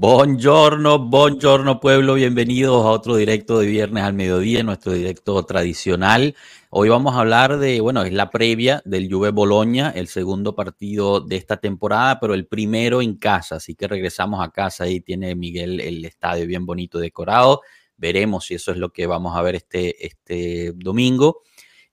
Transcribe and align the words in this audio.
Buongiorno, 0.00 1.00
buongiorno 1.00 1.80
pueblo, 1.80 2.14
bienvenidos 2.14 2.86
a 2.86 2.90
otro 2.90 3.16
directo 3.16 3.58
de 3.58 3.66
viernes 3.66 4.04
al 4.04 4.14
mediodía, 4.14 4.62
nuestro 4.62 4.92
directo 4.92 5.44
tradicional. 5.44 6.36
Hoy 6.70 6.88
vamos 6.88 7.16
a 7.16 7.18
hablar 7.18 7.58
de, 7.58 7.80
bueno, 7.80 8.04
es 8.04 8.12
la 8.12 8.30
previa 8.30 8.80
del 8.84 9.12
Juve 9.12 9.32
Boloña, 9.32 9.90
el 9.90 10.06
segundo 10.06 10.54
partido 10.54 11.20
de 11.20 11.34
esta 11.34 11.56
temporada, 11.56 12.20
pero 12.20 12.34
el 12.34 12.46
primero 12.46 13.02
en 13.02 13.16
casa, 13.16 13.56
así 13.56 13.74
que 13.74 13.88
regresamos 13.88 14.40
a 14.40 14.52
casa, 14.52 14.84
ahí 14.84 15.00
tiene 15.00 15.34
Miguel 15.34 15.80
el 15.80 16.04
estadio 16.04 16.46
bien 16.46 16.64
bonito 16.64 17.00
decorado, 17.00 17.62
veremos 17.96 18.46
si 18.46 18.54
eso 18.54 18.70
es 18.70 18.78
lo 18.78 18.90
que 18.90 19.08
vamos 19.08 19.36
a 19.36 19.42
ver 19.42 19.56
este, 19.56 20.06
este 20.06 20.74
domingo. 20.76 21.42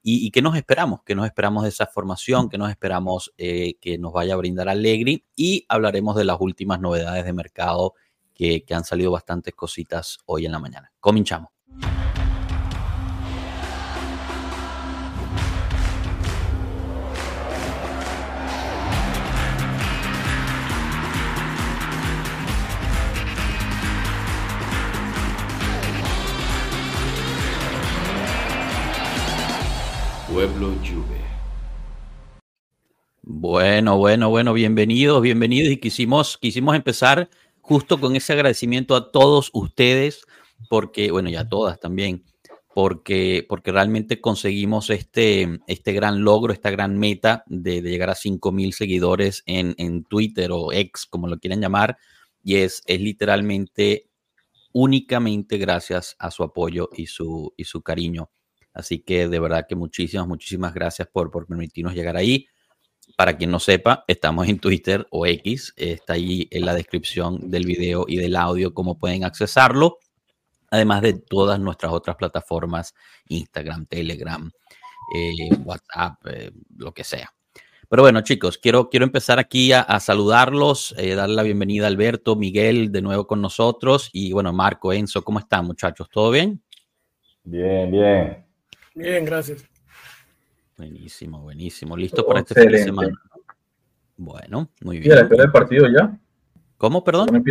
¿Y, 0.07 0.29
qué 0.29 0.43
nos 0.43 0.55
esperamos? 0.55 1.01
¿Qué 1.03 1.15
nos 1.15 1.25
esperamos 1.25 1.63
de 1.63 1.69
esa 1.69 1.87
formación? 1.87 2.47
¿Qué 2.47 2.59
nos 2.59 2.69
esperamos 2.69 3.33
eh, 3.39 3.73
que 3.81 3.97
nos 3.97 4.13
vaya 4.13 4.35
a 4.35 4.37
brindar 4.37 4.69
Allegri? 4.69 5.25
Y 5.35 5.65
hablaremos 5.67 6.15
de 6.15 6.25
las 6.25 6.37
últimas 6.39 6.79
novedades 6.79 7.25
de 7.25 7.33
mercado 7.33 7.95
que, 8.35 8.63
que 8.63 8.75
han 8.75 8.83
salido 8.83 9.09
bastantes 9.09 9.55
cositas 9.55 10.19
hoy 10.27 10.45
en 10.45 10.51
la 10.51 10.59
mañana. 10.59 10.93
Cominchamos. 10.99 11.54
Pueblo 30.35 30.75
Juve. 30.83 31.21
Bueno, 33.21 33.97
bueno, 33.97 34.29
bueno, 34.29 34.51
bienvenidos, 34.51 35.21
bienvenidos 35.21 35.71
y 35.71 35.77
quisimos, 35.77 36.37
quisimos 36.37 36.75
empezar 36.75 37.29
justo 37.61 38.01
con 38.01 38.17
ese 38.17 38.33
agradecimiento 38.33 38.97
a 38.97 39.13
todos 39.13 39.49
ustedes, 39.53 40.25
porque, 40.69 41.09
bueno, 41.09 41.29
y 41.29 41.37
a 41.37 41.47
todas 41.47 41.79
también, 41.79 42.25
porque, 42.73 43.45
porque 43.47 43.71
realmente 43.71 44.19
conseguimos 44.19 44.89
este, 44.89 45.61
este 45.67 45.93
gran 45.93 46.25
logro, 46.25 46.51
esta 46.51 46.69
gran 46.69 46.99
meta 46.99 47.45
de, 47.47 47.81
llegar 47.81 48.09
a 48.09 48.15
5 48.15 48.51
mil 48.51 48.73
seguidores 48.73 49.41
en, 49.45 49.73
en, 49.77 50.03
Twitter 50.03 50.49
o 50.51 50.73
X, 50.73 51.05
como 51.05 51.29
lo 51.29 51.39
quieran 51.39 51.61
llamar, 51.61 51.97
y 52.43 52.55
es, 52.55 52.81
es 52.87 52.99
literalmente 52.99 54.09
únicamente 54.73 55.57
gracias 55.57 56.17
a 56.19 56.29
su 56.29 56.43
apoyo 56.43 56.89
y 56.91 57.05
su, 57.05 57.53
y 57.55 57.63
su 57.63 57.81
cariño. 57.81 58.29
Así 58.75 58.99
que 58.99 59.29
de 59.29 59.39
verdad 59.39 59.65
que 59.67 59.75
muchísimas, 59.75 60.27
muchísimas 60.27 60.73
gracias 60.73 61.07
por, 61.07 61.31
por 61.31 61.47
permitirnos 61.47 61.95
llegar 61.95 62.17
ahí. 62.17 62.45
Para 63.15 63.37
quien 63.37 63.49
no 63.49 63.59
sepa, 63.59 64.03
estamos 64.07 64.47
en 64.49 64.59
Twitter 64.59 65.07
o 65.11 65.25
X, 65.25 65.73
está 65.77 66.13
ahí 66.13 66.47
en 66.51 66.65
la 66.65 66.73
descripción 66.73 67.49
del 67.49 67.65
video 67.65 68.05
y 68.07 68.17
del 68.17 68.35
audio 68.35 68.73
cómo 68.73 68.97
pueden 68.97 69.23
accesarlo, 69.23 69.99
además 70.69 71.01
de 71.01 71.13
todas 71.13 71.59
nuestras 71.59 71.93
otras 71.93 72.17
plataformas, 72.17 72.93
Instagram, 73.29 73.85
Telegram, 73.85 74.51
eh, 75.15 75.55
WhatsApp, 75.63 76.15
eh, 76.27 76.51
lo 76.77 76.93
que 76.93 77.05
sea. 77.05 77.31
Pero 77.87 78.01
bueno, 78.01 78.21
chicos, 78.21 78.57
quiero, 78.57 78.89
quiero 78.89 79.05
empezar 79.05 79.39
aquí 79.39 79.71
a, 79.71 79.99
saludarlos, 79.99 80.95
eh, 80.97 81.13
darle 81.15 81.35
la 81.35 81.43
bienvenida 81.43 81.85
a 81.85 81.87
Alberto, 81.87 82.35
Miguel, 82.35 82.91
de 82.91 83.01
nuevo 83.01 83.27
con 83.27 83.41
nosotros, 83.41 84.09
y 84.11 84.33
bueno, 84.33 84.51
Marco, 84.51 84.91
Enzo, 84.91 85.23
¿cómo 85.23 85.39
están 85.39 85.65
muchachos? 85.65 86.09
¿Todo 86.09 86.31
bien? 86.31 86.61
Bien, 87.43 87.91
bien. 87.91 88.44
Bien, 88.95 89.25
gracias. 89.25 89.65
Buenísimo, 90.77 91.41
buenísimo. 91.41 91.95
¿Listo 91.97 92.25
para 92.25 92.39
este 92.39 92.61
fin 92.61 92.71
de 92.71 92.83
semana? 92.83 93.21
Bueno, 94.17 94.69
muy 94.81 94.99
bien. 94.99 95.29
Partido 95.51 95.87
ya. 95.87 96.17
¿Cómo, 96.77 97.03
perdón? 97.03 97.43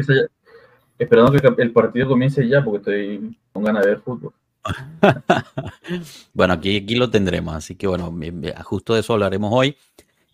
Esperando 0.99 1.33
que 1.33 1.63
el 1.63 1.73
partido 1.73 2.09
comience 2.09 2.47
ya 2.49 2.65
porque 2.65 2.79
estoy 2.79 3.39
con 3.53 3.63
ganas 3.63 3.85
de 3.85 3.91
ver 3.91 4.01
fútbol. 4.01 4.33
bueno, 6.33 6.55
aquí, 6.55 6.79
aquí 6.79 6.95
lo 6.95 7.11
tendremos, 7.11 7.55
así 7.55 7.75
que 7.75 7.87
bueno, 7.87 8.15
justo 8.65 8.95
de 8.95 9.01
eso 9.01 9.13
hablaremos 9.13 9.51
hoy. 9.53 9.77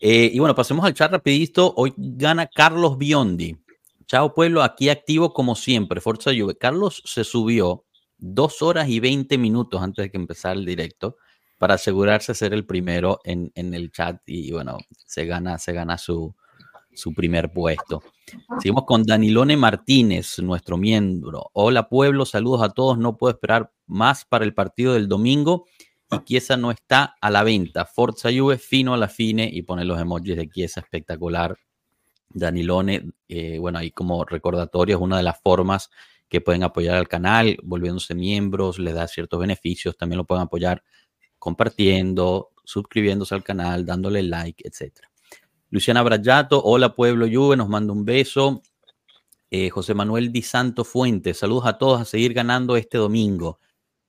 Eh, 0.00 0.30
y 0.32 0.38
bueno, 0.38 0.54
pasemos 0.54 0.84
al 0.84 0.94
chat 0.94 1.10
rapidito. 1.10 1.72
Hoy 1.76 1.92
gana 1.96 2.46
Carlos 2.46 2.96
Biondi. 2.96 3.56
Chao 4.06 4.32
pueblo, 4.32 4.62
aquí 4.62 4.88
activo 4.88 5.32
como 5.32 5.56
siempre. 5.56 6.00
Forza 6.00 6.30
Juve. 6.36 6.56
Carlos 6.56 7.02
se 7.04 7.24
subió 7.24 7.84
dos 8.20 8.62
horas 8.62 8.88
y 8.88 9.00
veinte 9.00 9.38
minutos 9.38 9.82
antes 9.82 10.04
de 10.04 10.10
que 10.10 10.18
empezara 10.18 10.54
el 10.54 10.64
directo 10.64 11.16
para 11.58 11.74
asegurarse 11.74 12.32
de 12.32 12.36
ser 12.36 12.54
el 12.54 12.64
primero 12.64 13.20
en, 13.24 13.52
el 13.54 13.90
chat 13.90 14.20
y 14.26 14.52
bueno, 14.52 14.78
se 15.06 15.26
gana, 15.26 15.58
se 15.58 15.72
gana 15.72 15.98
su, 15.98 16.34
su 16.92 17.12
primer 17.12 17.52
puesto. 17.52 18.02
Seguimos 18.60 18.84
con 18.84 19.02
Danilone 19.02 19.56
Martínez, 19.56 20.38
nuestro 20.38 20.76
miembro. 20.76 21.50
Hola 21.52 21.88
pueblo, 21.88 22.24
saludos 22.24 22.62
a 22.62 22.70
todos. 22.70 22.98
No 22.98 23.16
puedo 23.16 23.32
esperar 23.32 23.72
más 23.86 24.24
para 24.24 24.44
el 24.44 24.54
partido 24.54 24.94
del 24.94 25.08
domingo 25.08 25.66
y 26.10 26.24
Chiesa 26.24 26.56
no 26.56 26.70
está 26.70 27.16
a 27.20 27.30
la 27.30 27.42
venta. 27.42 27.84
Forza 27.84 28.30
Juve, 28.32 28.58
fino 28.58 28.94
a 28.94 28.96
la 28.96 29.08
fine 29.08 29.48
y 29.52 29.62
pone 29.62 29.84
los 29.84 30.00
emojis 30.00 30.36
de 30.36 30.48
Chiesa 30.48 30.80
espectacular. 30.80 31.56
Danilone, 32.32 33.10
eh, 33.28 33.58
bueno, 33.58 33.78
ahí 33.78 33.90
como 33.90 34.24
recordatorio 34.24 34.96
es 34.96 35.02
una 35.02 35.16
de 35.16 35.24
las 35.24 35.40
formas 35.40 35.90
que 36.30 36.40
pueden 36.40 36.62
apoyar 36.62 36.94
al 36.94 37.08
canal, 37.08 37.58
volviéndose 37.62 38.14
miembros, 38.14 38.78
les 38.78 38.94
da 38.94 39.08
ciertos 39.08 39.38
beneficios, 39.40 39.96
también 39.96 40.18
lo 40.18 40.24
pueden 40.24 40.44
apoyar 40.44 40.82
compartiendo, 41.38 42.52
suscribiéndose 42.64 43.34
al 43.34 43.42
canal, 43.42 43.84
dándole 43.84 44.22
like, 44.22 44.62
etc. 44.66 44.94
Luciana 45.70 46.02
Brayato, 46.02 46.62
hola 46.62 46.94
Pueblo 46.94 47.26
Juve, 47.30 47.56
nos 47.56 47.68
manda 47.68 47.92
un 47.92 48.04
beso. 48.04 48.62
Eh, 49.50 49.70
José 49.70 49.92
Manuel 49.92 50.30
Di 50.30 50.42
Santo 50.42 50.84
Fuentes, 50.84 51.38
saludos 51.38 51.66
a 51.66 51.76
todos 51.76 52.00
a 52.00 52.04
seguir 52.04 52.32
ganando 52.32 52.76
este 52.76 52.96
domingo. 52.96 53.58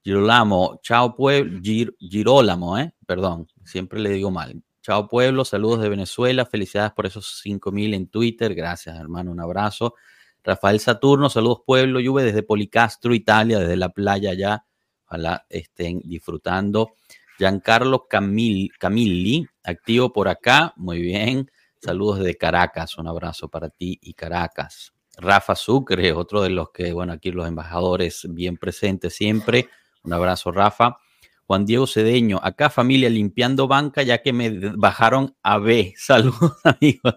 Girolamo, 0.03 0.79
chao 0.83 1.15
Pueblo, 1.15 1.59
Girolamo, 1.63 2.77
eh, 2.77 2.93
perdón, 3.07 3.47
siempre 3.65 3.99
le 3.99 4.11
digo 4.11 4.29
mal. 4.29 4.61
Chao 4.83 5.07
Pueblo, 5.07 5.43
saludos 5.43 5.81
de 5.81 5.89
Venezuela, 5.89 6.45
felicidades 6.45 6.91
por 6.91 7.07
esos 7.07 7.41
5000 7.41 7.95
en 7.95 8.07
Twitter, 8.07 8.53
gracias 8.53 8.99
hermano, 8.99 9.31
un 9.31 9.39
abrazo. 9.39 9.95
Rafael 10.43 10.79
Saturno, 10.79 11.29
saludos 11.29 11.59
pueblo, 11.65 11.99
Juve 12.03 12.23
desde 12.23 12.43
Policastro, 12.43 13.13
Italia, 13.13 13.59
desde 13.59 13.75
la 13.75 13.89
playa 13.89 14.33
ya. 14.33 14.65
Ojalá 15.05 15.45
estén 15.49 16.01
disfrutando. 16.03 16.93
Giancarlo 17.37 18.07
Camil, 18.07 18.71
Camilli, 18.79 19.47
activo 19.63 20.13
por 20.13 20.27
acá, 20.27 20.73
muy 20.77 21.01
bien. 21.01 21.51
Saludos 21.79 22.19
desde 22.19 22.37
Caracas, 22.37 22.97
un 22.97 23.07
abrazo 23.07 23.49
para 23.49 23.69
ti 23.69 23.97
y 24.01 24.13
Caracas. 24.13 24.93
Rafa 25.17 25.55
Sucre, 25.55 26.13
otro 26.13 26.41
de 26.41 26.49
los 26.49 26.71
que, 26.71 26.93
bueno, 26.93 27.13
aquí 27.13 27.31
los 27.31 27.47
embajadores 27.47 28.25
bien 28.29 28.57
presentes 28.57 29.15
siempre. 29.15 29.69
Un 30.03 30.13
abrazo, 30.13 30.51
Rafa. 30.51 30.97
Juan 31.45 31.65
Diego 31.65 31.85
Cedeño, 31.85 32.39
acá 32.41 32.69
familia 32.69 33.09
limpiando 33.09 33.67
banca 33.67 34.03
ya 34.03 34.21
que 34.21 34.31
me 34.31 34.49
bajaron 34.75 35.35
a 35.43 35.57
B. 35.57 35.93
Saludos, 35.97 36.53
amigos. 36.63 37.15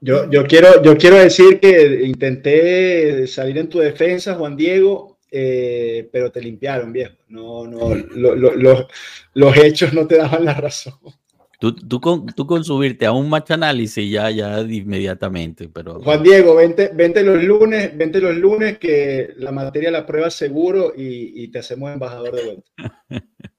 Yo, 0.00 0.30
yo, 0.30 0.46
quiero, 0.46 0.82
yo 0.82 0.96
quiero 0.96 1.16
decir 1.16 1.60
que 1.60 2.02
intenté 2.04 3.26
salir 3.26 3.58
en 3.58 3.68
tu 3.68 3.78
defensa, 3.78 4.34
Juan 4.34 4.56
Diego, 4.56 5.18
eh, 5.30 6.08
pero 6.12 6.30
te 6.30 6.40
limpiaron, 6.40 6.92
viejo. 6.92 7.14
No, 7.28 7.66
no, 7.66 7.94
los 9.34 9.56
hechos 9.56 9.92
no 9.92 10.06
te 10.06 10.16
daban 10.16 10.44
la 10.44 10.54
razón. 10.54 10.94
Tú, 11.60 11.74
tú, 11.74 12.00
con, 12.00 12.26
tú 12.26 12.46
con 12.46 12.62
subirte 12.62 13.04
a 13.04 13.10
un 13.10 13.28
match 13.28 13.50
análisis 13.50 14.08
ya, 14.08 14.30
ya 14.30 14.60
inmediatamente, 14.60 15.68
pero... 15.68 16.00
Juan 16.00 16.22
Diego, 16.22 16.54
vente, 16.54 16.92
vente 16.94 17.24
los 17.24 17.42
lunes, 17.42 17.96
vente 17.98 18.20
los 18.20 18.36
lunes 18.36 18.78
que 18.78 19.34
la 19.38 19.50
materia 19.50 19.90
la 19.90 20.06
prueba 20.06 20.30
seguro 20.30 20.92
y, 20.96 21.42
y 21.42 21.48
te 21.48 21.58
hacemos 21.58 21.92
embajador 21.92 22.36
de 22.36 22.44
vuelta. 22.44 23.04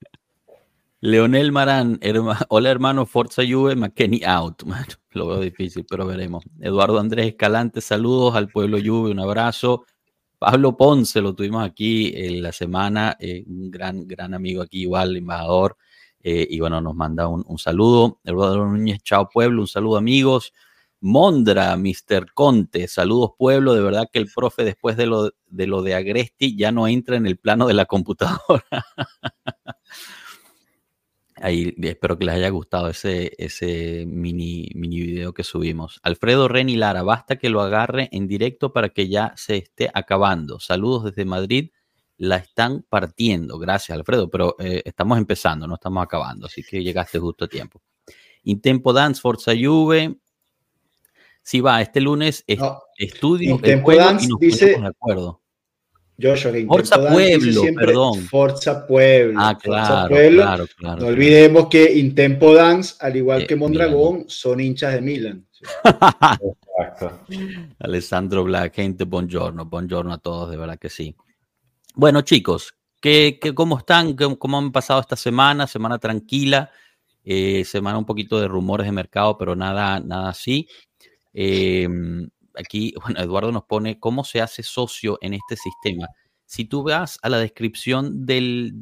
Leonel 1.01 1.53
Marán, 1.53 1.97
hola 2.49 2.69
hermano, 2.69 3.05
Forza 3.05 3.43
Juve, 3.47 3.75
McKenny 3.75 4.21
out. 4.25 4.63
lo 5.11 5.27
veo 5.27 5.39
difícil, 5.39 5.85
pero 5.89 6.05
veremos. 6.05 6.43
Eduardo 6.59 6.99
Andrés 6.99 7.27
Escalante, 7.27 7.79
saludos 7.79 8.35
al 8.35 8.49
pueblo 8.49 8.77
Juve, 8.83 9.11
un 9.11 9.19
abrazo. 9.19 9.85
Pablo 10.37 10.75
Ponce, 10.75 11.21
lo 11.21 11.33
tuvimos 11.35 11.65
aquí 11.65 12.11
en 12.15 12.41
la 12.41 12.51
semana, 12.51 13.15
eh, 13.19 13.43
un 13.47 13.71
gran, 13.71 14.07
gran 14.07 14.33
amigo 14.33 14.61
aquí, 14.61 14.81
igual, 14.81 15.15
embajador. 15.15 15.77
Eh, 16.21 16.47
y 16.49 16.59
bueno, 16.59 16.81
nos 16.81 16.95
manda 16.95 17.27
un, 17.27 17.57
saludo. 17.57 18.19
Eduardo 18.23 18.65
Núñez, 18.65 19.01
chao 19.03 19.29
pueblo, 19.29 19.61
un 19.61 19.67
saludo 19.67 19.97
amigos. 19.97 20.53
Mondra, 21.01 21.77
Mr. 21.77 22.33
Conte, 22.33 22.89
saludos 22.89 23.31
pueblo, 23.37 23.73
de 23.73 23.81
verdad 23.81 24.09
que 24.11 24.19
el 24.19 24.29
profe 24.33 24.65
después 24.65 24.97
de 24.97 25.05
de, 25.47 25.67
lo 25.67 25.81
de 25.81 25.95
Agresti 25.95 26.57
ya 26.57 26.73
no 26.73 26.89
entra 26.89 27.15
en 27.15 27.25
el 27.25 27.37
plano 27.37 27.67
de 27.67 27.73
la 27.73 27.85
computadora. 27.85 28.65
Ahí 31.41 31.73
espero 31.81 32.17
que 32.17 32.25
les 32.25 32.35
haya 32.35 32.49
gustado 32.49 32.89
ese, 32.89 33.33
ese 33.37 34.05
mini, 34.07 34.69
mini 34.75 34.99
video 35.01 35.33
que 35.33 35.43
subimos. 35.43 35.99
Alfredo 36.03 36.47
Reni 36.47 36.75
Lara, 36.75 37.03
basta 37.03 37.37
que 37.37 37.49
lo 37.49 37.61
agarre 37.61 38.09
en 38.11 38.27
directo 38.27 38.73
para 38.73 38.89
que 38.89 39.07
ya 39.07 39.33
se 39.37 39.57
esté 39.57 39.89
acabando. 39.93 40.59
Saludos 40.59 41.05
desde 41.05 41.25
Madrid 41.25 41.71
la 42.17 42.35
están 42.37 42.85
partiendo. 42.89 43.57
Gracias, 43.59 43.97
Alfredo, 43.97 44.29
pero 44.29 44.55
eh, 44.59 44.81
estamos 44.83 45.17
empezando, 45.17 45.65
no 45.67 45.75
estamos 45.75 46.03
acabando, 46.03 46.47
así 46.47 46.63
que 46.63 46.83
llegaste 46.83 47.17
justo 47.19 47.45
a 47.45 47.47
tiempo. 47.47 47.81
Intempo 48.43 48.91
Dance, 48.93 49.21
Forza 49.21 49.53
Juve. 49.59 50.17
Sí, 51.41 51.61
va, 51.61 51.81
este 51.81 52.01
lunes 52.01 52.43
es, 52.45 52.59
No, 52.59 52.79
estudio 52.97 53.51
In 53.51 53.55
el 53.55 53.61
Tempo 53.61 53.85
juego 53.85 54.01
Dance 54.01 54.25
y 54.25 54.27
nos 54.27 54.39
dice- 54.39 54.79
de 54.79 54.87
acuerdo. 54.87 55.38
Joshua, 56.21 56.51
que 56.51 56.65
Forza 56.65 56.97
Pueblo, 56.97 57.61
siempre 57.61 57.85
perdón. 57.85 58.19
Forza 58.27 58.85
Pueblo. 58.85 59.39
Ah, 59.39 59.53
Forza 59.53 59.85
claro, 59.87 60.09
Pueblo. 60.09 60.41
claro, 60.41 60.65
claro. 60.77 61.01
No 61.01 61.07
olvidemos 61.07 61.67
que 61.69 61.97
Intempo 61.97 62.53
Dance, 62.53 62.95
al 62.99 63.15
igual 63.15 63.41
Eh, 63.43 63.47
que 63.47 63.55
Mondragón, 63.55 64.25
son 64.27 64.59
hinchas 64.59 64.93
de 64.93 65.01
Milan. 65.01 65.45
Exacto. 65.61 67.19
Alessandro 67.79 68.43
Black, 68.43 68.75
gente, 68.75 69.05
buongiorno, 69.05 69.65
buongiorno 69.65 70.13
a 70.13 70.17
todos, 70.17 70.49
de 70.51 70.57
verdad 70.57 70.77
que 70.77 70.89
sí. 70.89 71.15
Bueno, 71.95 72.21
chicos, 72.21 72.73
¿qué, 73.01 73.39
qué, 73.41 73.53
cómo 73.53 73.77
están? 73.77 74.15
¿Cómo, 74.15 74.37
cómo 74.37 74.57
han 74.57 74.71
pasado 74.71 74.99
esta 74.99 75.15
semana? 75.15 75.67
Semana 75.67 75.97
tranquila, 75.99 76.71
eh, 77.23 77.63
semana 77.65 77.97
un 77.97 78.05
poquito 78.05 78.39
de 78.39 78.47
rumores 78.47 78.85
de 78.85 78.91
mercado, 78.91 79.37
pero 79.37 79.55
nada, 79.55 79.99
nada 79.99 80.29
así. 80.29 80.67
Eh, 81.33 81.87
aquí, 82.55 82.93
bueno, 83.03 83.19
Eduardo 83.21 83.51
nos 83.51 83.63
pone 83.65 83.99
cómo 83.99 84.23
se 84.23 84.41
hace 84.41 84.63
socio 84.63 85.17
en 85.21 85.33
este 85.33 85.55
sistema. 85.55 86.07
Si 86.45 86.65
tú 86.65 86.83
vas 86.83 87.19
a 87.21 87.29
la 87.29 87.37
descripción 87.37 88.25
del, 88.25 88.73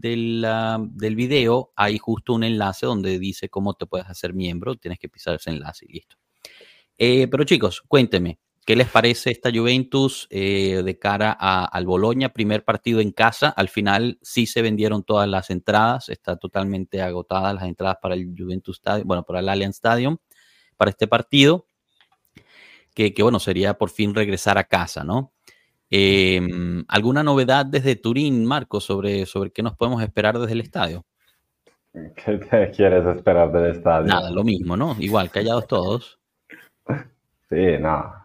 ah, 0.46 0.80
del 0.82 1.16
video, 1.16 1.74
hay 1.76 1.98
justo 1.98 2.34
un 2.34 2.44
enlace 2.46 2.86
donde 2.86 3.20
dice 3.20 3.50
cómo 3.50 3.74
te 3.74 3.86
puedes 3.86 4.08
hacer 4.08 4.34
miembro. 4.34 4.76
Tienes 4.76 5.00
que 5.00 5.10
pisar 5.10 5.36
ese 5.36 5.50
enlace 5.50 5.86
y 5.90 5.94
listo. 5.94 6.16
Eh, 6.98 7.28
pero 7.30 7.44
chicos, 7.44 7.82
cuénteme, 7.88 8.40
¿qué 8.66 8.76
les 8.76 8.88
parece 8.90 9.32
esta 9.32 9.52
Juventus 9.54 10.28
eh, 10.30 10.82
de 10.84 11.00
cara 11.00 11.36
a- 11.40 11.66
al 11.66 11.86
Boloña? 11.86 12.30
Primer 12.30 12.64
partido 12.66 13.00
en 13.02 13.12
casa. 13.12 13.50
Al 13.50 13.70
final 13.70 14.18
sí 14.22 14.46
se 14.48 14.62
vendieron 14.62 15.04
todas 15.04 15.28
las 15.30 15.50
entradas. 15.50 16.10
Está 16.10 16.38
totalmente 16.38 17.02
agotadas 17.02 17.54
las 17.56 17.66
entradas 17.66 17.98
para 18.02 18.16
el 18.16 18.34
Juventus 18.38 18.78
Stadium, 18.78 19.08
bueno, 19.08 19.24
para 19.24 19.40
el 19.42 19.50
Allianz 19.50 19.76
Stadium, 19.76 20.18
para 20.78 20.92
este 20.92 21.08
partido. 21.08 21.67
Que, 22.98 23.14
que, 23.14 23.22
bueno, 23.22 23.38
sería 23.38 23.76
por 23.76 23.92
fin 23.92 24.16
regresar 24.16 24.58
a 24.58 24.64
casa, 24.64 25.04
¿no? 25.04 25.32
Eh, 25.92 26.42
¿Alguna 26.88 27.22
novedad 27.22 27.64
desde 27.64 27.96
Turín, 27.96 28.44
Marco, 28.44 28.80
sobre, 28.80 29.28
sobre 29.28 29.52
qué 29.52 29.62
nos 29.62 29.76
podemos 29.76 30.02
esperar 30.02 30.40
desde 30.40 30.54
el 30.54 30.62
estadio? 30.62 31.06
¿Qué 31.94 32.40
te 32.40 32.72
quieres 32.72 33.06
esperar 33.06 33.52
del 33.52 33.76
estadio? 33.76 34.08
Nada, 34.08 34.32
lo 34.32 34.44
mismo, 34.44 34.76
¿no? 34.76 34.96
Igual, 34.98 35.30
callados 35.30 35.68
todos. 35.68 36.20
Sí, 37.52 37.78
no. 37.80 38.16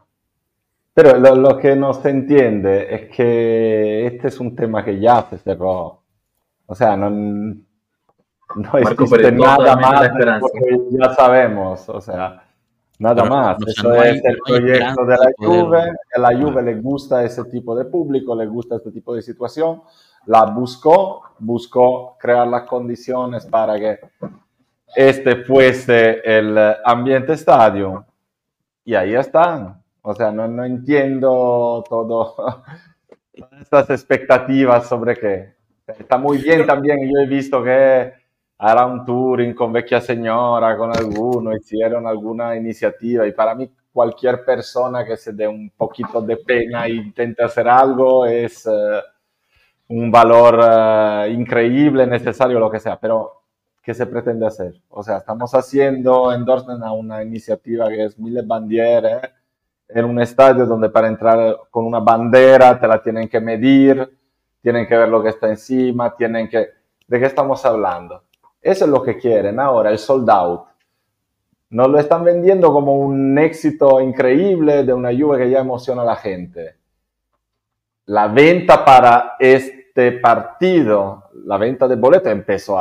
Pero 0.95 1.19
lo, 1.19 1.37
lo 1.37 1.59
que 1.59 1.77
no 1.77 1.93
se 1.93 2.09
entiende 2.09 2.95
es 2.95 3.15
que 3.15 4.07
este 4.07 4.29
es 4.29 4.41
un 4.41 4.57
tema 4.57 4.83
que 4.83 4.99
ya 4.99 5.27
se 5.29 5.37
cerró. 5.37 6.03
O 6.65 6.75
sea, 6.75 6.97
no, 6.97 7.11
no 7.11 7.63
Marco, 8.57 9.05
existe 9.05 9.33
nada 9.33 9.77
más 9.77 10.01
de 10.01 10.07
esperanza. 10.07 10.47
lo 10.47 10.61
que 10.61 10.97
ya 10.99 11.15
sabemos. 11.15 11.87
O 11.91 12.01
sea, 12.01 12.43
nada 13.03 13.23
Pero, 13.23 13.35
más. 13.35 13.57
o 13.57 13.61
sea, 13.61 13.73
Eso 13.73 13.89
no 13.89 14.01
hay- 14.01 14.17
es 14.17 14.25
el 14.25 14.37
no 14.37 14.45
proyecto 14.47 15.05
de 15.05 15.17
la 15.17 15.31
Juve. 15.37 15.93
A 16.15 16.19
la 16.21 16.37
Juve 16.41 16.63
le 16.63 16.75
gusta 16.81 17.25
ese 17.25 17.45
tipo 17.45 17.75
de 17.77 17.85
público, 17.87 18.35
le 18.35 18.47
gusta 18.47 18.77
este 18.77 18.91
tipo 18.93 19.15
de 19.15 19.23
situación. 19.23 19.83
La 20.27 20.45
buscó, 20.45 21.23
buscó 21.39 22.17
crear 22.19 22.47
las 22.47 22.63
condiciones 22.63 23.45
para 23.47 23.79
que 23.79 23.99
este 24.95 25.37
fuese 25.45 26.21
el 26.25 26.57
ambiente 26.85 27.33
estadio. 27.33 28.05
Y 28.85 28.95
ahí 28.95 29.15
están. 29.15 29.83
O 30.03 30.15
sea, 30.15 30.31
no, 30.33 30.49
no 30.49 30.65
entiendo 30.65 31.85
todo, 31.89 32.35
todas 33.37 33.61
estas 33.61 33.91
expectativas 33.91 34.89
sobre 34.89 35.17
qué. 35.17 35.55
Está 35.87 36.17
muy 36.19 36.39
bien 36.39 36.67
también, 36.67 36.99
yo 37.03 37.21
he 37.21 37.27
visto 37.27 37.63
que 37.63 38.13
hará 38.59 38.87
un 38.87 39.05
touring 39.05 39.55
con 39.55 39.73
Vecchia 39.73 40.01
Señora, 40.01 40.77
con 40.77 40.97
alguno, 40.97 41.55
hicieron 41.57 42.07
alguna 42.07 42.57
iniciativa 42.57 43.27
y 43.27 43.33
para 43.33 43.55
mí 43.55 43.71
cualquier 43.93 44.45
persona 44.45 45.05
que 45.05 45.17
se 45.17 45.33
dé 45.33 45.47
un 45.47 45.71
poquito 45.71 46.23
de 46.23 46.37
pena 46.37 46.87
e 46.87 46.95
intente 46.95 47.43
hacer 47.43 47.69
algo 47.69 48.25
es 48.25 48.67
eh, 48.67 49.01
un 49.89 50.11
valor 50.11 50.61
eh, 50.63 51.33
increíble, 51.33 52.07
necesario, 52.07 52.59
lo 52.59 52.71
que 52.71 52.81
sea, 52.81 52.99
pero 52.99 53.43
¿qué 53.83 53.93
se 53.93 54.07
pretende 54.07 54.47
hacer? 54.47 54.81
O 54.89 55.03
sea, 55.03 55.19
estamos 55.19 55.55
haciendo 55.55 56.33
endorsement 56.33 56.83
a 56.83 56.93
una 56.93 57.23
iniciativa 57.23 57.89
que 57.89 58.05
es 58.05 58.19
Mille 58.19 58.43
Bandiere 58.43 59.21
en 59.89 60.05
un 60.05 60.21
estadio 60.21 60.67
donde 60.67 60.89
para 60.89 61.09
entrar 61.09 61.59
con 61.71 61.85
una 61.85 62.01
bandera 62.01 62.79
te 62.79 62.89
la 62.89 63.03
tienen 63.03 63.29
que 63.29 63.41
medir, 63.41 64.19
tienen 64.63 64.87
que 64.87 64.97
ver 64.97 65.09
lo 65.09 65.23
que 65.23 65.31
está 65.31 65.49
encima, 65.49 66.15
tienen 66.17 66.49
que... 66.49 66.69
¿De 67.07 67.19
qué 67.19 67.27
estamos 67.27 67.65
hablando? 67.67 68.23
Eso 68.63 68.85
es 68.85 68.91
lo 68.91 69.03
que 69.03 69.19
quieren 69.19 69.59
ahora, 69.59 69.91
el 69.91 69.99
sold 69.99 70.31
out. 70.31 70.63
Nos 71.71 71.89
lo 71.89 71.99
están 71.99 72.23
vendiendo 72.23 72.73
como 72.73 72.97
un 72.97 73.37
éxito 73.37 74.01
increíble 74.01 74.85
de 74.85 74.93
una 74.93 75.11
Juve 75.11 75.39
que 75.39 75.51
ya 75.51 75.61
emociona 75.61 76.03
a 76.03 76.05
la 76.05 76.17
gente. 76.17 76.77
La 78.07 78.29
venta 78.29 78.85
para 78.85 79.37
este 79.39 80.13
partido, 80.13 81.31
la 81.45 81.57
venta 81.57 81.89
de 81.89 81.97
boleto 81.97 82.29
empezó 82.29 82.79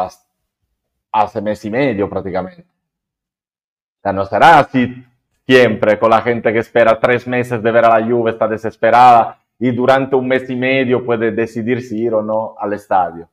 hace 1.11 1.41
mes 1.41 1.65
y 1.65 1.71
medio 1.71 2.09
prácticamente. 2.09 2.61
O 2.61 4.01
sea, 4.03 4.13
no 4.13 4.25
será 4.25 4.59
así 4.59 5.03
siempre 5.47 5.97
con 5.97 6.09
la 6.09 6.21
gente 6.21 6.53
que 6.53 6.59
espera 6.59 6.99
tres 6.99 7.27
meses 7.27 7.61
de 7.63 7.71
ver 7.71 7.85
a 7.85 7.99
la 7.99 8.05
Juve, 8.05 8.31
está 8.31 8.47
desesperada 8.47 9.39
y 9.57 9.71
durante 9.71 10.15
un 10.15 10.27
mes 10.27 10.49
y 10.49 10.55
medio 10.55 11.05
puede 11.05 11.31
decidir 11.31 11.81
si 11.81 12.01
ir 12.01 12.13
o 12.13 12.21
no 12.21 12.55
al 12.57 12.73
estadio. 12.73 13.29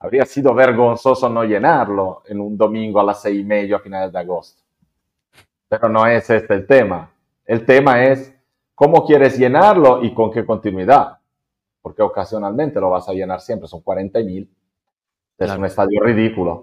Habría 0.00 0.24
sido 0.24 0.54
vergonzoso 0.54 1.28
no 1.28 1.44
llenarlo 1.44 2.22
en 2.26 2.40
un 2.40 2.56
domingo 2.56 3.00
a 3.00 3.04
las 3.04 3.20
seis 3.20 3.40
y 3.40 3.44
media 3.44 3.76
a 3.76 3.80
finales 3.80 4.10
de 4.12 4.18
agosto. 4.18 4.62
Pero 5.68 5.88
no 5.88 6.06
es 6.06 6.28
este 6.30 6.54
el 6.54 6.66
tema. 6.66 7.10
El 7.44 7.64
tema 7.66 8.02
es 8.04 8.34
cómo 8.74 9.04
quieres 9.06 9.38
llenarlo 9.38 10.02
y 10.02 10.14
con 10.14 10.30
qué 10.30 10.44
continuidad. 10.44 11.18
Porque 11.82 12.02
ocasionalmente 12.02 12.80
lo 12.80 12.90
vas 12.90 13.08
a 13.08 13.12
llenar 13.12 13.40
siempre, 13.40 13.68
son 13.68 13.82
40 13.82 14.20
mil. 14.20 14.50
Es 15.38 15.46
Claro. 15.46 15.60
un 15.60 15.66
estadio 15.66 16.00
ridículo. 16.02 16.62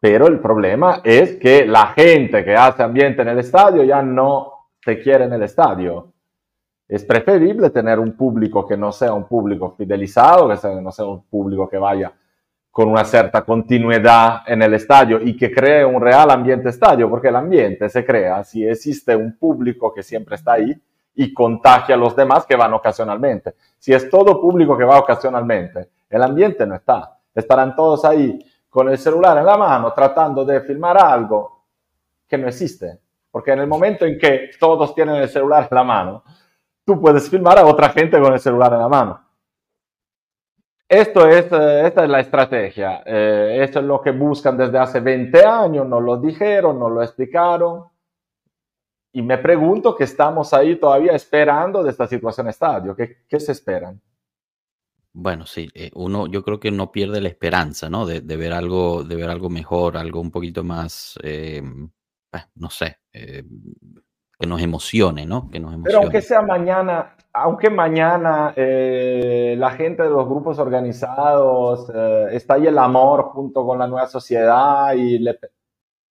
Pero 0.00 0.26
el 0.26 0.40
problema 0.40 1.00
es 1.04 1.36
que 1.36 1.64
la 1.64 1.86
gente 1.88 2.44
que 2.44 2.54
hace 2.54 2.82
ambiente 2.82 3.22
en 3.22 3.28
el 3.28 3.38
estadio 3.38 3.82
ya 3.84 4.02
no 4.02 4.68
te 4.84 5.00
quiere 5.00 5.24
en 5.24 5.32
el 5.32 5.42
estadio. 5.44 6.12
Es 6.94 7.04
preferible 7.04 7.70
tener 7.70 7.98
un 7.98 8.12
público 8.16 8.64
que 8.64 8.76
no 8.76 8.92
sea 8.92 9.12
un 9.14 9.24
público 9.24 9.74
fidelizado, 9.76 10.48
que 10.48 10.56
sea- 10.56 10.80
no 10.80 10.92
sea 10.92 11.06
un 11.06 11.24
público 11.24 11.68
que 11.68 11.76
vaya 11.76 12.12
con 12.70 12.88
una 12.88 13.04
cierta 13.04 13.42
continuidad 13.44 14.42
en 14.46 14.62
el 14.62 14.74
estadio 14.74 15.20
y 15.20 15.36
que 15.36 15.50
cree 15.50 15.84
un 15.84 16.00
real 16.00 16.30
ambiente 16.30 16.68
estadio, 16.68 17.10
porque 17.10 17.28
el 17.28 17.34
ambiente 17.36 17.88
se 17.88 18.04
crea 18.04 18.44
si 18.44 18.64
existe 18.64 19.16
un 19.16 19.36
público 19.36 19.92
que 19.92 20.04
siempre 20.04 20.36
está 20.36 20.52
ahí 20.52 20.72
y 21.16 21.34
contagia 21.34 21.96
a 21.96 21.98
los 21.98 22.14
demás 22.14 22.46
que 22.46 22.54
van 22.54 22.72
ocasionalmente. 22.74 23.56
Si 23.76 23.92
es 23.92 24.08
todo 24.08 24.40
público 24.40 24.78
que 24.78 24.84
va 24.84 25.00
ocasionalmente, 25.00 25.88
el 26.08 26.22
ambiente 26.22 26.64
no 26.64 26.76
está. 26.76 27.18
Estarán 27.34 27.74
todos 27.74 28.04
ahí 28.04 28.38
con 28.70 28.88
el 28.88 28.98
celular 28.98 29.36
en 29.38 29.46
la 29.46 29.56
mano 29.56 29.92
tratando 29.92 30.44
de 30.44 30.60
filmar 30.60 30.96
algo 30.96 31.64
que 32.28 32.38
no 32.38 32.46
existe. 32.46 33.00
Porque 33.32 33.50
en 33.50 33.58
el 33.58 33.66
momento 33.66 34.04
en 34.04 34.16
que 34.16 34.50
todos 34.60 34.94
tienen 34.94 35.16
el 35.16 35.28
celular 35.28 35.66
en 35.68 35.74
la 35.76 35.82
mano, 35.82 36.22
tú 36.84 37.00
puedes 37.00 37.28
filmar 37.28 37.58
a 37.58 37.66
otra 37.66 37.90
gente 37.90 38.20
con 38.20 38.32
el 38.32 38.40
celular 38.40 38.72
en 38.72 38.78
la 38.78 38.88
mano. 38.88 39.20
Esto 40.88 41.26
es, 41.26 41.50
eh, 41.50 41.86
esta 41.86 42.04
es 42.04 42.10
la 42.10 42.20
estrategia. 42.20 43.02
Eh, 43.06 43.60
esto 43.62 43.80
es 43.80 43.84
lo 43.84 44.00
que 44.00 44.10
buscan 44.10 44.56
desde 44.56 44.78
hace 44.78 45.00
20 45.00 45.44
años, 45.44 45.86
nos 45.88 46.02
lo 46.02 46.18
dijeron, 46.18 46.78
nos 46.78 46.92
lo 46.92 47.02
explicaron. 47.02 47.84
Y 49.12 49.22
me 49.22 49.38
pregunto 49.38 49.94
que 49.94 50.04
estamos 50.04 50.52
ahí 50.52 50.76
todavía 50.76 51.12
esperando 51.12 51.82
de 51.82 51.90
esta 51.90 52.06
situación 52.06 52.48
estadio. 52.48 52.94
¿Qué, 52.94 53.24
qué 53.28 53.40
se 53.40 53.52
esperan? 53.52 54.00
Bueno, 55.16 55.46
sí, 55.46 55.70
eh, 55.74 55.92
uno, 55.94 56.26
yo 56.26 56.42
creo 56.42 56.58
que 56.58 56.72
no 56.72 56.90
pierde 56.90 57.20
la 57.20 57.28
esperanza, 57.28 57.88
¿no? 57.88 58.04
De, 58.04 58.20
de 58.20 58.36
ver 58.36 58.52
algo, 58.52 59.04
de 59.04 59.14
ver 59.14 59.30
algo 59.30 59.48
mejor, 59.48 59.96
algo 59.96 60.20
un 60.20 60.32
poquito 60.32 60.64
más, 60.64 61.16
eh, 61.22 61.62
eh, 62.32 62.38
no 62.56 62.68
sé, 62.68 62.98
eh, 63.12 63.44
que 64.44 64.48
nos 64.50 64.60
emocione, 64.60 65.24
¿no? 65.24 65.48
Que 65.50 65.58
nos 65.58 65.70
Pero 65.70 65.76
emocione. 65.76 66.04
aunque 66.04 66.20
sea 66.20 66.42
mañana, 66.42 67.16
aunque 67.32 67.70
mañana 67.70 68.52
eh, 68.54 69.56
la 69.58 69.70
gente 69.70 70.02
de 70.02 70.10
los 70.10 70.28
grupos 70.28 70.58
organizados 70.58 71.90
eh, 71.94 72.28
está 72.32 72.54
ahí 72.54 72.66
el 72.66 72.76
amor 72.78 73.30
junto 73.32 73.64
con 73.66 73.78
la 73.78 73.86
nueva 73.86 74.06
sociedad 74.06 74.92
y 74.94 75.18
le- 75.18 75.38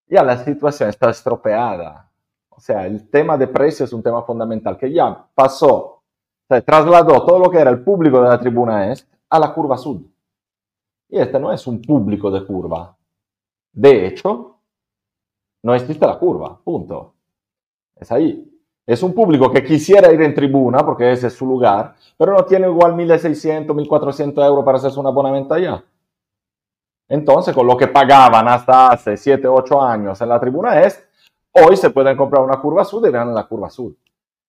ya 0.08 0.24
la 0.24 0.38
situación 0.38 0.90
está 0.90 1.12
estropeada. 1.12 2.10
O 2.50 2.60
sea, 2.60 2.88
el 2.88 3.08
tema 3.10 3.38
de 3.38 3.48
precio 3.48 3.86
es 3.86 3.94
un 3.94 4.02
tema 4.02 4.24
fundamental 4.24 4.78
que 4.78 4.92
ya 4.92 5.26
pasó, 5.36 6.02
se 6.50 6.62
trasladó 6.64 7.24
todo 7.26 7.38
lo 7.40 7.50
que 7.52 7.60
era 7.60 7.70
el 7.70 7.84
público 7.84 8.20
de 8.22 8.30
la 8.30 8.40
tribuna 8.40 8.92
este 8.92 9.16
a 9.30 9.38
la 9.40 9.54
curva 9.54 9.78
sur. 9.78 9.98
Y 11.10 11.20
este 11.20 11.40
no 11.40 11.52
es 11.54 11.68
un 11.68 11.80
público 11.82 12.32
de 12.32 12.44
curva. 12.46 12.96
De 13.72 14.08
hecho, 14.08 14.58
no 15.64 15.76
existe 15.76 16.06
la 16.08 16.18
curva, 16.18 16.60
punto. 16.64 17.13
Es 17.96 18.12
ahí. 18.12 18.50
Es 18.86 19.02
un 19.02 19.14
público 19.14 19.52
que 19.52 19.64
quisiera 19.64 20.12
ir 20.12 20.22
en 20.22 20.34
tribuna, 20.34 20.80
porque 20.80 21.12
ese 21.12 21.28
es 21.28 21.34
su 21.34 21.46
lugar, 21.46 21.96
pero 22.18 22.34
no 22.34 22.44
tiene 22.44 22.68
igual 22.68 22.94
1.600, 22.94 23.68
1.400 23.68 24.46
euros 24.46 24.66
para 24.66 24.78
hacerse 24.78 25.00
un 25.00 25.08
abonamiento 25.08 25.54
allá. 25.54 25.84
Entonces, 27.08 27.54
con 27.54 27.66
lo 27.66 27.78
que 27.78 27.88
pagaban 27.88 28.48
hasta 28.48 28.90
hace 28.90 29.16
7, 29.16 29.48
8 29.48 29.82
años 29.82 30.20
en 30.20 30.30
la 30.30 30.40
tribuna 30.40 30.82
este, 30.82 31.14
Hoy 31.56 31.78
se 31.78 31.92
pueden 31.92 32.18
comprar 32.18 32.44
una 32.44 32.60
curva 32.60 32.82
azul 32.82 33.08
y 33.08 33.12
vean 33.12 33.32
la 33.32 33.44
curva 33.44 33.68
azul. 33.68 33.96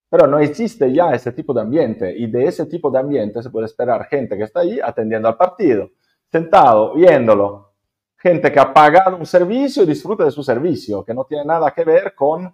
Pero 0.08 0.26
no 0.26 0.38
existe 0.38 0.90
ya 0.90 1.12
ese 1.12 1.32
tipo 1.32 1.52
de 1.52 1.60
ambiente 1.60 2.16
y 2.16 2.26
de 2.28 2.46
ese 2.46 2.64
tipo 2.64 2.90
de 2.90 2.98
ambiente 2.98 3.42
se 3.42 3.50
puede 3.50 3.66
esperar 3.66 4.06
gente 4.06 4.38
que 4.38 4.44
está 4.44 4.60
ahí 4.60 4.80
atendiendo 4.82 5.28
al 5.28 5.36
partido, 5.36 5.90
sentado, 6.32 6.94
viéndolo. 6.94 7.72
Gente 8.16 8.50
que 8.50 8.58
ha 8.58 8.72
pagado 8.72 9.18
un 9.18 9.26
servicio 9.26 9.82
y 9.82 9.86
disfruta 9.86 10.24
de 10.24 10.30
su 10.30 10.42
servicio, 10.42 11.04
que 11.04 11.12
no 11.12 11.24
tiene 11.24 11.44
nada 11.44 11.70
que 11.72 11.84
ver 11.84 12.14
con 12.14 12.50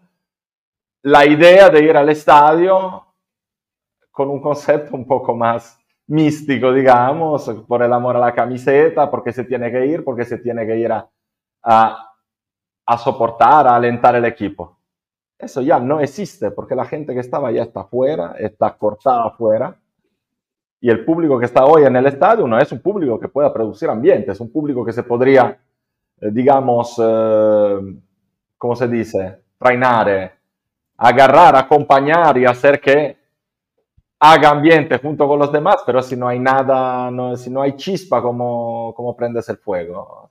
la 1.02 1.26
idea 1.26 1.70
de 1.70 1.82
ir 1.82 1.96
al 1.96 2.08
estadio 2.08 3.06
con 4.10 4.28
un 4.28 4.40
concepto 4.40 4.94
un 4.96 5.06
poco 5.06 5.34
más 5.34 5.78
místico, 6.08 6.72
digamos, 6.72 7.48
por 7.66 7.82
el 7.82 7.92
amor 7.92 8.16
a 8.16 8.20
la 8.20 8.34
camiseta, 8.34 9.10
porque 9.10 9.32
se 9.32 9.44
tiene 9.44 9.70
que 9.70 9.86
ir, 9.86 10.04
porque 10.04 10.24
se 10.24 10.38
tiene 10.38 10.66
que 10.66 10.76
ir 10.76 10.92
a, 10.92 11.08
a, 11.62 12.98
soportar, 12.98 13.66
a 13.68 13.76
alentar 13.76 14.16
el 14.16 14.24
equipo. 14.24 14.78
Eso 15.38 15.62
ya 15.62 15.78
no 15.78 16.00
existe, 16.00 16.50
porque 16.50 16.74
la 16.74 16.84
gente 16.84 17.14
que 17.14 17.20
estaba 17.20 17.50
ya 17.50 17.62
está 17.62 17.80
afuera, 17.80 18.34
está 18.38 18.76
cortada 18.76 19.26
afuera, 19.26 19.78
y 20.80 20.90
el 20.90 21.04
público 21.04 21.38
que 21.38 21.46
está 21.46 21.64
hoy 21.64 21.84
en 21.84 21.94
el 21.94 22.06
estadio 22.06 22.46
no 22.46 22.58
es 22.58 22.72
un 22.72 22.80
público 22.80 23.20
que 23.20 23.28
pueda 23.28 23.52
producir 23.52 23.88
ambiente, 23.88 24.32
es 24.32 24.40
un 24.40 24.50
público 24.50 24.84
que 24.84 24.92
se 24.92 25.02
podría, 25.02 25.60
eh, 26.20 26.30
digamos, 26.32 27.00
eh, 27.02 27.78
¿cómo 28.58 28.74
se 28.74 28.88
dice? 28.88 29.42
Trainare, 29.58 30.39
agarrar, 31.00 31.56
acompañar 31.56 32.36
y 32.36 32.44
hacer 32.44 32.78
que 32.78 33.16
haga 34.18 34.50
ambiente 34.50 34.98
junto 34.98 35.26
con 35.26 35.38
los 35.38 35.50
demás, 35.50 35.76
pero 35.86 36.02
si 36.02 36.14
no 36.14 36.28
hay 36.28 36.38
nada, 36.38 37.10
no, 37.10 37.36
si 37.38 37.48
no 37.48 37.62
hay 37.62 37.74
chispa, 37.74 38.20
¿cómo, 38.20 38.92
cómo 38.94 39.16
prendes 39.16 39.48
el 39.48 39.56
fuego? 39.56 40.28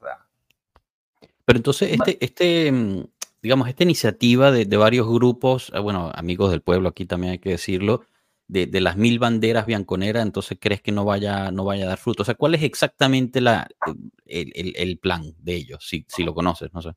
Pero 1.43 1.57
entonces, 1.57 1.93
este, 1.93 2.23
este, 2.23 2.71
mm, 2.71 3.03
digamos, 3.41 3.67
esta 3.67 3.81
iniciativa 3.81 4.51
de, 4.51 4.77
varios 4.77 5.07
grupos, 5.07 5.71
eh, 5.73 5.79
bueno, 5.79 6.11
amigos 6.13 6.51
del 6.51 6.61
pueblo, 6.61 6.89
aquí 6.89 7.07
también 7.07 7.31
hay 7.31 7.39
que 7.39 7.49
decirlo, 7.49 8.03
de, 8.47 8.67
las 8.79 8.95
mil 8.95 9.17
banderas 9.17 9.65
bianconeras, 9.65 10.23
entonces 10.23 10.59
crees 10.61 10.83
que 10.83 10.91
no 10.91 11.03
vaya, 11.03 11.49
no 11.49 11.65
vaya 11.65 11.85
a 11.85 11.89
dar 11.89 11.97
fruto. 11.97 12.21
O 12.21 12.25
sea, 12.25 12.35
¿cuál 12.35 12.53
es 12.53 12.61
exactamente 12.61 13.41
la, 13.41 13.67
el, 14.25 14.99
plan 14.99 15.33
de 15.39 15.55
ellos? 15.55 15.87
Si, 15.87 16.05
si 16.07 16.23
lo 16.23 16.35
conoces, 16.35 16.71
no 16.73 16.81
sé. 16.83 16.91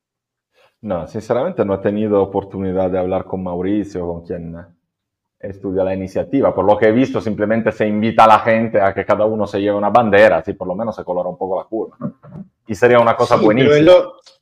No, 0.83 1.07
sinceramente 1.07 1.65
no 1.65 1.75
he 1.75 1.79
tenido 1.79 2.21
oportunidad 2.21 2.91
de 2.91 2.99
hablar 2.99 3.25
con 3.25 3.43
Mauricio, 3.43 4.05
con 4.07 4.27
quien 4.27 4.57
estudia 5.39 5.85
la 5.85 5.95
iniciativa. 5.95 6.53
Por 6.53 6.65
lo 6.65 6.77
que 6.77 6.87
he 6.87 6.93
visto, 6.93 7.21
simplemente 7.21 7.71
se 7.71 7.87
invita 7.87 8.25
a 8.25 8.29
la 8.29 8.39
gente 8.41 8.81
a 8.81 8.93
que 8.93 9.05
cada 9.05 9.25
uno 9.25 9.47
se 9.47 9.61
lleve 9.61 9.77
una 9.77 9.91
bandera, 9.91 10.39
así 10.39 10.55
por 10.55 10.67
lo 10.67 10.75
menos 10.75 10.97
se 10.97 11.05
colora 11.05 11.29
un 11.29 11.39
poco 11.39 11.57
la 11.59 11.65
curva. 11.65 11.97
Y 12.67 12.75
sería 12.75 12.99
una 12.99 13.15
cosa 13.15 13.37
buenísima. 13.37 13.95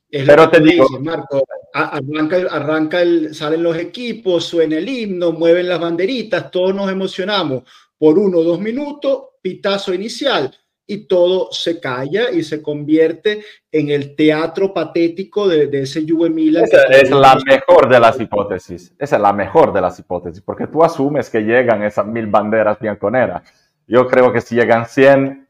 Pero, 0.09 0.49
te 0.49 0.59
digo, 0.59 0.87
Marco, 0.99 1.43
arranca, 1.73 2.37
arranca 2.49 3.01
el, 3.01 3.33
salen 3.33 3.63
los 3.63 3.77
equipos, 3.77 4.43
suena 4.43 4.77
el 4.77 4.89
himno, 4.89 5.31
mueven 5.31 5.69
las 5.69 5.79
banderitas, 5.79 6.51
todos 6.51 6.73
nos 6.75 6.91
emocionamos 6.91 7.63
por 7.97 8.17
uno 8.17 8.39
o 8.39 8.43
dos 8.43 8.59
minutos, 8.59 9.25
pitazo 9.41 9.93
inicial 9.93 10.51
y 10.91 11.07
todo 11.07 11.47
se 11.53 11.79
calla 11.79 12.31
y 12.31 12.43
se 12.43 12.61
convierte 12.61 13.45
en 13.71 13.89
el 13.91 14.13
teatro 14.13 14.73
patético 14.73 15.47
de, 15.47 15.69
ese 15.81 16.05
Juve 16.05 16.29
Milan. 16.29 16.65
Esa 16.65 16.83
es 16.87 17.09
la 17.09 17.37
mejor 17.45 17.87
de 17.87 17.97
las 17.97 18.19
hipótesis. 18.19 18.93
Esa 18.99 19.15
es 19.15 19.21
la 19.21 19.31
mejor 19.31 19.71
de 19.71 19.79
las 19.79 19.97
hipótesis, 19.97 20.41
porque 20.41 20.67
tú 20.67 20.83
asumes 20.83 21.29
que 21.29 21.39
llegan 21.39 21.81
esas 21.81 22.05
mil 22.05 22.27
banderas 22.27 22.77
bianconeras. 22.77 23.41
Yo 23.87 24.05
creo 24.05 24.33
que 24.33 24.41
si 24.41 24.55
llegan 24.55 24.85
100, 24.85 25.47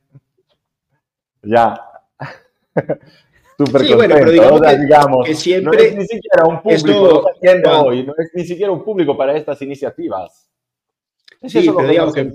ya. 1.42 1.82
Súper 3.58 3.82
sí, 3.82 3.94
bueno, 3.96 4.16
pero 4.20 4.32
digamos, 4.32 5.26
que, 5.26 5.34
siempre 5.34 5.78
no 5.78 5.84
es 5.84 5.96
ni 5.96 6.06
siquiera 6.06 6.46
un 6.46 6.62
público, 6.62 7.26
hoy, 7.84 8.04
no 8.06 8.14
es 8.16 8.30
ni 8.36 8.44
siquiera 8.44 8.72
un 8.72 8.84
público 8.84 9.18
para 9.18 9.36
estas 9.36 9.60
iniciativas. 9.64 10.51
Sí, 11.44 11.72
pero 11.76 11.88
digamos 11.88 12.14
que 12.14 12.32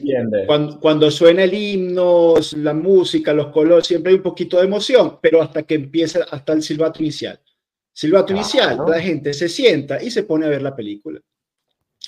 cuando, 0.47 0.81
cuando, 0.81 1.11
suena 1.13 1.45
el 1.45 1.55
himno, 1.55 2.35
la 2.57 2.75
música, 2.75 3.33
los 3.33 3.49
colores, 3.49 3.87
siempre 3.87 4.11
hay 4.11 4.17
un 4.17 4.23
poquito 4.23 4.59
de 4.59 4.65
emoción, 4.65 5.19
pero 5.21 5.41
hasta 5.41 5.63
que 5.63 5.77
empieza, 5.77 6.25
hasta 6.29 6.53
el 6.53 6.63
silbato 6.63 7.01
inicial. 7.03 7.39
Silbato 7.93 8.33
inicial, 8.33 8.79
la 8.87 9.01
gente 9.01 9.33
se 9.33 9.49
sienta 9.49 10.03
y 10.03 10.11
se 10.11 10.25
pone 10.25 10.47
a 10.47 10.49
ver 10.49 10.61
la 10.61 10.75
película. 10.75 11.21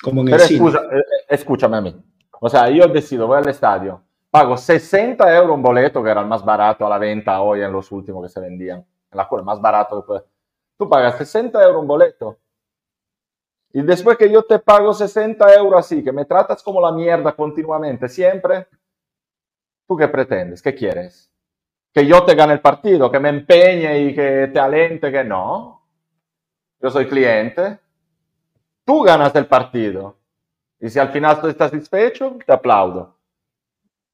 Como 0.02 0.22
en 0.22 0.28
el 0.34 0.40
cine. 0.40 0.70
Eh, 0.70 1.02
escúchame 1.28 1.76
a 1.76 1.80
mí. 1.80 1.94
O 2.40 2.48
sea, 2.48 2.68
yo 2.68 2.86
decido, 2.88 3.28
voy 3.28 3.38
al 3.38 3.48
estadio, 3.48 4.02
pago 4.28 4.56
60 4.56 5.36
euros 5.36 5.54
un 5.54 5.62
boleto, 5.62 6.02
que 6.02 6.10
era 6.10 6.20
el 6.20 6.26
más 6.26 6.44
barato 6.44 6.84
a 6.84 6.90
la 6.90 6.98
venta 6.98 7.40
hoy 7.40 7.62
en 7.62 7.70
los 7.70 7.92
últimos 7.92 8.24
que 8.24 8.28
se 8.28 8.40
vendían. 8.40 8.78
En 8.78 9.16
la 9.16 9.28
cual, 9.28 9.44
más 9.44 9.60
barato. 9.60 10.04
Tú 10.76 10.88
pagas 10.88 11.16
60 11.18 11.62
euros 11.62 11.80
un 11.80 11.88
boleto 11.88 12.38
y 13.72 13.82
después 13.82 14.16
que 14.16 14.30
yo 14.30 14.42
te 14.42 14.58
pago 14.58 14.94
60 14.94 15.54
euros 15.54 15.80
así, 15.80 16.02
que 16.02 16.12
me 16.12 16.24
tratas 16.24 16.62
como 16.62 16.80
la 16.80 16.90
mierda 16.92 17.32
continuamente, 17.34 18.08
siempre, 18.08 18.66
¿tú 19.86 19.96
qué 19.96 20.08
pretendes? 20.08 20.62
¿Qué 20.62 20.74
quieres? 20.74 21.30
¿Que 21.92 22.06
yo 22.06 22.24
te 22.24 22.34
gane 22.34 22.54
el 22.54 22.60
partido? 22.60 23.10
¿Que 23.10 23.20
me 23.20 23.28
empeñe 23.28 24.00
y 24.00 24.14
que 24.14 24.50
te 24.52 24.58
alente? 24.58 25.10
Que 25.10 25.24
no. 25.24 25.82
Yo 26.80 26.90
soy 26.90 27.08
cliente. 27.08 27.78
Tú 28.84 29.02
ganas 29.02 29.34
el 29.34 29.46
partido. 29.46 30.16
Y 30.80 30.88
si 30.88 30.98
al 30.98 31.10
final 31.10 31.40
tú 31.40 31.48
estás 31.48 31.70
satisfecho, 31.70 32.38
te 32.46 32.52
aplaudo. 32.52 33.16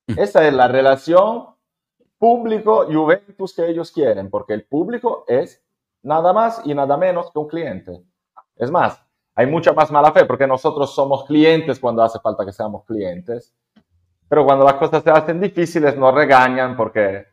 Mm. 0.07 0.19
Esa 0.19 0.47
es 0.47 0.55
la 0.55 0.67
relación 0.67 1.55
público-Juventus 2.19 3.55
que 3.55 3.69
ellos 3.69 3.93
quieren, 3.93 4.31
porque 4.31 4.55
el 4.55 4.65
público 4.65 5.25
es 5.29 5.63
nada 6.03 6.33
más 6.33 6.63
y 6.65 6.75
nada 6.75 6.97
menos 6.97 7.31
que 7.31 7.39
un 7.39 7.49
cliente. 7.49 8.03
Es 8.57 8.71
más, 8.71 9.04
hay 9.35 9.47
mucha 9.47 9.73
más 9.73 9.91
mala 9.91 10.13
fe 10.13 10.25
porque 10.25 10.47
nosotros 10.47 10.95
somos 10.95 11.25
clientes 11.25 11.79
cuando 11.81 12.03
hace 12.03 12.21
falta 12.21 12.45
que 12.45 12.53
seamos 12.53 12.85
clientes, 12.85 13.55
pero 14.29 14.45
cuando 14.45 14.65
las 14.65 14.75
cosas 14.75 15.03
se 15.03 15.11
hacen 15.11 15.41
difíciles 15.41 15.97
nos 15.97 16.15
regañan 16.15 16.77
porque 16.77 17.27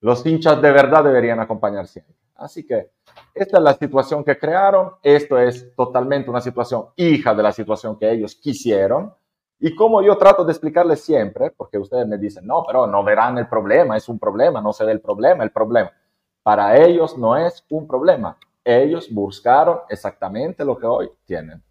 los 0.00 0.24
hinchas 0.24 0.60
de 0.62 0.70
verdad 0.70 1.02
deberían 1.02 1.40
acompañar 1.40 1.86
siempre. 1.86 2.14
Así 2.36 2.64
que 2.64 2.92
esta 3.34 3.58
es 3.58 3.62
la 3.62 3.74
situación 3.74 4.22
que 4.22 4.38
crearon, 4.38 4.92
esto 5.02 5.38
es 5.38 5.74
totalmente 5.74 6.30
una 6.30 6.40
situación 6.40 6.86
hija 6.94 7.34
de 7.34 7.42
la 7.42 7.52
situación 7.52 7.98
que 7.98 8.10
ellos 8.10 8.36
quisieron. 8.36 9.12
Y 9.58 9.74
como 9.74 10.02
yo 10.02 10.16
trato 10.16 10.44
de 10.44 10.52
explicarles 10.52 11.00
siempre, 11.00 11.50
porque 11.50 11.78
ustedes 11.78 12.06
me 12.06 12.16
dicen, 12.16 12.46
no, 12.46 12.62
pero 12.64 12.86
no 12.86 13.02
verán 13.02 13.38
el 13.38 13.48
problema, 13.48 13.96
es 13.96 14.08
un 14.08 14.20
problema, 14.20 14.60
no 14.60 14.72
se 14.72 14.84
ve 14.84 14.92
el 14.92 15.00
problema, 15.00 15.42
el 15.42 15.50
problema. 15.50 15.90
Para 16.44 16.76
ellos 16.78 17.18
no 17.18 17.36
es 17.36 17.64
un 17.70 17.88
problema, 17.88 18.38
ellos 18.64 19.08
buscaron 19.12 19.80
exactamente 19.88 20.64
lo 20.64 20.76
que 20.76 20.86
hoy 20.86 21.10
tienen. 21.24 21.62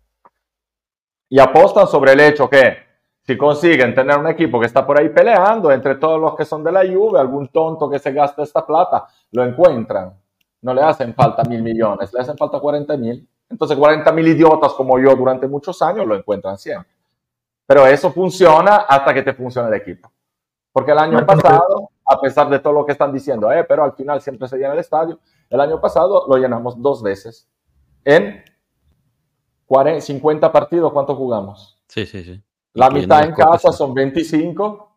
Y 1.29 1.39
apostan 1.39 1.87
sobre 1.87 2.13
el 2.13 2.19
hecho 2.21 2.49
que 2.49 2.87
si 3.27 3.37
consiguen 3.37 3.93
tener 3.93 4.17
un 4.17 4.27
equipo 4.27 4.59
que 4.59 4.67
está 4.67 4.87
por 4.87 4.97
ahí 4.97 5.09
peleando, 5.09 5.69
entre 5.71 5.95
todos 5.95 6.19
los 6.19 6.35
que 6.35 6.45
son 6.45 6.63
de 6.63 6.71
la 6.71 6.81
Juve, 6.87 7.19
algún 7.19 7.49
tonto 7.49 7.89
que 7.89 7.99
se 7.99 8.13
gasta 8.13 8.41
esta 8.41 8.65
plata, 8.65 9.05
lo 9.31 9.43
encuentran. 9.43 10.13
No 10.61 10.73
le 10.73 10.81
hacen 10.81 11.13
falta 11.13 11.43
mil 11.43 11.61
millones, 11.61 12.13
le 12.13 12.21
hacen 12.21 12.37
falta 12.37 12.59
40 12.59 12.95
mil. 12.95 13.27
Entonces 13.49 13.77
40 13.77 14.11
mil 14.13 14.27
idiotas 14.27 14.73
como 14.73 14.97
yo 14.97 15.13
durante 15.15 15.47
muchos 15.47 15.81
años 15.81 16.07
lo 16.07 16.15
encuentran 16.15 16.57
siempre. 16.57 16.89
Pero 17.65 17.85
eso 17.85 18.11
funciona 18.11 18.77
hasta 18.87 19.13
que 19.13 19.23
te 19.23 19.33
funcione 19.33 19.67
el 19.67 19.73
equipo. 19.73 20.09
Porque 20.71 20.91
el 20.91 20.99
año 20.99 21.25
pasado, 21.25 21.89
a 22.05 22.21
pesar 22.21 22.49
de 22.49 22.59
todo 22.59 22.71
lo 22.71 22.85
que 22.85 22.93
están 22.93 23.11
diciendo, 23.11 23.51
eh, 23.51 23.65
pero 23.65 23.83
al 23.83 23.91
final 23.91 24.21
siempre 24.21 24.47
se 24.47 24.57
llena 24.57 24.73
el 24.73 24.79
estadio, 24.79 25.19
el 25.49 25.59
año 25.59 25.79
pasado 25.81 26.25
lo 26.27 26.37
llenamos 26.37 26.81
dos 26.81 27.01
veces. 27.01 27.47
En 28.03 28.43
50 29.99 30.51
partidos, 30.51 30.91
¿cuánto 30.93 31.15
jugamos? 31.15 31.77
Sí, 31.87 32.05
sí, 32.05 32.23
sí. 32.23 32.41
La 32.73 32.89
mitad 32.89 33.25
en 33.25 33.33
casa 33.33 33.71
son 33.71 33.93
25. 33.93 34.95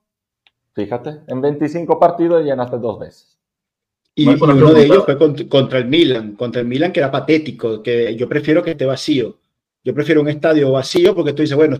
Fíjate, 0.72 1.20
en 1.26 1.40
25 1.40 1.98
partidos 1.98 2.44
llenaste 2.44 2.78
dos 2.78 2.98
veces. 2.98 3.38
Y, 4.14 4.28
uno 4.28 4.72
de 4.72 4.84
ellos 4.84 5.04
fue 5.04 5.16
contra 5.48 5.78
el 5.78 5.86
Milan, 5.86 6.36
contra 6.36 6.60
el 6.60 6.66
Milan 6.66 6.92
que 6.92 7.00
era 7.00 7.10
patético, 7.10 7.82
que 7.82 8.14
yo 8.16 8.28
prefiero 8.28 8.62
que 8.62 8.72
esté 8.72 8.84
vacío. 8.84 9.38
Yo 9.82 9.94
prefiero 9.94 10.20
un 10.20 10.28
estadio 10.28 10.72
vacío 10.72 11.14
porque 11.14 11.32
tú 11.32 11.42
dices, 11.42 11.56
bueno, 11.56 11.78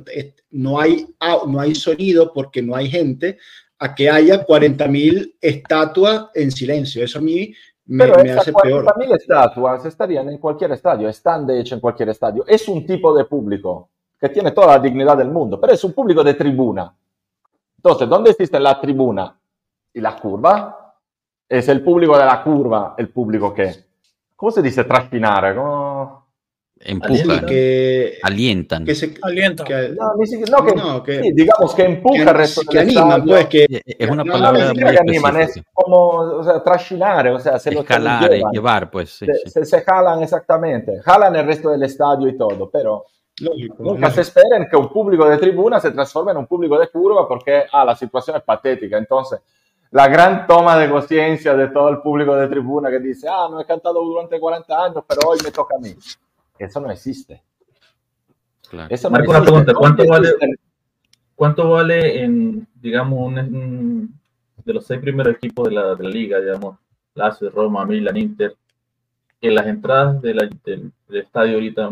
no 0.50 0.80
hay, 0.80 1.06
no 1.46 1.60
hay 1.60 1.74
sonido 1.74 2.32
porque 2.32 2.62
no 2.62 2.74
hay 2.74 2.88
gente, 2.88 3.36
a 3.78 3.94
que 3.94 4.08
haya 4.08 4.46
40.000 4.46 5.34
estatuas 5.40 6.26
en 6.34 6.50
silencio. 6.50 7.04
Eso 7.04 7.18
a 7.18 7.22
mí 7.22 7.52
pero 7.98 8.18
esas 8.18 8.46
40.000 8.46 9.16
estatuas 9.16 9.84
estarían 9.84 10.28
en 10.28 10.38
cualquier 10.38 10.72
estadio, 10.72 11.08
están 11.08 11.46
de 11.46 11.60
hecho 11.60 11.74
en 11.74 11.80
cualquier 11.80 12.10
estadio. 12.10 12.44
Es 12.46 12.68
un 12.68 12.86
tipo 12.86 13.12
de 13.14 13.24
público 13.24 13.88
que 14.20 14.28
tiene 14.28 14.52
toda 14.52 14.68
la 14.68 14.78
dignidad 14.78 15.16
del 15.16 15.30
mundo, 15.30 15.60
pero 15.60 15.72
es 15.72 15.82
un 15.82 15.92
público 15.92 16.22
de 16.22 16.34
tribuna. 16.34 16.94
Entonces, 17.76 18.08
¿dónde 18.08 18.30
existe 18.30 18.60
la 18.60 18.80
tribuna 18.80 19.36
y 19.92 20.00
la 20.00 20.14
curva? 20.16 20.94
Es 21.48 21.68
el 21.68 21.82
público 21.82 22.16
de 22.16 22.24
la 22.26 22.42
curva, 22.44 22.94
el 22.96 23.08
público 23.08 23.52
que, 23.52 23.72
¿cómo 24.36 24.52
se 24.52 24.62
dice 24.62 24.84
trascinare? 24.84 25.54
Empujan, 26.82 27.44
que, 27.44 28.18
alientan. 28.22 28.86
que 28.86 28.94
se, 28.94 29.14
Alienta. 29.20 29.64
que- 29.64 29.90
No, 29.90 30.14
no, 30.14 30.64
que, 30.66 30.74
no, 30.74 31.02
que- 31.02 31.20
sí, 31.22 31.32
digamos 31.32 31.74
que 31.74 31.82
empuja 31.84 32.14
que- 32.70 32.78
animan, 32.78 33.10
estadio. 33.20 33.24
pues, 33.26 33.46
que 33.48 33.64
Eh, 33.70 33.82
Es 33.98 34.10
una 34.10 34.24
no, 34.24 34.32
palabra 34.32 34.72
No, 34.72 34.74
muy 34.74 34.96
animan, 34.96 35.40
es 35.42 35.60
como 35.74 36.06
o 36.16 36.42
sea, 36.42 36.62
trascinar, 36.62 37.28
o 37.28 37.38
sea, 37.38 37.58
se 37.58 37.70
lo 37.70 37.80
Escalar, 37.80 38.30
llevan. 38.30 38.52
llevar, 38.52 38.90
pues. 38.90 39.10
sí, 39.10 39.26
se, 39.26 39.34
sí. 39.34 39.50
se- 39.50 39.64
se 39.66 39.82
jalan 39.82 40.22
exactamente, 40.22 41.00
jalan 41.02 41.36
el 41.36 41.46
resto 41.46 41.68
del 41.70 41.82
estadio 41.82 42.28
y 42.28 42.38
todo, 42.38 42.70
pero 42.70 43.04
lógico, 43.40 43.76
nunca 43.80 44.00
lógico. 44.08 44.10
se 44.12 44.20
esperen 44.22 44.66
que 44.70 44.76
un 44.76 44.88
público 44.88 45.28
de 45.28 45.36
tribuna 45.36 45.80
se 45.80 45.90
transforme 45.90 46.32
en 46.32 46.38
un 46.38 46.46
público 46.46 46.78
de 46.78 46.88
curva 46.88 47.28
porque 47.28 47.64
ah, 47.70 47.84
la 47.84 47.94
situación 47.94 48.36
es 48.38 48.42
patética. 48.42 48.96
Entonces, 48.96 49.38
la 49.90 50.08
gran 50.08 50.46
toma 50.46 50.78
de 50.78 50.88
conciencia 50.88 51.52
de 51.54 51.68
todo 51.68 51.90
el 51.90 51.98
público 52.00 52.34
de 52.36 52.48
tribuna 52.48 52.88
que 52.88 53.00
dice, 53.00 53.28
ah, 53.30 53.48
no 53.50 53.60
he 53.60 53.66
cantado 53.66 54.02
durante 54.02 54.40
40 54.40 54.82
años, 54.84 55.04
pero 55.06 55.28
hoy 55.28 55.38
me 55.44 55.50
toca 55.50 55.74
a 55.76 55.78
mí. 55.78 55.94
Eso 56.64 56.80
no 56.80 56.90
existe. 56.90 57.42
Claro. 58.68 58.88
Eso 58.94 59.08
no 59.08 59.12
Marco, 59.12 59.30
una 59.30 59.38
existe. 59.38 59.52
pregunta, 59.64 59.72
No 59.72 59.78
¿cuánto 59.78 60.06
vale-. 60.06 60.28
¿Cuánto 61.34 61.70
vale 61.70 62.22
en, 62.22 62.66
digamos, 62.74 63.18
un, 63.18 63.38
un- 63.38 64.20
de 64.64 64.74
los 64.74 64.86
seis 64.86 65.00
primeros 65.00 65.34
equipos 65.34 65.68
de 65.68 65.74
la, 65.74 65.94
de 65.94 66.04
la 66.04 66.10
liga, 66.10 66.38
digamos, 66.38 66.76
Lazio, 67.14 67.48
Roma, 67.50 67.86
Milan, 67.86 68.16
Inter, 68.18 68.54
en 69.40 69.54
las 69.54 69.66
entradas 69.66 70.20
de 70.20 70.34
la- 70.34 70.50
del, 70.64 70.92
del 71.08 71.20
estadio 71.22 71.54
ahorita, 71.54 71.90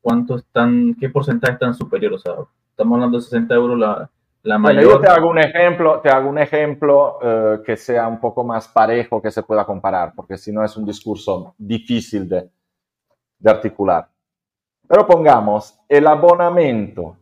¿cuánto 0.00 0.36
están, 0.36 0.96
qué 0.98 1.08
porcentaje 1.08 1.52
están 1.54 1.74
superior? 1.74 2.14
O 2.14 2.18
sea, 2.18 2.32
estamos 2.70 2.96
hablando 2.96 3.18
de 3.18 3.22
60 3.22 3.54
euros 3.54 3.78
la, 3.78 4.10
la 4.42 4.58
Bueno, 4.58 4.80
mayor. 4.80 4.94
yo 4.94 5.00
te 5.00 5.06
hago 5.06 5.30
un 5.30 5.38
ejemplo, 5.38 6.00
te 6.00 6.08
hago 6.10 6.28
un 6.28 6.38
ejemplo 6.38 7.18
eh, 7.22 7.60
que 7.64 7.76
sea 7.76 8.08
un 8.08 8.18
poco 8.18 8.42
más 8.42 8.66
parejo, 8.66 9.22
que 9.22 9.30
se 9.30 9.44
pueda 9.44 9.64
comparar, 9.64 10.12
porque 10.16 10.36
si 10.36 10.50
no 10.50 10.64
es 10.64 10.76
un 10.76 10.84
discurso 10.84 11.54
difícil 11.56 12.28
de, 12.28 12.50
de 13.42 13.50
articular. 13.50 14.08
Pero 14.86 15.06
pongamos 15.06 15.78
el 15.88 16.06
abonamiento 16.06 17.16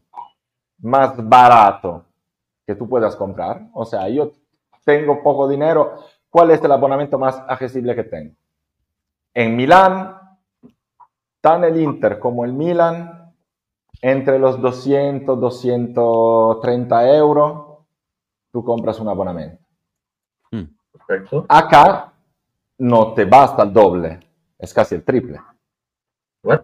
más 0.79 1.17
barato 1.29 2.05
que 2.67 2.75
tú 2.75 2.89
puedas 2.89 3.17
comprar. 3.17 3.69
O 3.73 3.85
sea, 3.85 4.09
yo 4.09 4.31
tengo 4.85 5.23
poco 5.23 5.49
dinero. 5.49 5.97
¿Cuál 6.29 6.51
es 6.51 6.63
el 6.63 6.73
abonamiento 6.73 7.19
más 7.19 7.43
accesible 7.49 7.95
que 7.95 8.05
tengo? 8.05 8.35
En 9.35 9.57
Milán, 9.57 10.17
tan 11.41 11.65
el 11.65 11.81
Inter 11.81 12.19
como 12.19 12.45
el 12.45 12.53
Milan, 12.53 13.33
entre 14.03 14.39
los 14.39 14.61
200, 14.61 15.41
230 15.41 17.17
euros, 17.17 17.79
tú 18.53 18.65
compras 18.65 18.99
un 19.01 19.09
abonamiento. 19.09 19.63
Mm. 20.51 20.65
Perfecto. 20.93 21.47
Acá 21.49 22.13
no 22.79 23.15
te 23.15 23.25
basta 23.25 23.63
el 23.63 23.73
doble, 23.73 24.21
es 24.59 24.73
casi 24.73 24.95
el 24.95 25.05
triple. 25.05 25.41
What? 26.43 26.61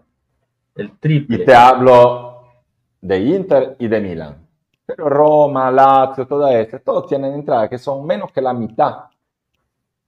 El 0.74 0.98
triple. 0.98 1.36
Y 1.36 1.44
te 1.44 1.54
hablo 1.54 2.42
de 3.00 3.18
Inter 3.20 3.76
y 3.78 3.88
de 3.88 4.00
Milan. 4.00 4.46
Pero 4.84 5.08
Roma, 5.08 5.70
Lazio, 5.70 6.26
todo 6.26 6.46
esto, 6.48 6.78
todos 6.80 7.06
tienen 7.06 7.34
entradas 7.34 7.68
que 7.68 7.78
son 7.78 8.06
menos 8.06 8.30
que 8.32 8.40
la 8.40 8.52
mitad 8.52 9.04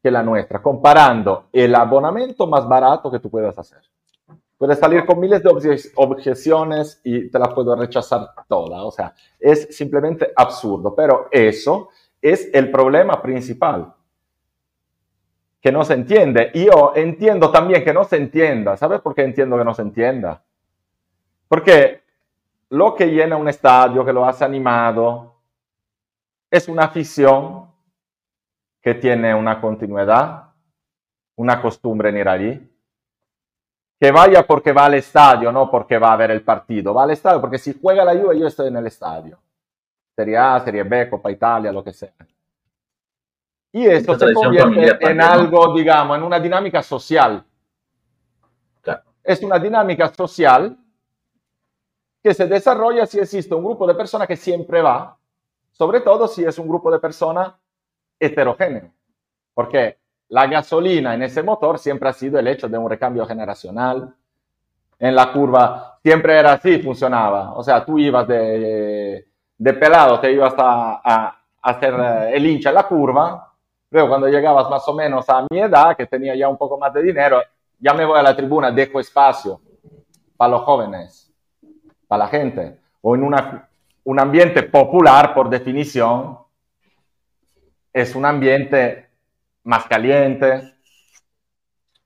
que 0.01 0.11
la 0.13 0.23
nuestra, 0.23 0.63
comparando 0.63 1.47
el 1.53 1.75
abonamiento 1.75 2.47
más 2.47 2.69
barato 2.69 3.11
que 3.11 3.19
tú 3.19 3.29
puedas 3.29 3.59
hacer. 3.59 3.83
Puedes 4.57 4.79
salir 4.79 5.05
con 5.05 5.19
miles 5.19 5.43
de 5.43 5.51
obje- 5.51 5.93
objeciones 5.97 7.01
y 7.03 7.29
te 7.31 7.39
las 7.39 7.53
puedo 7.53 7.75
rechazar 7.75 8.29
todas. 8.49 8.81
O 8.83 8.91
sea, 8.93 9.13
es 9.39 9.77
simplemente 9.77 10.33
absurdo. 10.37 10.95
Pero 10.95 11.27
eso 11.33 11.89
es 12.23 12.49
el 12.53 12.71
problema 12.71 13.21
principal. 13.21 13.93
Que 15.61 15.73
no 15.73 15.85
se 15.85 15.95
entiende. 15.95 16.51
Y 16.55 16.67
yo 16.67 16.93
entiendo 16.95 17.51
también 17.51 17.85
que 17.85 17.93
no 17.93 18.05
se 18.05 18.17
entienda. 18.17 18.77
¿Sabes 18.77 19.01
por 19.01 19.15
qué 19.15 19.23
entiendo 19.23 19.59
que 19.59 19.65
no 19.65 19.75
se 19.75 19.83
entienda? 19.83 20.43
Porque 21.49 22.03
lo 22.71 22.95
que 22.95 23.07
llena 23.07 23.37
un 23.37 23.49
estadio, 23.49 24.05
que 24.05 24.13
lo 24.13 24.25
hace 24.25 24.45
animado, 24.45 25.35
es 26.51 26.69
una 26.69 26.85
afición 26.85 27.71
que 28.81 28.95
tiene 28.95 29.35
una 29.35 29.61
continuidad, 29.61 30.53
una 31.37 31.61
costumbre 31.61 32.11
en 32.11 32.19
ir 32.19 32.29
allí. 32.29 32.73
Que 34.01 34.13
vaya 34.13 34.47
porque 34.47 34.73
va 34.73 34.85
al 34.85 34.95
estadio, 34.95 35.51
no 35.51 35.71
porque 35.71 35.99
va 35.99 36.13
a 36.13 36.17
ver 36.17 36.31
el 36.31 36.43
partido. 36.43 36.95
Va 36.95 37.03
al 37.03 37.11
estadio 37.11 37.41
porque 37.41 37.59
si 37.59 37.77
juega 37.81 38.05
la 38.05 38.15
Juve 38.15 38.39
yo 38.39 38.47
estoy 38.47 38.69
en 38.69 38.77
el 38.77 38.87
estadio. 38.87 39.39
Serie 40.15 40.37
A, 40.37 40.61
Serie 40.61 40.83
B, 40.85 41.09
Copa 41.09 41.31
Italia, 41.31 41.73
lo 41.73 41.83
que 41.83 41.93
sea. 41.93 42.13
Y 43.73 43.87
eso 43.87 44.19
se 44.19 44.33
convierte 44.33 44.61
familiar 44.71 44.99
en 45.01 45.21
algo, 45.21 45.75
digamos, 45.75 46.17
en 46.17 46.23
una 46.25 46.41
dinámica 46.41 46.83
social. 46.83 47.45
Claro. 48.81 49.03
Es 49.23 49.43
una 49.43 49.59
dinámica 49.59 50.09
social 50.15 50.77
que 52.23 52.35
se 52.35 52.47
desarrolla 52.47 53.07
si 53.07 53.19
existe 53.21 53.55
un 53.55 53.65
grupo 53.65 53.87
de 53.87 53.95
personas 53.95 54.27
que 54.27 54.37
siempre 54.37 54.83
va, 54.83 55.17
sobre 55.71 56.01
todo 56.01 56.27
si 56.27 56.45
es 56.45 56.59
un 56.59 56.67
grupo 56.69 56.91
de 56.91 56.99
personas 56.99 57.53
heterogéneo, 58.19 58.91
porque 59.55 59.99
la 60.31 60.47
gasolina 60.47 61.15
en 61.15 61.23
ese 61.23 61.43
motor 61.43 61.79
siempre 61.79 62.09
ha 62.09 62.13
sido 62.13 62.39
el 62.39 62.49
hecho 62.49 62.69
de 62.69 62.77
un 62.77 62.89
recambio 62.91 63.25
generacional. 63.27 64.15
En 64.99 65.15
la 65.15 65.33
curva 65.33 65.99
siempre 66.03 66.37
era 66.39 66.55
así, 66.55 66.83
funcionaba. 66.83 67.53
O 67.55 67.63
sea, 67.63 67.85
tú 67.85 67.99
ibas 67.99 68.27
de, 68.27 69.29
de 69.57 69.73
pelado, 69.75 70.19
te 70.21 70.33
ibas 70.33 70.55
a, 70.59 71.01
a- 71.05 71.39
a 71.63 71.71
hacer 71.71 71.95
eh, 71.95 72.31
el 72.37 72.47
hincha 72.47 72.71
en 72.71 72.75
la 72.75 72.87
curva, 72.89 73.48
luego 73.91 74.09
cuando 74.09 74.29
llegabas 74.29 74.69
más 74.69 74.87
o 74.89 74.95
menos 74.95 75.29
a 75.29 75.47
mi 75.51 75.61
edad, 75.61 75.97
que 75.97 76.07
tenía 76.07 76.35
ya 76.37 76.49
un 76.49 76.57
poco 76.57 76.79
más 76.79 76.93
de 76.93 77.03
dinero, 77.03 77.41
ya 77.79 77.95
me 77.95 78.05
voy 78.05 78.19
a 78.19 78.23
la 78.23 78.37
tribuna, 78.37 78.71
dejo 78.71 79.01
espacio 79.01 79.61
para 80.37 80.53
los 80.53 80.63
jóvenes, 80.63 81.33
para 82.07 82.25
la 82.25 82.31
gente, 82.31 82.79
o 83.01 83.15
en 83.15 83.23
una, 83.23 83.69
un 84.05 84.21
ambiente 84.21 84.63
popular, 84.65 85.35
por 85.35 85.49
definición, 85.49 86.39
es 87.93 88.15
un 88.15 88.25
ambiente 88.25 89.09
más 89.65 89.85
caliente, 89.87 90.75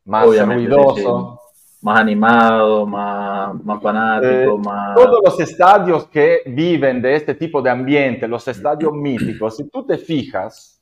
más 0.04 0.26
Obviamente, 0.26 0.64
sí, 0.64 0.68
ruidoso. 0.68 1.38
Más 1.82 1.98
animado, 1.98 2.86
más, 2.86 3.54
más 3.64 3.82
fanático, 3.82 4.54
Eh, 4.54 4.58
más... 4.64 4.94
Todos 4.94 5.20
los 5.24 5.40
estadios 5.40 6.06
que 6.06 6.42
viven 6.46 7.02
de 7.02 7.16
este 7.16 7.34
tipo 7.34 7.60
de 7.60 7.70
ambiente, 7.70 8.28
los 8.28 8.46
estadios 8.46 8.92
míticos, 8.92 9.56
si 9.56 9.68
tú 9.68 9.84
te 9.84 9.98
fijas, 9.98 10.81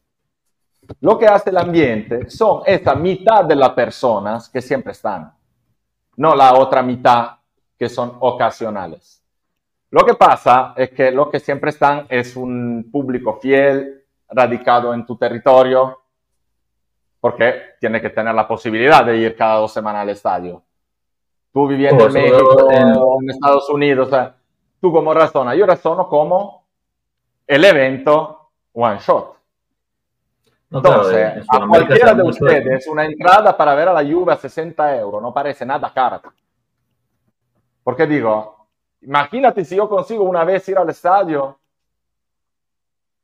lo 1.01 1.19
que 1.19 1.27
hace 1.27 1.51
el 1.51 1.59
ambiente 1.59 2.29
son 2.31 2.63
esta 2.67 2.95
mitad 2.95 3.45
de 3.45 3.57
las 3.57 3.71
personas 3.71 4.49
que 4.49 4.61
siempre 4.61 4.93
están, 4.93 5.33
no 6.17 6.35
la 6.35 6.55
otra 6.55 6.83
mitad 6.83 7.37
que 7.79 7.89
son 7.89 8.17
ocasionales. 8.21 9.23
Lo 9.91 10.05
que 10.05 10.15
pasa 10.15 10.75
es 10.77 10.91
que 10.91 11.11
lo 11.11 11.31
que 11.31 11.41
siempre 11.41 11.71
están 11.71 12.07
es 12.09 12.37
un 12.37 12.89
público 12.93 13.39
fiel, 13.41 14.05
radicado 14.29 14.95
en 14.95 15.05
tu 15.05 15.17
territorio, 15.17 15.99
porque 17.21 17.75
tiene 17.81 18.01
que 18.01 18.11
tener 18.11 18.35
la 18.35 18.47
posibilidad 18.47 19.05
de 19.05 19.17
ir 19.17 19.37
cada 19.37 19.57
dos 19.57 19.73
semanas 19.73 20.03
al 20.03 20.11
estadio. 20.11 20.63
Tú 21.53 21.67
viviendo 21.67 22.07
en 22.07 22.13
México 22.13 22.71
en- 22.71 22.89
en 23.25 23.31
Estados 23.31 23.69
Unidos, 23.71 24.07
o 24.07 24.11
sea, 24.11 24.37
tú 24.81 24.93
como 24.93 25.13
razonas, 25.13 25.57
yo 25.57 25.67
razono 25.67 26.09
como 26.09 26.65
el 27.47 27.65
evento 27.65 28.51
one 28.73 28.99
shot. 29.01 29.40
No, 30.71 30.81
claro, 30.81 31.03
Entonces, 31.11 31.37
en 31.37 31.63
a 31.63 31.67
cualquiera 31.67 32.15
de 32.15 32.23
ustedes, 32.23 32.87
una 32.87 33.05
entrada 33.05 33.57
para 33.57 33.75
ver 33.75 33.89
a 33.89 33.93
la 33.93 34.05
Juve 34.05 34.33
a 34.33 34.37
60 34.37 34.97
euros 34.97 35.21
no 35.21 35.35
parece 35.35 35.67
nada 35.67 35.93
cara. 35.93 36.23
Porque 37.83 38.07
digo, 38.07 38.69
imagínate 39.01 39.65
si 39.65 39.75
yo 39.77 39.89
consigo 39.89 40.23
una 40.23 40.45
vez 40.45 40.69
ir 40.69 40.79
al 40.79 40.89
estadio, 40.89 41.59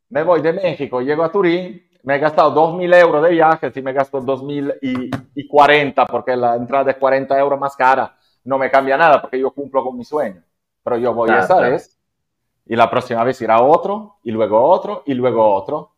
me 0.09 0.25
voy 0.25 0.41
de 0.41 0.53
México, 0.53 1.01
llego 1.01 1.23
a 1.23 1.31
Turín, 1.31 1.87
me 2.03 2.17
he 2.17 2.19
gastado 2.19 2.53
2.000 2.53 2.95
euros 2.95 3.23
de 3.23 3.31
viaje, 3.31 3.71
si 3.71 3.81
me 3.83 3.93
gasto 3.93 4.21
2.040 4.21 6.07
porque 6.07 6.37
la 6.37 6.57
entrada 6.57 6.91
es 6.91 6.97
40 6.97 7.39
euros 7.39 7.59
más 7.61 7.77
cara, 7.77 8.17
no 8.45 8.59
me 8.59 8.71
cambia 8.71 8.97
nada 8.97 9.21
porque 9.21 9.39
yo 9.39 9.51
cumplo 9.53 9.85
con 9.85 9.97
mi 9.97 10.05
sueño. 10.05 10.43
Pero 10.83 10.99
yo 10.99 11.15
voy 11.15 11.29
Claro, 11.29 11.45
esa 11.45 11.57
claro. 11.57 11.73
vez 11.73 11.97
y 12.67 12.75
la 12.75 12.91
próxima 12.91 13.23
vez 13.23 13.41
irá 13.41 13.61
otro 13.61 14.17
y 14.25 14.33
luego 14.33 14.61
otro 14.63 15.03
y 15.07 15.15
luego 15.15 15.55
otro. 15.55 15.93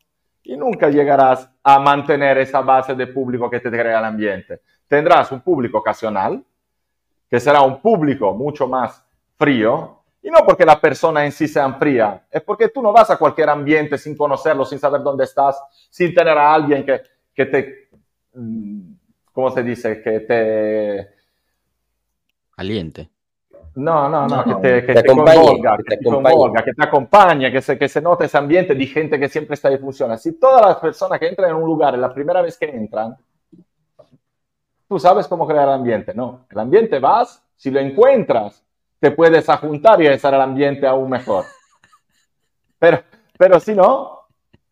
Y 0.49 0.57
nunca 0.57 0.89
llegarás 0.89 1.47
a 1.61 1.77
mantener 1.77 2.39
esa 2.39 2.61
base 2.61 2.95
de 2.95 3.05
público 3.05 3.47
que 3.51 3.59
te 3.59 3.69
crea 3.69 3.99
el 3.99 4.05
ambiente. 4.05 4.61
Tendrás 4.87 5.31
un 5.31 5.41
público 5.41 5.77
ocasional, 5.77 6.43
que 7.29 7.39
será 7.39 7.61
un 7.61 7.79
público 7.79 8.33
mucho 8.33 8.67
más 8.67 9.05
frío, 9.37 10.01
y 10.23 10.31
no 10.31 10.39
porque 10.43 10.65
la 10.65 10.81
persona 10.81 11.23
en 11.23 11.31
sí 11.31 11.47
sea 11.47 11.71
fría, 11.73 12.25
es 12.31 12.41
porque 12.41 12.69
tú 12.69 12.81
no 12.81 12.91
vas 12.91 13.11
a 13.11 13.17
cualquier 13.17 13.47
ambiente 13.47 13.95
sin 13.99 14.17
conocerlo, 14.17 14.65
sin 14.65 14.79
saber 14.79 15.03
dónde 15.03 15.25
estás, 15.25 15.61
sin 15.87 16.15
tener 16.15 16.35
a 16.35 16.51
alguien 16.51 16.83
que, 16.83 16.99
que 17.31 17.45
te, 17.45 17.89
mm, 18.33 18.93
¿cómo 19.31 19.51
se 19.51 19.61
dice? 19.61 20.01
Que 20.01 20.19
te... 20.21 21.09
Caliente. 22.55 23.07
No, 23.79 24.09
no, 24.09 24.27
no, 24.27 24.27
No, 24.27 24.43
que 24.43 24.55
no, 24.55 24.59
te, 24.59 24.85
que 24.85 24.93
te 24.93 24.99
te 24.99 24.99
acompañe, 24.99 25.37
convolga, 25.37 25.77
que 25.77 25.83
que 25.83 25.83
te 25.83 25.97
te 25.97 26.05
acompañe. 26.09 26.35
convolga, 26.35 26.63
que 26.63 26.73
te 26.73 26.83
acompañe, 26.83 27.51
que 27.51 27.61
se, 27.61 27.77
que 27.77 27.87
se 27.87 28.01
note 28.01 28.25
ese 28.25 28.37
ambiente 28.37 28.75
de 28.75 28.85
gente 28.85 29.19
que 29.19 29.29
siempre 29.29 29.53
está 29.53 29.71
y 29.71 29.77
funciona. 29.77 30.17
Si 30.17 30.37
todas 30.37 30.65
las 30.65 30.77
personas 30.77 31.19
que 31.19 31.27
entran 31.27 31.51
en 31.51 31.55
un 31.55 31.65
lugar 31.65 31.97
la 31.97 32.13
primera 32.13 32.41
vez 32.41 32.57
que 32.57 32.65
entran, 32.65 33.15
tú 34.87 34.99
sabes 34.99 35.27
cómo 35.27 35.47
crear 35.47 35.67
el 35.69 35.75
ambiente, 35.75 36.13
¿no? 36.13 36.45
El 36.49 36.59
ambiente 36.59 36.99
vas 36.99 37.41
Si 37.55 37.71
lo 37.71 37.79
encuentras, 37.79 38.63
te 38.99 39.11
puedes 39.11 39.47
ajuntar 39.47 40.01
y 40.01 40.07
hacer 40.07 40.33
el 40.33 40.41
ambiente 40.41 40.85
aún 40.85 41.09
mejor. 41.09 41.45
Pero, 42.77 43.01
pero 43.37 43.59
si 43.59 43.75
no, 43.75 44.27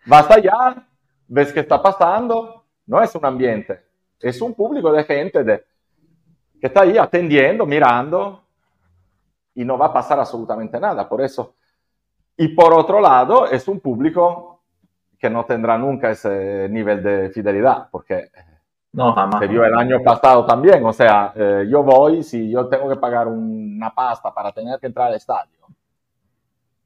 vas 0.05 0.29
allá, 0.31 0.87
ves 1.27 1.53
qué 1.53 1.61
está 1.61 1.81
pasando, 1.81 2.63
no 2.85 3.01
es 3.01 3.13
un 3.15 3.25
ambiente, 3.25 3.81
es 4.19 4.41
un 4.41 4.53
público 4.53 4.91
de 4.91 5.03
gente 5.03 5.43
de, 5.43 5.65
que 6.59 6.67
está 6.67 6.81
ahí 6.81 6.97
atendiendo, 6.97 7.65
mirando, 7.65 8.46
y 9.57 9.65
no 9.65 9.75
va 9.75 9.87
a 9.87 9.93
pasar 9.93 10.19
absolutamente 10.19 10.79
nada. 10.79 11.09
Por 11.09 11.19
eso, 11.19 11.55
y 12.37 12.49
por 12.49 12.73
otro 12.73 13.01
lado, 13.01 13.47
es 13.47 13.67
un 13.67 13.79
público 13.79 14.61
que 15.17 15.31
no 15.31 15.45
tendrá 15.45 15.79
nunca 15.79 16.11
ese 16.11 16.69
nivel 16.69 17.01
de 17.01 17.31
fidelidad, 17.31 17.87
porque 17.91 18.29
no, 18.93 19.13
jamás. 19.13 19.39
se 19.39 19.47
dio 19.47 19.65
el 19.65 19.73
año 19.73 20.03
pasado 20.03 20.45
también. 20.45 20.85
O 20.85 20.93
sea, 20.93 21.33
eh, 21.35 21.65
yo 21.67 21.81
voy, 21.81 22.21
si 22.21 22.51
yo 22.51 22.67
tengo 22.67 22.87
que 22.87 22.97
pagar 22.97 23.27
una 23.27 23.89
pasta 23.89 24.31
para 24.31 24.51
tener 24.51 24.79
que 24.79 24.85
entrar 24.85 25.07
al 25.07 25.15
estadio, 25.15 25.65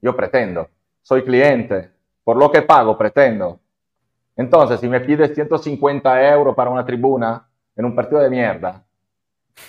yo 0.02 0.16
pretendo, 0.16 0.70
soy 1.02 1.26
cliente, 1.26 1.92
por 2.24 2.38
lo 2.38 2.50
que 2.50 2.62
pago, 2.62 2.98
pretendo. 2.98 3.60
Entonces, 4.38 4.80
si 4.80 4.88
me 4.88 5.02
pides 5.02 5.36
150 5.36 6.32
euros 6.32 6.56
para 6.56 6.70
una 6.70 6.86
tribuna 6.86 7.46
en 7.76 7.84
un 7.84 7.94
partido 7.94 8.22
de 8.22 8.30
mierda, 8.30 8.82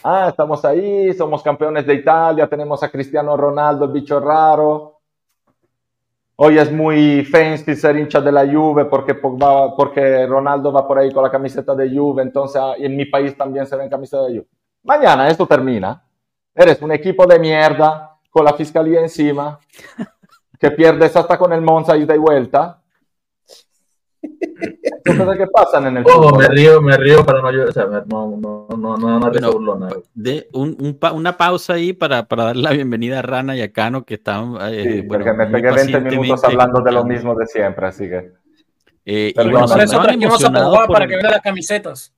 ah, 0.03 0.29
estamos 0.29 0.65
ahí, 0.65 1.13
somos 1.15 1.43
campeones 1.43 1.87
de 1.87 1.95
Italia, 1.95 2.49
tenemos 2.49 2.83
a 2.83 2.91
Cristiano 2.91 3.37
Ronaldo, 3.37 3.85
el 3.85 3.93
bicho 3.93 4.21
raro. 4.21 4.99
Hoy 6.37 6.59
es 6.59 6.73
muy 6.73 7.25
fancy 7.25 7.77
ser 7.77 7.97
hincha 7.97 8.21
de 8.21 8.33
la 8.33 8.47
Juve 8.47 8.87
porque, 8.87 9.15
porque 9.15 10.27
Ronaldo 10.27 10.73
va 10.73 10.87
por 10.87 10.99
ahí 10.99 11.13
con 11.13 11.23
la 11.23 11.31
camiseta 11.31 11.75
de 11.75 11.95
Juve, 11.97 12.23
entonces 12.23 12.61
ah, 12.61 12.75
en 12.77 12.97
mi 12.97 13.05
país 13.05 13.37
también 13.37 13.67
se 13.67 13.77
ven 13.77 13.89
camisetas 13.89 14.27
de 14.27 14.39
Juve. 14.39 14.49
Mañana 14.83 15.29
esto 15.29 15.47
termina. 15.47 16.03
Eres 16.55 16.83
un 16.83 16.93
equipo 16.93 17.27
de 17.27 17.39
mierda 17.39 18.19
con 18.29 18.45
la 18.45 18.53
fiscalía 18.55 19.01
encima, 19.01 19.59
que 20.59 20.71
pierdes 20.71 21.15
hasta 21.17 21.39
con 21.39 21.53
el 21.53 21.63
Monza 21.63 21.97
y 21.97 22.05
de 22.05 22.19
vuelta 22.19 22.82
cosas 25.03 25.37
que 25.37 25.47
pasan 25.47 25.87
en 25.87 25.97
el 25.99 26.05
Ojo, 26.07 26.37
me 26.37 26.49
río, 26.49 26.81
me 26.81 26.97
río 26.97 27.25
para 27.25 27.41
no 27.41 27.65
o 27.65 27.73
sea, 27.73 27.87
no, 27.87 28.37
no, 28.37 28.69
no, 28.77 28.97
no, 28.97 29.19
no 29.19 29.53
bueno, 29.53 29.89
de 30.15 30.49
un, 30.53 30.77
un 30.81 30.99
una 31.15 31.37
pausa 31.37 31.75
ahí 31.75 31.93
para, 31.93 32.27
para 32.27 32.45
darle 32.45 32.63
la 32.63 32.73
bienvenida 32.73 33.19
a 33.19 33.23
Rana 33.23 33.57
y 33.57 33.63
a 33.63 33.73
Cano 33.73 34.05
que 34.05 34.15
están 34.15 34.57
eh, 34.61 34.83
sí, 34.83 35.01
bueno, 35.03 35.25
porque 35.25 35.33
me 35.33 35.47
pegué 35.47 35.73
20 35.73 36.01
minutos 36.01 36.45
hablando 36.45 36.81
de 36.81 36.93
lo 36.93 37.05
mismo 37.05 37.35
de 37.35 37.47
siempre, 37.47 37.87
así 37.87 38.09
que 38.09 38.33
eh, 39.05 39.35
y 39.37 39.51
bueno, 39.51 39.65
eso 39.65 40.01
trajimos 40.01 40.45
a 40.45 40.87
para 40.87 41.07
que 41.07 41.17
vean 41.17 41.33
las 41.33 41.41
camisetas. 41.41 42.15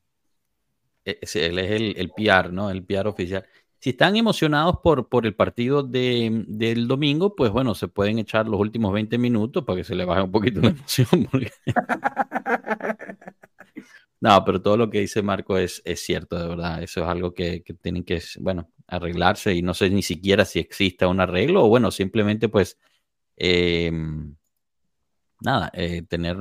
Eh, 1.05 1.19
él 1.35 1.59
es 1.59 1.71
el, 1.71 1.95
el 1.97 2.11
PR, 2.11 2.53
¿no? 2.53 2.71
El 2.71 2.85
PR 2.85 3.07
oficial 3.09 3.45
si 3.85 3.91
están 3.91 4.17
emocionados 4.17 4.79
por, 4.83 5.11
por 5.11 5.27
el 5.27 5.35
partido 5.35 5.83
de, 5.83 6.45
del 6.49 6.89
domingo, 6.89 7.37
pues 7.37 7.51
bueno, 7.51 7.75
se 7.75 7.87
pueden 7.87 8.19
echar 8.19 8.49
los 8.49 8.59
últimos 8.59 8.95
20 8.95 9.19
minutos 9.19 9.63
para 9.63 9.77
que 9.77 9.85
se 9.85 9.95
le 9.95 10.07
baje 10.07 10.23
un 10.23 10.31
poquito 10.31 10.63
la 10.63 10.69
emoción. 10.71 11.29
no, 14.21 14.43
pero 14.43 14.63
todo 14.63 14.79
lo 14.79 14.89
que 14.89 15.01
dice 15.01 15.21
Marco 15.21 15.59
es, 15.59 15.83
es 15.85 16.01
cierto, 16.01 16.39
de 16.39 16.49
verdad. 16.49 16.83
Eso 16.83 17.03
es 17.03 17.07
algo 17.07 17.35
que, 17.35 17.63
que, 17.63 17.75
tienen 17.75 18.05
que, 18.05 18.23
bueno, 18.41 18.71
arreglarse 18.87 19.53
y 19.55 19.61
no 19.61 19.75
sé 19.75 19.91
ni 19.91 20.03
siquiera 20.03 20.47
si 20.47 20.61
exista 20.61 21.07
un 21.07 21.21
arreglo 21.21 21.67
o 21.67 21.69
bueno, 21.69 21.91
simplemente 21.91 22.49
pues, 22.49 22.79
em, 23.37 24.35
nada, 25.43 25.71
eh, 25.75 26.01
tener, 26.09 26.39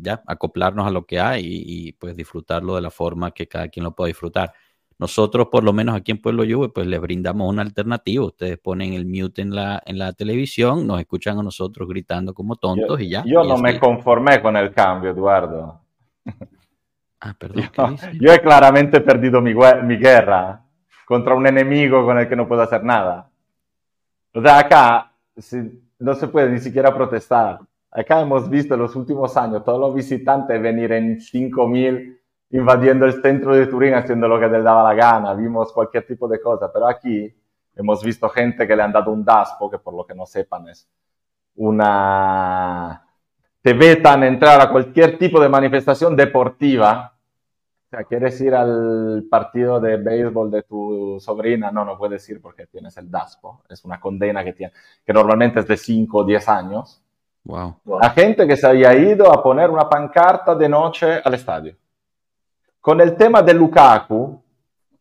ya 0.00 0.22
acoplarnos 0.26 0.86
a 0.86 0.90
lo 0.90 1.04
que 1.04 1.20
hay 1.20 1.44
y, 1.44 1.88
y 1.88 1.92
pues 1.92 2.16
disfrutarlo 2.16 2.74
de 2.74 2.80
la 2.80 2.90
forma 2.90 3.32
que 3.32 3.48
cada 3.48 3.68
quien 3.68 3.84
lo 3.84 3.94
pueda 3.94 4.08
disfrutar. 4.08 4.54
Nosotros, 4.98 5.48
por 5.50 5.64
lo 5.64 5.72
menos 5.72 5.96
aquí 5.96 6.12
en 6.12 6.20
Pueblo 6.20 6.44
Juve, 6.48 6.68
pues 6.68 6.86
les 6.86 7.00
brindamos 7.00 7.50
una 7.50 7.62
alternativa. 7.62 8.24
Ustedes 8.24 8.58
ponen 8.58 8.92
el 8.94 9.06
mute 9.06 9.42
en 9.42 9.54
la, 9.54 9.82
en 9.84 9.98
la 9.98 10.12
televisión, 10.12 10.86
nos 10.86 11.00
escuchan 11.00 11.38
a 11.38 11.42
nosotros 11.42 11.88
gritando 11.88 12.32
como 12.32 12.56
tontos 12.56 13.00
y 13.00 13.10
ya. 13.10 13.24
Yo 13.26 13.42
no 13.42 13.56
me 13.58 13.78
conformé 13.78 14.40
con 14.40 14.56
el 14.56 14.72
cambio, 14.72 15.10
Eduardo. 15.10 15.80
Ah, 17.20 17.34
perdón. 17.38 17.96
Yo, 18.20 18.32
he 18.32 18.40
claramente 18.40 19.00
perdido 19.00 19.40
mi, 19.40 19.54
mi 19.54 19.96
guerra 19.96 20.62
contra 21.06 21.34
un 21.34 21.46
enemigo 21.46 22.04
con 22.04 22.18
el 22.18 22.28
que 22.28 22.36
no 22.36 22.46
puedo 22.46 22.60
hacer 22.60 22.84
nada. 22.84 23.30
O 24.34 24.42
sea, 24.42 24.58
acá 24.58 25.12
no 25.98 26.14
se 26.14 26.28
puede 26.28 26.50
ni 26.50 26.58
siquiera 26.58 26.94
protestar. 26.94 27.60
Acá 27.90 28.20
hemos 28.20 28.50
visto 28.50 28.74
en 28.74 28.80
los 28.80 28.94
últimos 28.94 29.36
años 29.36 29.64
todos 29.64 29.80
los 29.80 29.94
visitantes 29.94 30.60
venir 30.60 30.92
en 30.92 31.18
5.000 31.18 32.18
invadiendo 32.50 33.06
el 33.06 33.20
centro 33.20 33.54
de 33.54 33.66
Turín 33.66 33.94
haciendo 33.94 34.28
lo 34.28 34.38
que 34.38 34.48
les 34.48 34.62
daba 34.62 34.82
la 34.82 34.94
gana, 34.94 35.34
vimos 35.34 35.72
cualquier 35.72 36.06
tipo 36.06 36.28
de 36.28 36.40
cosa, 36.40 36.72
pero 36.72 36.86
aquí 36.86 37.34
hemos 37.76 38.02
visto 38.02 38.28
gente 38.28 38.66
que 38.66 38.76
le 38.76 38.82
han 38.82 38.92
dado 38.92 39.12
un 39.12 39.24
DASPO, 39.24 39.70
que 39.70 39.78
por 39.78 39.94
lo 39.94 40.06
que 40.06 40.14
no 40.14 40.26
sepan 40.26 40.68
es 40.68 40.88
una... 41.56 43.04
te 43.62 43.72
vetan 43.72 44.24
entrar 44.24 44.60
a 44.60 44.70
cualquier 44.70 45.18
tipo 45.18 45.40
de 45.40 45.48
manifestación 45.48 46.14
deportiva. 46.16 47.12
O 47.86 47.96
sea, 47.96 48.04
¿quieres 48.04 48.40
ir 48.40 48.54
al 48.54 49.24
partido 49.30 49.80
de 49.80 49.96
béisbol 49.96 50.50
de 50.50 50.62
tu 50.62 51.18
sobrina? 51.20 51.70
No, 51.70 51.84
no 51.84 51.96
puedes 51.96 52.28
ir 52.28 52.40
porque 52.40 52.66
tienes 52.66 52.96
el 52.96 53.10
DASPO. 53.10 53.64
Es 53.68 53.84
una 53.84 54.00
condena 54.00 54.44
que 54.44 54.52
tiene, 54.52 54.72
que 55.04 55.12
normalmente 55.12 55.60
es 55.60 55.68
de 55.68 55.76
5 55.76 56.18
o 56.18 56.24
10 56.24 56.48
años. 56.48 57.00
Wow. 57.44 57.76
La 58.00 58.10
gente 58.10 58.46
que 58.46 58.56
se 58.56 58.66
había 58.66 58.94
ido 58.94 59.32
a 59.32 59.42
poner 59.42 59.70
una 59.70 59.88
pancarta 59.88 60.54
de 60.54 60.68
noche 60.68 61.20
al 61.22 61.34
estadio. 61.34 61.76
Con 62.84 63.00
el 63.00 63.16
tema 63.16 63.40
de 63.40 63.54
Lukaku, 63.54 64.42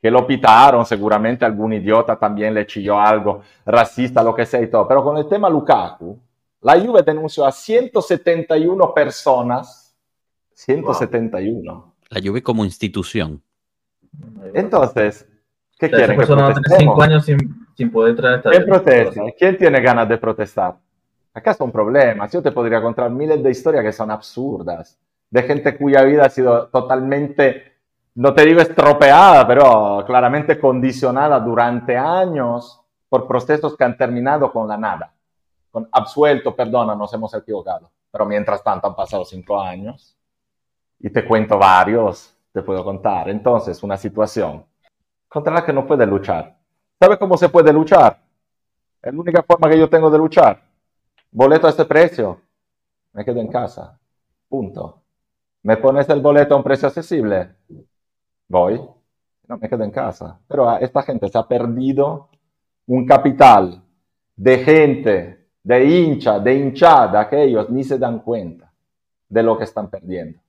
que 0.02 0.10
lo 0.10 0.26
pitaron, 0.26 0.86
seguramente 0.86 1.44
algún 1.44 1.74
idiota 1.74 2.16
también 2.16 2.54
le 2.54 2.66
chilló 2.66 2.98
algo 2.98 3.42
racista, 3.66 4.24
lo 4.24 4.34
que 4.34 4.46
sea 4.46 4.62
y 4.62 4.68
todo, 4.70 4.88
pero 4.88 5.04
con 5.04 5.18
el 5.18 5.28
tema 5.28 5.50
Lukaku, 5.50 6.18
la 6.62 6.80
Juve 6.80 7.02
denunció 7.02 7.46
a 7.46 7.52
171 7.52 8.94
personas, 8.94 9.94
171. 10.54 11.74
Wow. 11.74 11.94
La 12.08 12.22
Juve 12.22 12.42
como 12.42 12.64
institución. 12.64 13.44
Entonces, 14.54 15.28
¿qué 15.78 15.88
o 15.88 15.90
sea, 15.90 15.98
quieren? 15.98 16.16
Persona 16.16 16.54
tiene 16.54 16.78
cinco 16.78 17.04
años 17.04 17.26
sin, 17.26 17.38
sin 17.76 17.92
poder 17.92 18.16
traer 18.16 18.38
esta 18.38 18.50
¿Quién 18.50 18.66
protesta? 18.66 19.22
¿Quién 19.38 19.58
tiene 19.58 19.82
ganas 19.82 20.08
de 20.08 20.18
protestar? 20.18 20.78
Acá 21.34 21.54
son 21.54 21.70
problemas. 21.70 22.32
Yo 22.32 22.42
te 22.42 22.54
podría 22.54 22.82
contar 22.82 23.10
miles 23.10 23.44
de 23.44 23.52
historias 23.52 23.84
que 23.84 23.92
son 23.92 24.10
absurdas, 24.10 24.98
de 25.30 25.44
gente 25.44 25.78
cuya 25.78 26.04
vida 26.04 26.24
ha 26.28 26.30
sido 26.30 26.68
totalmente 26.68 27.73
no 28.16 28.34
te 28.34 28.46
digo 28.46 28.62
estropeada, 28.62 29.48
pero 29.48 30.04
claramente 30.06 30.60
condicionada 30.60 31.40
durante 31.40 31.98
años 31.98 32.80
por 33.10 33.28
procesos 33.28 33.76
que 33.76 33.84
han 33.84 33.98
terminado 33.98 34.52
con 34.52 34.68
la 34.68 34.78
nada. 34.78 35.14
Con 35.72 35.88
absuelto, 35.92 36.56
perdona, 36.56 36.96
nos 36.96 37.14
hemos 37.14 37.34
equivocado. 37.34 37.90
Pero 38.12 38.26
mientras 38.26 38.64
tanto 38.64 38.88
han 38.88 38.96
pasado 38.96 39.26
cinco 39.26 39.60
años 39.60 40.16
y 41.00 41.10
te 41.10 41.26
cuento 41.26 41.58
varios, 41.58 42.36
te 42.52 42.62
puedo 42.62 42.84
contar. 42.84 43.30
Entonces, 43.30 43.82
una 43.82 43.98
situación 43.98 44.64
contra 45.28 45.54
la 45.54 45.66
que 45.66 45.74
no 45.74 45.88
puedes 45.88 46.08
luchar. 46.08 46.56
¿Sabes 47.00 47.18
cómo 47.18 47.36
se 47.38 47.50
puede 47.50 47.74
luchar? 47.74 48.22
Es 49.02 49.14
la 49.14 49.20
única 49.20 49.42
forma 49.42 49.68
que 49.68 49.80
yo 49.80 49.90
tengo 49.90 50.12
de 50.12 50.18
luchar. 50.20 50.62
Boleto 51.32 51.66
a 51.66 51.72
este 51.72 51.86
precio, 51.86 52.40
me 53.12 53.26
quedo 53.26 53.40
en 53.40 53.48
casa. 53.48 54.00
Punto. 54.48 55.02
¿Me 55.64 55.78
pones 55.78 56.08
el 56.10 56.22
boleto 56.22 56.54
a 56.54 56.58
un 56.58 56.64
precio 56.64 56.88
accesible? 56.88 57.56
Voy, 58.54 58.80
no 59.48 59.58
me 59.58 59.68
quedo 59.68 59.84
en 59.84 59.92
casa. 59.92 60.40
Pero 60.48 60.78
esta 60.78 61.02
gente 61.02 61.28
se 61.28 61.38
ha 61.38 61.44
perdido 61.44 62.30
un 62.86 63.06
capital 63.06 63.82
de 64.36 64.58
gente, 64.60 65.48
de 65.64 65.86
hincha, 65.86 66.40
de 66.40 66.54
hinchada, 66.54 67.28
que 67.30 67.44
ellos 67.44 67.70
ni 67.70 67.84
se 67.84 67.98
dan 67.98 68.20
cuenta 68.20 68.72
de 69.28 69.44
lo 69.44 69.58
que 69.58 69.64
están 69.66 69.90
perdiendo. 69.90 70.40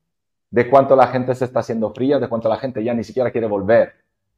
De 0.51 0.69
cuánto 0.69 0.95
la 0.95 1.09
gente 1.09 1.35
se 1.35 1.47
está 1.47 1.61
haciendo 1.61 1.93
fría, 1.93 2.19
de 2.19 2.29
cuánto 2.29 2.49
la 2.49 2.59
gente 2.59 2.85
ya 2.85 2.95
ni 2.95 3.03
siquiera 3.03 3.31
quiere 3.31 3.49
volver, 3.49 3.95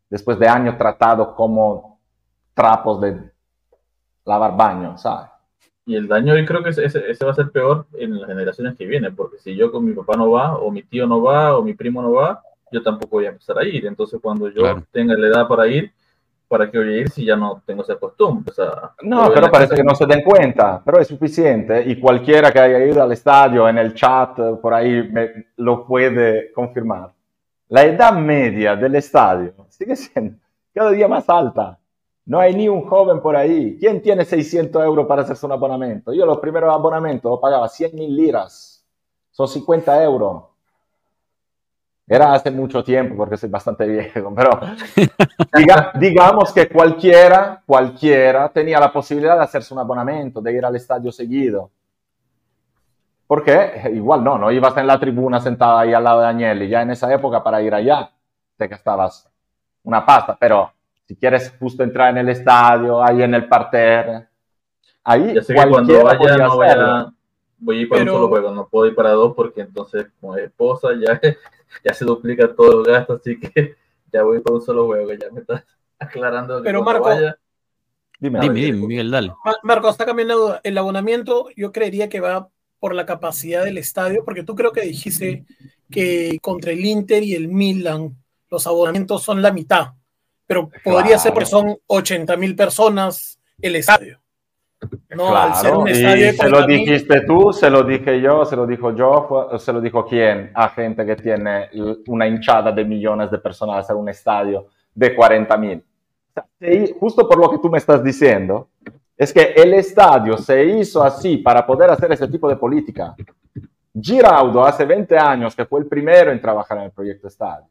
después 0.09 0.39
de 0.39 0.49
años 0.49 0.79
tratados 0.79 1.35
como 1.35 1.99
trapos 2.55 3.01
de 3.01 3.31
lavar 4.25 4.57
baño, 4.57 4.97
¿sabes? 4.97 5.31
Y 5.85 5.95
el 5.95 6.09
daño 6.09 6.37
yo 6.37 6.45
creo 6.47 6.63
que 6.65 6.71
ese, 6.71 6.85
ese, 6.85 7.25
va 7.25 7.31
a 7.31 7.35
ser 7.35 7.51
peor 7.51 7.87
en 7.93 8.19
las 8.19 8.29
generaciones 8.29 8.77
que 8.77 8.87
vienen, 8.87 9.15
porque 9.15 9.39
si 9.39 9.55
yo 9.55 9.71
con 9.71 9.85
mi 9.85 9.93
papá 9.93 10.17
no 10.17 10.31
va, 10.31 10.57
o 10.59 10.71
mi 10.71 10.83
tío 10.83 11.07
no 11.07 11.23
va, 11.23 11.57
o 11.57 11.63
mi 11.63 11.75
primo 11.75 12.03
no 12.03 12.13
va, 12.13 12.43
yo 12.71 12.83
tampoco 12.83 13.17
voy 13.17 13.27
a 13.27 13.31
empezar 13.31 13.59
a 13.59 13.65
ir. 13.65 13.87
Entonces, 13.87 14.21
cuando 14.23 14.49
yo 14.49 14.63
claro. 14.63 14.83
tenga 14.91 15.17
la 15.17 15.29
edad 15.29 15.49
para 15.49 15.67
ir, 15.67 15.93
¿para 16.49 16.71
qué 16.71 16.79
voy 16.79 16.89
a 16.89 16.97
ir 16.99 17.11
si 17.11 17.25
ya 17.25 17.37
no 17.37 17.63
tengo 17.65 17.83
esa 17.83 17.97
costumbre? 17.97 18.51
O 18.51 18.55
sea, 18.55 18.93
no, 19.03 19.31
pero 19.33 19.51
parece 19.51 19.75
que 19.75 19.85
no 19.85 19.95
se 19.95 20.07
den 20.07 20.23
cuenta, 20.23 20.83
pero 20.85 21.01
es 21.01 21.09
suficiente 21.09 21.83
y 21.87 21.99
cualquiera 21.99 22.53
que 22.53 22.61
haya 22.61 22.85
ido 22.85 23.03
al 23.03 23.13
estadio, 23.13 23.69
en 23.69 23.79
el 23.79 23.95
chat, 23.95 24.39
por 24.61 24.75
ahí, 24.75 25.09
me, 25.11 25.47
lo 25.57 25.87
puede 25.87 26.53
confirmar. 26.53 27.13
La 27.69 27.85
edad 27.85 28.13
media 28.13 28.77
del 28.77 28.95
estadio 28.95 29.53
sigue 29.69 29.97
siendo 29.97 30.39
cada 30.73 30.91
día 30.91 31.09
más 31.09 31.29
alta. 31.29 31.79
No 32.27 32.41
hay 32.41 32.55
ni 32.55 32.69
un 32.69 32.83
joven 32.83 33.21
por 33.21 33.37
ahí. 33.37 33.77
¿Quién 33.79 34.03
tiene 34.03 34.25
600 34.25 34.85
euros 34.85 35.07
para 35.07 35.23
hacerse 35.23 35.47
un 35.47 35.53
abonamiento? 35.53 36.13
Yo 36.13 36.27
los 36.27 36.39
primeros 36.39 36.75
abonamientos 36.75 37.31
lo 37.31 37.41
pagaba 37.41 37.69
100 37.69 37.95
mil 37.95 38.17
liras. 38.17 38.85
Son 39.31 39.47
50 39.47 40.03
euros 40.03 40.43
Era 42.09 42.35
hace 42.35 42.53
mucho 42.53 42.85
tiempo 42.85 43.17
porque 43.17 43.37
soy 43.37 43.51
bastante 43.51 43.85
viejo, 43.87 44.33
pero 44.35 44.61
digamos 45.99 46.53
que 46.53 46.69
cualquiera, 46.69 47.63
cualquiera 47.67 48.49
tenía 48.49 48.79
la 48.79 48.93
posibilidad 48.93 49.37
de 49.37 49.43
hacerse 49.43 49.75
un 49.75 49.81
abonamiento, 49.81 50.41
de 50.41 50.53
ir 50.53 50.65
al 50.65 50.77
estadio 50.77 51.11
seguido. 51.11 51.71
Porque 53.27 53.91
igual 53.93 54.23
no, 54.23 54.39
no 54.39 54.53
ibas 54.53 54.77
en 54.77 54.87
la 54.87 55.01
tribuna 55.01 55.41
sentado 55.41 55.79
ahí 55.79 55.93
al 55.93 56.05
lado 56.05 56.21
de 56.21 56.29
Agnelli, 56.29 56.69
ya 56.69 56.83
en 56.83 56.93
esa 56.93 57.13
época 57.13 57.43
para 57.43 57.61
ir 57.61 57.75
allá 57.75 58.13
te 58.57 58.69
gastabas 58.69 59.29
una 59.83 60.07
pasta, 60.07 60.37
pero 60.39 60.71
si 61.07 61.17
quieres 61.17 61.55
justo 61.59 61.83
entrar 61.83 62.11
en 62.11 62.19
el 62.19 62.29
estadio, 62.29 63.03
ahí 63.03 63.23
en 63.23 63.35
el 63.35 63.49
parterre, 63.49 64.29
ahí 65.03 65.35
ya 65.35 65.43
sé 65.43 65.55
que 65.55 65.69
cuando 65.69 66.05
vaya 66.05 66.37
no 66.37 66.57
voy 66.57 66.69
a, 66.69 67.13
voy 67.59 67.79
a 67.79 67.81
ir 67.83 67.89
para 67.89 68.03
un 68.03 68.09
solo 68.09 68.29
juego, 68.29 68.51
no 68.53 68.69
puedo 68.69 68.87
ir 68.87 68.95
para 68.95 69.11
dos 69.11 69.35
porque 69.35 69.63
entonces 69.63 70.07
como 70.21 70.37
esposa 70.37 70.89
ya 71.01 71.21
ya 71.85 71.95
se 71.95 72.05
duplica 72.05 72.55
todo 72.55 72.81
el 72.81 72.93
gasto, 72.93 73.15
así 73.15 73.39
que 73.39 73.77
ya 74.13 74.23
voy 74.23 74.41
por 74.41 74.55
un 74.55 74.63
solo 74.63 74.87
juego, 74.87 75.13
ya 75.13 75.31
me 75.31 75.41
estás 75.41 75.65
aclarando. 75.99 76.63
Pero 76.63 76.83
Marco, 76.83 77.11
dime, 78.19 78.41
dime, 78.41 78.61
dime, 78.61 78.87
Miguel, 78.87 79.11
dale. 79.11 79.33
Marco, 79.63 79.89
está 79.89 80.05
cambiando 80.05 80.61
el 80.63 80.79
abonamiento, 80.79 81.49
yo 81.57 81.73
creería 81.73 82.09
que 82.09 82.21
va 82.21 82.49
por 82.79 82.95
la 82.95 83.07
capacidad 83.07 83.65
del 83.65 83.79
estadio, 83.79 84.25
porque 84.25 84.43
tú 84.43 84.55
creo 84.55 84.73
que 84.73 84.83
dijiste 84.83 85.45
que 85.91 86.39
contra 86.43 86.73
el 86.73 86.85
Inter 86.85 87.23
y 87.23 87.35
el 87.35 87.49
Milan 87.49 88.17
los 88.51 88.67
abonamientos 88.67 89.23
son 89.23 89.43
la 89.43 89.53
mitad, 89.53 89.95
pero 90.47 90.71
podría 90.85 91.19
ser 91.19 91.33
porque 91.33 91.47
son 91.47 91.77
80 91.87 92.37
mil 92.37 92.55
personas 92.55 93.41
el 93.61 93.77
estadio. 93.77 94.21
No, 95.11 95.29
claro, 95.29 95.89
y 95.89 95.95
se 95.95 96.49
lo 96.49 96.67
dijiste 96.67 97.23
tú, 97.23 97.53
se 97.53 97.71
lo 97.71 97.83
dije 97.83 98.21
yo, 98.21 98.45
se 98.45 98.57
lo 98.57 98.67
dijo 98.67 98.95
yo, 98.95 99.49
se 99.59 99.73
lo 99.73 99.81
dijo 99.81 100.05
quién, 100.05 100.51
a 100.55 100.69
gente 100.69 101.05
que 101.07 101.17
tiene 101.17 101.71
una 102.09 102.27
hinchada 102.27 102.73
de 102.73 102.85
millones 102.85 103.31
de 103.31 103.39
personas 103.39 103.79
hacer 103.79 103.97
un 103.97 104.09
estadio 104.09 104.67
de 104.95 105.15
40 105.15 105.57
mil. 105.57 105.85
Justo 107.01 107.29
por 107.29 107.39
lo 107.39 107.51
que 107.51 107.59
tú 107.59 107.71
me 107.71 107.79
estás 107.79 108.03
diciendo, 108.03 108.69
es 109.17 109.33
que 109.33 109.55
el 109.57 109.75
estadio 109.75 110.37
se 110.37 110.65
hizo 110.65 111.03
así 111.03 111.39
para 111.39 111.67
poder 111.67 111.91
hacer 111.91 112.13
ese 112.13 112.29
tipo 112.29 112.49
de 112.49 112.57
política. 112.57 113.15
Giraudo 113.99 114.65
hace 114.65 114.85
20 114.85 115.17
años, 115.17 115.57
que 115.57 115.65
fue 115.65 115.81
el 115.81 115.87
primero 115.87 116.31
en 116.31 116.41
trabajar 116.41 116.79
en 116.79 116.85
el 116.85 116.91
proyecto 116.91 117.29
estadio, 117.29 117.67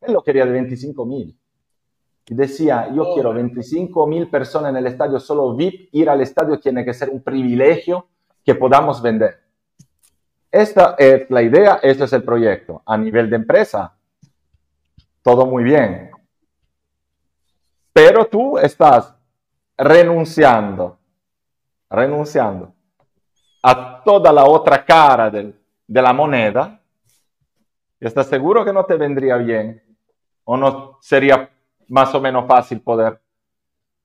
él 0.00 0.12
lo 0.12 0.22
quería 0.22 0.44
de 0.44 0.52
25 0.52 1.04
mil 1.04 1.36
decía, 2.26 2.90
yo 2.94 3.12
quiero 3.14 3.34
25 3.34 4.06
mil 4.06 4.28
personas 4.28 4.70
en 4.70 4.76
el 4.76 4.86
estadio, 4.86 5.20
solo 5.20 5.54
VIP, 5.54 5.88
ir 5.92 6.08
al 6.08 6.20
estadio 6.20 6.58
tiene 6.58 6.84
que 6.84 6.94
ser 6.94 7.10
un 7.10 7.22
privilegio 7.22 8.06
que 8.44 8.54
podamos 8.54 9.02
vender. 9.02 9.42
Esta 10.50 10.94
es 10.98 11.28
la 11.30 11.42
idea, 11.42 11.80
este 11.82 12.04
es 12.04 12.12
el 12.12 12.22
proyecto. 12.22 12.82
A 12.86 12.96
nivel 12.96 13.28
de 13.28 13.36
empresa, 13.36 13.94
todo 15.22 15.46
muy 15.46 15.64
bien. 15.64 16.10
Pero 17.92 18.26
tú 18.26 18.58
estás 18.58 19.14
renunciando, 19.76 20.98
renunciando 21.90 22.72
a 23.62 24.02
toda 24.04 24.32
la 24.32 24.44
otra 24.44 24.84
cara 24.84 25.30
de 25.30 25.52
la 26.02 26.12
moneda 26.12 26.80
estás 28.06 28.26
seguro 28.26 28.64
que 28.64 28.72
no 28.72 28.84
te 28.84 28.96
vendría 28.96 29.36
bien 29.36 29.82
o 30.44 30.56
no 30.56 30.98
sería 31.00 31.50
más 31.88 32.14
o 32.14 32.20
menos 32.20 32.46
fácil 32.46 32.80
poder 32.80 33.20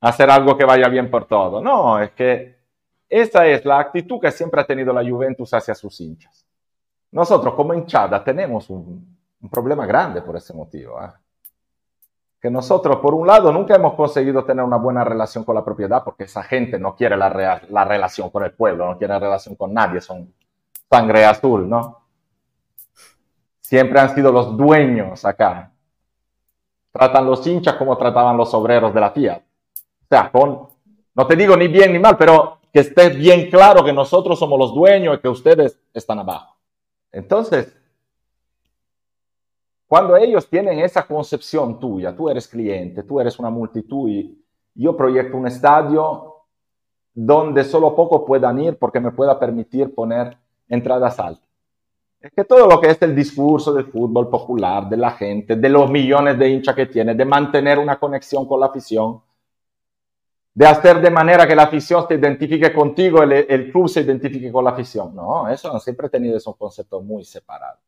hacer 0.02 0.30
algo 0.30 0.58
que 0.58 0.66
vaya 0.66 0.88
bien 0.88 1.10
por 1.10 1.26
todo. 1.26 1.62
No, 1.62 2.00
es 2.00 2.12
que 2.12 2.58
esa 3.08 3.46
es 3.48 3.66
la 3.66 3.80
actitud 3.80 4.20
que 4.20 4.32
siempre 4.32 4.62
ha 4.62 4.66
tenido 4.66 4.94
la 4.94 5.08
Juventus 5.08 5.54
hacia 5.54 5.76
sus 5.76 6.00
hinchas. 6.00 6.46
Nosotros 7.12 7.54
como 7.56 7.74
hinchada 7.74 8.24
tenemos 8.24 8.70
un, 8.70 9.18
problema 9.50 9.86
grande 9.86 10.22
por 10.22 10.36
ese 10.36 10.54
motivo. 10.54 11.02
¿eh? 11.02 11.10
Que 12.40 12.52
nosotros, 12.52 12.98
por 12.98 13.14
un 13.14 13.26
lado, 13.26 13.52
nunca 13.52 13.76
hemos 13.76 13.96
conseguido 13.96 14.44
tener 14.46 14.64
una 14.64 14.78
buena 14.78 15.04
relación 15.04 15.44
con 15.44 15.56
la 15.56 15.64
propiedad 15.64 16.04
porque 16.04 16.26
esa 16.26 16.44
gente 16.44 16.78
no 16.78 16.96
quiere 16.96 17.18
la, 17.18 17.62
la 17.70 17.86
relación 17.86 18.30
con 18.30 18.44
el 18.44 18.52
pueblo, 18.52 18.86
no 18.86 18.98
quiere 18.98 19.18
relación 19.18 19.56
con 19.56 19.74
nadie, 19.74 20.02
son 20.02 20.34
sangre 20.90 21.26
azul, 21.26 21.68
¿no? 21.68 22.00
Siempre 23.60 24.00
han 24.00 24.14
sido 24.16 24.32
los 24.32 24.56
dueños 24.56 25.26
acá 25.26 25.72
tratan 26.92 27.26
los 27.26 27.46
hinchas 27.46 27.76
como 27.76 27.98
trataban 27.98 28.38
los 28.38 28.54
obreros 28.54 28.94
de 28.94 29.00
la 29.00 29.12
Fiat. 29.12 29.40
O 29.40 30.08
sea, 30.10 30.32
no 30.34 31.28
te 31.28 31.36
digo 31.36 31.56
ni 31.56 31.68
bien 31.68 31.94
ni 31.94 32.00
mal, 32.00 32.18
pero 32.18 32.60
que 32.72 32.80
esté 32.82 33.10
bien 33.10 33.50
claro 33.50 33.84
que 33.84 33.94
nosotros 33.94 34.38
somos 34.38 34.58
los 34.60 34.74
dueños 34.74 35.18
y 35.18 35.22
que 35.22 35.30
ustedes 35.30 35.80
están 35.94 36.20
abajo. 36.20 36.56
Entonces, 37.12 37.76
cuando 39.88 40.16
ellos 40.16 40.48
tienen 40.48 40.80
esa 40.80 41.06
concepción 41.08 41.80
tuya, 41.80 42.16
tú 42.16 42.30
eres 42.30 42.48
cliente, 42.48 43.04
tú 43.04 43.20
eres 43.20 43.40
una 43.40 43.50
multitud 43.50 44.08
y 44.08 44.40
yo 44.76 44.96
proyecto 44.96 45.36
un 45.36 45.48
estadio 45.48 46.36
donde 47.14 47.64
solo 47.64 47.96
poco 47.96 48.24
puedan 48.24 48.60
ir 48.60 48.78
porque 48.78 49.00
me 49.00 49.12
pueda 49.12 49.40
permitir 49.40 49.94
poner 49.94 50.38
entradas 50.68 51.20
altas. 51.20 51.49
Es 52.22 52.32
que 52.32 52.44
todo 52.44 52.68
lo 52.68 52.82
que 52.82 52.90
es 52.90 53.02
el 53.02 53.16
discurso 53.16 53.74
del 53.74 53.86
fútbol 53.86 54.30
popular, 54.30 54.90
de 54.90 54.98
la 54.98 55.12
gente, 55.12 55.56
de 55.56 55.70
los 55.70 55.90
millones 55.90 56.38
de 56.38 56.50
hinchas 56.50 56.76
que 56.76 56.86
tiene, 56.86 57.16
de 57.16 57.26
mantener 57.26 57.80
una 57.80 57.98
conexión 57.98 58.46
con 58.46 58.60
la 58.60 58.66
afición, 58.66 59.22
de 60.54 60.68
hacer 60.68 61.02
de 61.02 61.10
manera 61.10 61.48
que 61.48 61.56
la 61.56 61.64
afición 61.64 62.06
se 62.08 62.16
identifique 62.16 62.74
contigo, 62.74 63.24
el, 63.24 63.32
el 63.32 63.72
club 63.72 63.88
se 63.88 64.02
identifique 64.02 64.52
con 64.52 64.66
la 64.66 64.72
afición. 64.72 65.16
No, 65.16 65.48
eso 65.48 65.74
han 65.74 65.80
siempre 65.80 66.10
tenido 66.10 66.36
esos 66.36 66.58
conceptos 66.58 67.02
muy 67.04 67.24
separados. 67.24 67.80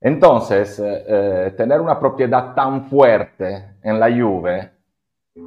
Entonces, 0.00 0.78
eh, 0.80 1.04
eh, 1.06 1.54
tener 1.56 1.80
una 1.80 1.98
propiedad 1.98 2.54
tan 2.54 2.90
fuerte 2.90 3.76
en 3.82 3.98
la 3.98 4.10
Juve 4.10 4.70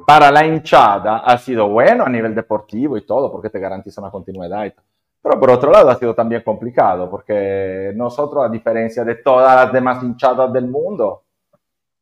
para 0.04 0.32
la 0.32 0.44
hinchada 0.44 1.18
ha 1.18 1.38
sido 1.38 1.68
bueno 1.68 2.04
a 2.04 2.08
nivel 2.08 2.34
deportivo 2.34 2.96
y 2.96 3.06
todo, 3.06 3.30
porque 3.30 3.50
te 3.50 3.60
garantiza 3.60 4.00
una 4.00 4.10
continuidad 4.10 4.64
y 4.64 4.70
todo. 4.72 4.87
Pero 5.20 5.40
por 5.40 5.50
otro 5.50 5.70
lado 5.70 5.90
ha 5.90 5.96
sido 5.96 6.14
también 6.14 6.42
complicado 6.42 7.10
porque 7.10 7.92
nosotros, 7.94 8.44
a 8.44 8.48
diferencia 8.48 9.04
de 9.04 9.16
todas 9.16 9.54
las 9.56 9.72
demás 9.72 10.02
hinchadas 10.02 10.52
del 10.52 10.66
mundo, 10.68 11.24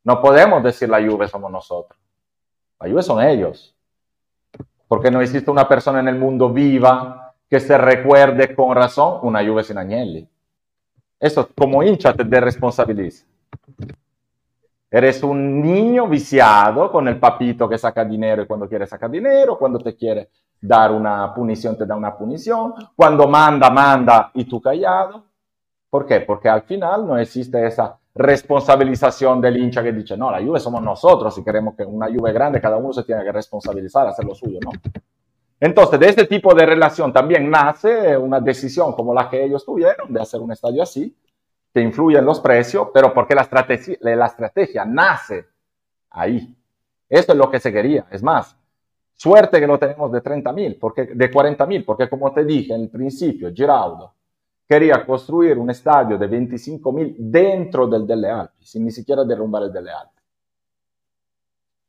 no 0.05 0.21
podemos 0.21 0.63
decir 0.63 0.89
la 0.89 1.05
Juve 1.05 1.27
somos 1.27 1.51
nosotros. 1.51 1.99
La 2.81 2.89
Juve 2.89 3.03
son 3.03 3.23
ellos. 3.23 3.75
Porque 4.87 5.11
no 5.11 5.21
existe 5.21 5.51
una 5.51 5.67
persona 5.67 6.01
en 6.01 6.09
el 6.09 6.17
mundo 6.17 6.51
viva 6.51 7.35
que 7.49 7.59
se 7.59 7.77
recuerde 7.77 8.55
con 8.55 8.75
razón 8.77 9.19
una 9.23 9.45
Juve 9.45 9.65
sin 9.65 9.79
Agnelli. 9.79 10.29
Eso 11.19 11.49
como 11.59 11.83
hincha 11.83 12.13
te 12.13 12.41
responsabiliza. 12.41 13.25
Eres 14.91 15.23
un 15.23 15.61
niño 15.61 16.07
viciado 16.07 16.93
con 16.93 17.09
el 17.09 17.19
papito 17.19 17.69
que 17.69 17.79
saca 17.79 18.05
dinero 18.05 18.43
y 18.43 18.47
cuando 18.47 18.69
quiere 18.69 18.87
sacar 18.87 19.11
dinero, 19.11 19.59
cuando 19.59 19.79
te 19.79 19.97
quiere 19.97 20.29
dar 20.61 20.93
una 20.93 21.33
punición, 21.35 21.77
te 21.77 21.87
da 21.87 21.97
una 21.97 22.17
punición. 22.17 22.75
Cuando 22.95 23.27
manda, 23.27 23.71
manda 23.71 24.31
y 24.35 24.45
tú 24.45 24.61
callado. 24.61 25.25
¿Por 25.91 26.07
qué? 26.07 26.21
Porque 26.21 26.49
al 26.49 26.63
final 26.63 27.07
no 27.07 27.17
existe 27.19 27.67
esa 27.67 27.99
responsabilización 28.15 29.41
del 29.41 29.59
hincha 29.59 29.83
que 29.83 29.93
dice, 29.93 30.17
no, 30.17 30.31
la 30.31 30.43
Juve 30.43 30.59
somos 30.59 30.83
nosotros, 30.83 31.35
si 31.35 31.45
queremos 31.45 31.75
que 31.75 31.85
una 31.85 32.07
Juve 32.07 32.33
grande, 32.33 32.61
cada 32.61 32.77
uno 32.77 32.93
se 32.93 33.05
tiene 33.05 33.23
que 33.23 33.33
responsabilizar, 33.33 34.07
hacer 34.07 34.25
lo 34.25 34.35
suyo, 34.35 34.59
¿no? 34.65 34.71
Entonces, 35.61 35.99
de 36.01 36.09
este 36.09 36.27
tipo 36.27 36.55
de 36.55 36.67
relación 36.67 37.13
también 37.13 37.51
nace 37.51 38.17
una 38.17 38.41
decisión 38.41 38.93
como 38.93 39.15
la 39.15 39.29
que 39.29 39.45
ellos 39.45 39.65
tuvieron 39.65 40.13
de 40.13 40.21
hacer 40.21 40.41
un 40.41 40.53
estadio 40.53 40.83
así, 40.83 41.17
que 41.73 41.81
influye 41.81 42.19
en 42.19 42.25
los 42.25 42.41
precios, 42.41 42.89
pero 42.93 43.13
porque 43.13 43.35
la 43.35 43.43
estrategia, 43.43 43.97
la 44.01 44.27
estrategia 44.27 44.85
nace 44.85 45.47
ahí. 46.11 46.57
Eso 47.09 47.33
es 47.33 47.39
lo 47.39 47.51
que 47.51 47.61
se 47.61 47.73
quería. 47.73 48.07
Es 48.11 48.23
más, 48.23 48.57
Suerte 49.17 49.59
que 49.59 49.67
lo 49.67 49.79
tenemos 49.79 50.13
de 50.13 50.21
30 50.21 50.53
mil, 50.53 50.77
porque, 50.77 51.07
de 51.07 51.31
40 51.31 51.67
mil, 51.67 51.85
porque 51.85 52.09
como 52.09 52.33
te 52.33 52.45
dije 52.45 52.75
en 52.75 52.83
el 52.83 52.91
principio, 52.91 53.51
Giraudo 53.53 54.13
quería 54.69 55.07
construir 55.07 55.57
un 55.59 55.71
estadio 55.71 56.19
de 56.19 56.27
25 56.27 56.93
mil 56.93 57.17
dentro 57.19 57.87
del 57.87 58.07
Delle 58.07 58.29
Alpi, 58.29 58.67
sin 58.67 58.85
ni 58.85 58.91
siquiera 58.91 59.25
derrumbar 59.25 59.63
el 59.65 59.73
Delle 59.73 59.91
Alpi. 59.91 60.21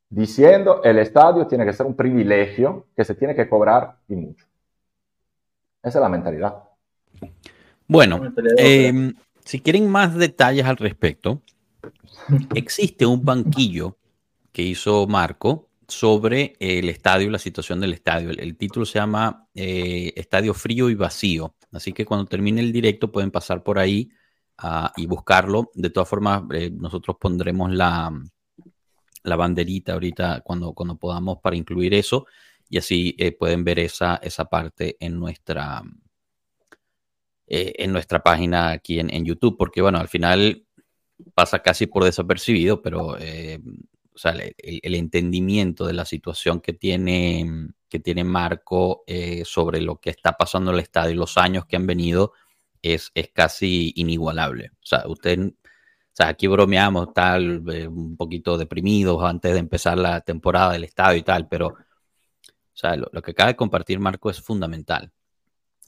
Diciendo, 0.10 0.82
el 0.84 1.00
estadio 1.00 1.46
tiene 1.48 1.66
que 1.66 1.74
ser 1.74 1.86
un 1.86 1.96
privilegio 1.96 2.86
que 2.96 3.04
se 3.04 3.16
tiene 3.16 3.36
que 3.36 3.50
cobrar 3.50 3.98
y 4.08 4.16
mucho. 4.16 4.46
Esa 5.84 6.00
es 6.00 6.02
la 6.02 6.10
mentalidad. 6.10 6.64
Bueno, 7.88 8.22
em, 8.58 9.14
si 9.44 9.60
quieren 9.60 9.90
más 9.90 10.16
detalles 10.16 10.66
al 10.66 10.78
respecto, 10.78 11.42
existe 12.56 13.06
un 13.06 13.26
banquillo 13.26 13.98
que 14.54 14.62
hizo 14.62 15.08
Marco 15.08 15.67
sobre 15.88 16.56
el 16.60 16.90
estadio, 16.90 17.30
la 17.30 17.40
situación 17.40 17.80
del 17.80 17.94
estadio. 17.94 18.32
El, 18.32 18.58
título 18.58 18.86
se 18.86 19.00
llama 19.00 19.48
eh, 19.54 20.14
Estadio 20.16 20.54
Frío 20.54 20.90
y 20.90 20.96
Vacío. 20.96 21.56
Así 21.72 21.94
que 21.94 22.06
cuando 22.06 22.26
termine 22.26 22.62
el 22.62 22.74
directo 22.74 23.12
pueden 23.12 23.32
pasar 23.32 23.64
por 23.64 23.80
ahí 23.80 24.10
ah, 24.58 24.92
y 24.98 25.06
buscarlo. 25.06 25.72
De 25.74 25.90
todas 25.90 26.10
formas, 26.10 26.44
eh, 26.54 26.70
nosotros 26.72 27.18
pondremos 27.20 27.72
la, 27.72 28.12
la 29.24 29.36
banderita 29.38 29.94
ahorita 29.94 30.42
cuando, 30.42 30.74
cuando 30.74 30.98
podamos 30.98 31.40
para 31.42 31.56
incluir 31.56 31.94
eso. 31.94 32.26
Y 32.70 32.78
así 32.78 33.16
eh, 33.18 33.32
pueden 33.32 33.64
ver 33.64 33.80
esa, 33.80 34.18
esa 34.18 34.46
parte 34.46 34.98
en 35.00 35.18
nuestra, 35.18 35.82
en 37.48 37.94
nuestra 37.94 38.22
página 38.22 38.72
aquí 38.72 39.00
en, 39.00 39.24
YouTube, 39.24 39.56
porque 39.58 39.82
bueno, 39.82 40.00
al 40.00 40.10
final 40.10 40.66
pasa 41.34 41.60
casi 41.60 41.86
por 41.88 42.04
desapercibido, 42.04 42.82
pero 42.82 43.16
o 44.18 44.20
sea, 44.20 44.32
el, 44.32 44.96
entendimiento 44.96 45.86
de 45.86 45.94
la 45.94 46.04
situación 46.04 46.60
que 46.60 46.74
tiene, 46.74 47.70
que 47.88 48.00
tiene 48.00 48.24
Marco 48.24 49.04
eh, 49.06 49.44
sobre 49.46 49.80
lo 49.80 49.98
que 49.98 50.10
está 50.10 50.32
pasando 50.34 50.72
en 50.72 50.78
el 50.78 50.82
estadio 50.82 51.12
y 51.12 51.18
los 51.18 51.38
años 51.38 51.68
que 51.68 51.76
han 51.76 51.86
venido 51.86 52.34
es, 52.82 53.12
es 53.14 53.30
casi 53.32 53.94
inigualable. 53.96 54.72
O 54.82 54.86
sea, 54.86 55.04
usted, 55.08 55.40
o 55.40 55.54
sea, 56.14 56.30
aquí 56.30 56.48
bromeamos 56.48 57.14
tal, 57.14 57.60
un 57.90 58.18
poquito 58.18 58.58
deprimidos 58.58 59.24
antes 59.24 59.54
de 59.54 59.60
empezar 59.60 60.00
la 60.00 60.22
temporada 60.22 60.74
del 60.74 60.86
estadio 60.86 61.20
y 61.20 61.24
tal, 61.24 61.48
pero 61.48 61.68
o 61.68 61.76
sea, 62.74 62.96
lo, 62.96 63.08
lo 63.12 63.22
que 63.22 63.32
acaba 63.32 63.50
de 63.50 63.56
compartir 63.56 64.00
Marco 64.00 64.32
es 64.32 64.42
fundamental 64.42 65.12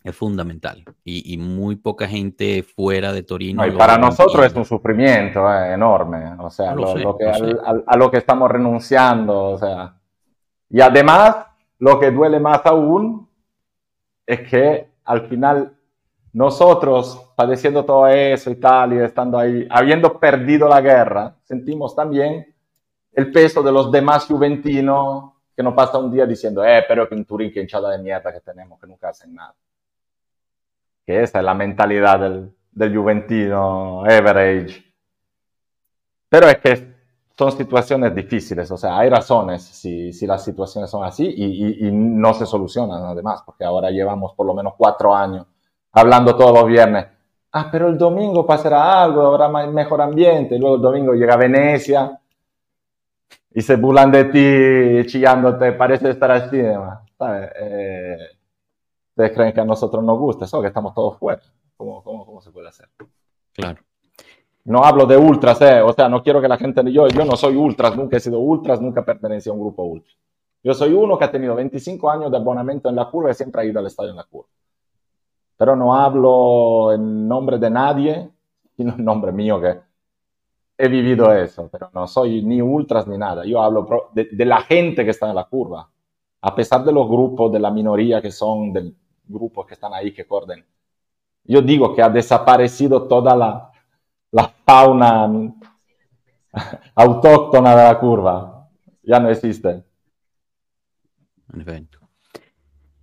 es 0.04 0.16
fundamental. 0.16 0.84
Y, 1.04 1.38
muy 1.38 1.76
poca 1.76 2.08
gente 2.08 2.64
fuera 2.64 3.12
de 3.12 3.24
Torino. 3.24 3.66
y 3.66 3.72
para 3.72 3.98
nosotros 3.98 4.46
es 4.46 4.54
un 4.54 4.66
sufrimiento 4.66 5.52
eh, 5.52 5.74
enorme, 5.74 6.36
o 6.40 6.50
sea, 6.50 6.74
lo, 6.74 7.18
que, 7.18 7.26
a 7.28 7.98
lo 7.98 8.12
que 8.12 8.18
estamos 8.18 8.50
renunciando, 8.50 9.52
o 9.52 9.58
sea, 9.58 9.96
y 10.70 10.82
además 10.82 11.48
lo 11.80 12.00
que 12.00 12.12
duele 12.12 12.40
más 12.40 12.62
aún 12.66 13.28
es 14.26 14.48
que 14.48 14.90
al 15.06 15.28
final 15.28 15.76
nosotros 16.32 17.32
padeciendo 17.36 17.84
todo 17.84 18.08
eso 18.08 18.52
y 18.52 18.56
tal 18.56 18.94
y 18.94 19.00
estando 19.00 19.40
ahí, 19.40 19.68
habiendo 19.70 20.20
perdido 20.20 20.68
la 20.68 20.82
guerra, 20.82 21.36
sentimos 21.44 21.96
también 21.96 22.54
el 23.14 23.32
peso 23.32 23.64
de 23.64 23.72
los 23.72 23.92
demás 23.92 24.26
juventinos 24.26 25.32
que 25.56 25.64
nos 25.64 25.74
pasa 25.74 25.98
un 25.98 26.12
día 26.12 26.26
diciendo, 26.26 26.64
eh, 26.64 26.86
pero 26.88 27.10
que 27.10 27.16
en 27.16 27.26
Turín, 27.26 27.52
que 27.52 27.60
hinchada 27.60 27.90
de 27.92 27.98
mierda 27.98 28.32
que 28.32 28.40
tenemos, 28.40 28.80
que 28.80 28.88
nunca 28.88 29.10
hacen 29.10 29.34
nada 29.34 29.56
que 31.10 31.24
esa 31.24 31.40
es 31.40 31.44
la 31.44 31.56
mentalidad 31.56 32.20
del, 32.20 32.52
del 32.72 32.96
juventino 32.96 34.04
average. 34.04 34.94
Pero 36.30 36.48
es 36.48 36.58
que 36.60 36.94
son 37.36 37.52
situaciones 37.52 38.14
difíciles, 38.14 38.70
o 38.70 38.78
sea, 38.78 39.00
hay 39.00 39.10
razones 39.10 39.64
si, 39.64 40.14
si 40.14 40.28
las 40.28 40.44
situaciones 40.44 40.88
son 40.88 41.04
así 41.04 41.26
y, 41.26 41.88
y, 41.88 41.92
no 41.92 42.36
se 42.36 42.46
solucionan 42.46 43.02
además, 43.06 43.42
porque 43.44 43.64
ahora 43.64 43.90
llevamos 43.90 44.36
por 44.36 44.46
lo 44.46 44.54
menos 44.54 44.76
cuatro 44.78 45.16
años 45.16 45.48
hablando 45.94 46.36
todos 46.36 46.54
los 46.54 46.68
viernes. 46.68 47.08
Ah, 47.54 47.70
pero 47.72 47.88
el 47.88 47.98
domingo 47.98 48.46
pasará 48.46 49.02
algo, 49.02 49.26
habrá 49.26 49.50
mejor 49.68 50.04
ambiente, 50.04 50.58
y 50.58 50.60
luego 50.60 50.76
el 50.76 50.82
domingo 50.84 51.14
llega 51.14 51.36
Venecia 51.38 52.20
y 53.52 53.62
se 53.64 53.76
burlan 53.78 54.12
de 54.12 54.26
ti 54.26 55.10
chillándote, 55.10 55.72
parece 55.72 56.12
estar 56.12 56.30
así, 56.30 56.62
¿sabes? 57.18 57.50
Eh, 57.60 58.39
ustedes 59.20 59.36
creen 59.36 59.54
que 59.54 59.60
a 59.60 59.66
nosotros 59.66 60.02
nos 60.02 60.18
gusta, 60.18 60.46
eso 60.46 60.62
que 60.62 60.68
estamos 60.68 60.94
todos 60.94 61.18
fuera. 61.18 61.42
¿Cómo, 61.76 62.02
cómo, 62.04 62.26
cómo 62.26 62.42
se 62.42 62.52
puede 62.52 62.70
hacer? 62.70 62.88
Claro. 63.54 63.82
No 64.64 64.84
hablo 64.84 65.06
de 65.06 65.18
ultras, 65.18 65.60
eh. 65.62 65.82
o 65.82 65.92
sea, 65.92 66.08
no 66.08 66.24
quiero 66.24 66.40
que 66.40 66.48
la 66.48 66.58
gente, 66.58 66.90
yo, 66.92 67.08
yo 67.10 67.26
no 67.26 67.36
soy 67.36 67.56
ultras, 67.58 67.98
nunca 67.98 68.16
he 68.18 68.20
sido 68.22 68.40
ultras, 68.40 68.80
nunca 68.82 69.04
pertenecí 69.04 69.50
a 69.50 69.54
un 69.54 69.60
grupo 69.60 69.84
ultra. 69.84 70.14
Yo 70.64 70.74
soy 70.74 70.94
uno 70.94 71.18
que 71.18 71.26
ha 71.26 71.32
tenido 71.32 71.56
25 71.56 72.10
años 72.10 72.32
de 72.32 72.38
abonamiento 72.38 72.88
en 72.88 72.96
la 72.96 73.10
curva 73.10 73.32
y 73.32 73.34
siempre 73.34 73.62
ha 73.62 73.66
ido 73.66 73.80
al 73.80 73.88
estadio 73.88 74.12
en 74.12 74.18
la 74.18 74.24
curva. 74.24 74.48
Pero 75.58 75.76
no 75.76 75.94
hablo 75.94 76.94
en 76.94 77.28
nombre 77.28 77.58
de 77.58 77.70
nadie, 77.70 78.30
sino 78.78 78.94
en 78.94 79.04
nombre 79.04 79.34
mío 79.34 79.60
que 79.60 79.80
he 80.78 80.88
vivido 80.88 81.34
eso, 81.34 81.68
pero 81.70 81.90
no 81.94 82.08
soy 82.08 82.42
ni 82.42 82.62
ultras 82.62 83.06
ni 83.08 83.18
nada. 83.18 83.44
Yo 83.46 83.62
hablo 83.62 84.12
de, 84.14 84.30
de 84.32 84.46
la 84.46 84.62
gente 84.62 85.04
que 85.04 85.12
está 85.12 85.28
en 85.28 85.36
la 85.36 85.46
curva, 85.46 85.90
a 86.42 86.56
pesar 86.56 86.86
de 86.86 86.94
los 86.94 87.08
grupos, 87.08 87.52
de 87.52 87.60
la 87.60 87.72
minoría 87.72 88.22
que 88.22 88.32
son 88.32 88.72
del 88.72 88.96
grupos 89.30 89.66
que 89.66 89.76
están 89.76 89.94
ahí 89.94 90.12
que 90.12 90.26
corren. 90.26 90.66
Yo 91.44 91.62
digo 91.62 91.96
que 91.96 92.02
ha 92.02 92.10
desaparecido 92.10 93.08
toda 93.08 93.36
la, 93.36 93.72
la 94.32 94.54
fauna 94.66 95.32
autóctona 96.96 97.76
de 97.76 97.84
la 97.84 98.00
curva. 98.00 98.68
Ya 99.04 99.20
no 99.20 99.30
existe. 99.30 99.84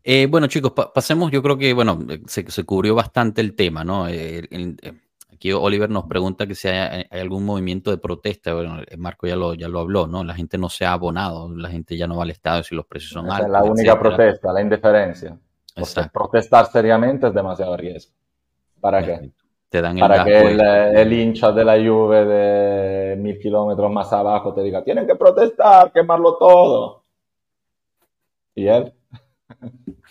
Eh, 0.04 0.26
bueno, 0.30 0.46
chicos, 0.46 0.72
pasemos. 0.94 1.30
Yo 1.32 1.42
creo 1.42 1.58
que, 1.58 1.72
bueno, 1.72 1.98
se, 2.26 2.48
se 2.48 2.64
cubrió 2.64 2.94
bastante 2.94 3.40
el 3.40 3.56
tema, 3.56 3.82
¿no? 3.82 4.06
Eh, 4.08 4.46
aquí 5.32 5.52
Oliver 5.52 5.90
nos 5.90 6.04
pregunta 6.04 6.46
que 6.46 6.54
si 6.54 6.68
hay, 6.68 7.06
algún 7.10 7.44
movimiento 7.44 7.90
de 7.90 7.98
protesta. 7.98 8.54
Bueno, 8.54 8.80
Marco 8.98 9.26
ya 9.26 9.34
lo, 9.34 9.54
ya 9.54 9.66
lo 9.66 9.80
habló, 9.80 10.06
¿no? 10.06 10.22
La 10.22 10.34
gente 10.34 10.58
no 10.58 10.68
se 10.68 10.84
ha 10.84 10.92
abonado, 10.92 11.52
la 11.56 11.70
gente 11.70 11.96
ya 11.96 12.06
no 12.06 12.18
va 12.18 12.22
al 12.22 12.30
estadio 12.30 12.62
si 12.62 12.76
los 12.76 12.86
precios 12.86 13.12
son 13.12 13.28
altos. 13.28 13.46
Es 13.46 13.52
la 13.52 13.64
única 13.64 13.98
protesta, 13.98 14.52
la 14.52 14.62
indiferencia 14.62 15.36
protestar 16.12 16.66
seriamente 16.66 17.28
es 17.28 17.34
demasiado 17.34 17.76
riesgo. 17.76 18.12
¿Para 18.80 19.04
qué? 19.04 19.30
Te 19.68 19.82
dan 19.82 19.98
Para 19.98 20.24
que 20.24 20.38
el, 20.42 21.12
hincha 21.12 21.52
de 21.52 21.64
la 21.64 21.76
Juve 21.76 22.24
de 22.24 23.16
mil 23.16 23.38
kilómetros 23.38 23.90
más 23.90 24.12
abajo 24.12 24.54
te 24.54 24.62
diga, 24.62 24.82
tienen 24.84 25.06
que 25.06 25.16
protestar, 25.16 25.92
quemarlo 25.92 26.36
todo. 26.36 27.04
¿Y 28.54 28.66
él? 28.66 28.92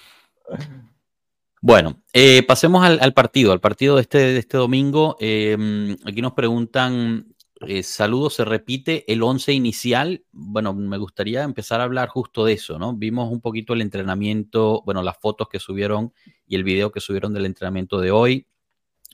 Bueno, 1.68 1.96
eh, 2.14 2.44
pasemos 2.44 2.86
al, 2.86 3.14
partido, 3.14 3.52
al 3.52 3.60
partido 3.60 3.96
de 3.96 4.04
este, 4.04 4.20
de 4.20 4.38
este 4.38 4.56
domingo. 4.56 5.18
Eh, 5.20 5.98
aquí 6.06 6.22
nos 6.22 6.34
preguntan 6.34 7.35
eh, 7.62 7.84
saludos, 7.84 8.36
se 8.36 8.46
repite 8.46 9.12
el 9.12 9.24
11 9.24 9.54
inicial. 9.54 10.26
Bueno, 10.32 10.74
me 10.74 10.98
gustaría 10.98 11.44
empezar 11.44 11.80
a 11.80 11.86
hablar 11.86 12.10
justo 12.10 12.44
de 12.44 12.54
eso, 12.54 12.78
¿no? 12.78 12.94
Vimos 12.94 13.32
un 13.32 13.40
poquito 13.40 13.74
el 13.74 13.82
entrenamiento, 13.82 14.82
bueno, 14.86 15.02
las 15.02 15.18
fotos 15.18 15.48
que 15.50 15.60
subieron 15.60 16.14
y 16.46 16.56
el 16.56 16.64
video 16.64 16.92
que 16.92 17.00
subieron 17.00 17.34
del 17.34 17.46
entrenamiento 17.46 18.00
de 18.00 18.12
hoy. 18.12 18.48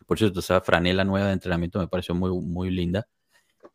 Por 0.08 0.18
cierto, 0.18 0.40
esa 0.40 0.60
franela 0.62 1.04
nueva 1.04 1.28
de 1.28 1.34
entrenamiento 1.34 1.80
me 1.80 1.88
pareció 1.88 2.16
muy, 2.16 2.32
muy 2.32 2.72
linda. 2.72 3.08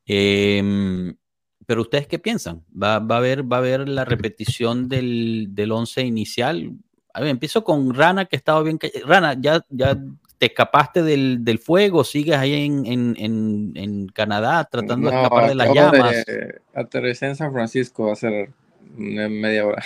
Em, 0.05 1.17
pero 1.65 1.83
ustedes 1.83 2.07
qué 2.09 2.19
piensan? 2.19 2.65
¿Va, 2.71 2.95
a, 2.95 2.97
haber, 2.97 3.51
¿Va 3.51 3.59
a 3.59 3.79
la 3.79 4.05
repetición 4.05 4.89
del, 4.89 5.49
del 5.51 5.73
once 5.73 6.03
inicial? 6.03 6.73
A 7.15 7.21
ver, 7.21 7.31
empiezo 7.31 7.65
con 7.65 7.95
Rana, 7.95 8.27
que 8.27 8.37
estaba 8.37 8.63
bien. 8.63 8.79
Rana, 9.05 9.37
ya, 9.41 9.65
ya 9.71 9.97
te 10.39 10.47
escapaste 10.47 11.03
del, 11.03 11.45
del 11.45 11.59
fuego, 11.59 12.05
sigues 12.05 12.37
ahí 12.37 12.67
en, 12.67 12.87
en, 12.87 13.73
en, 13.75 14.09
Canadá 14.09 14.69
tratando 14.71 15.11
de 15.11 15.17
escapar 15.17 15.49
de 15.49 15.55
las 15.55 15.73
llamas. 15.73 16.25
aterricé 16.75 17.27
en 17.27 17.37
San 17.37 17.53
Francisco 17.53 18.13
hace 18.13 18.51
media 18.97 19.67
hora. 19.67 19.83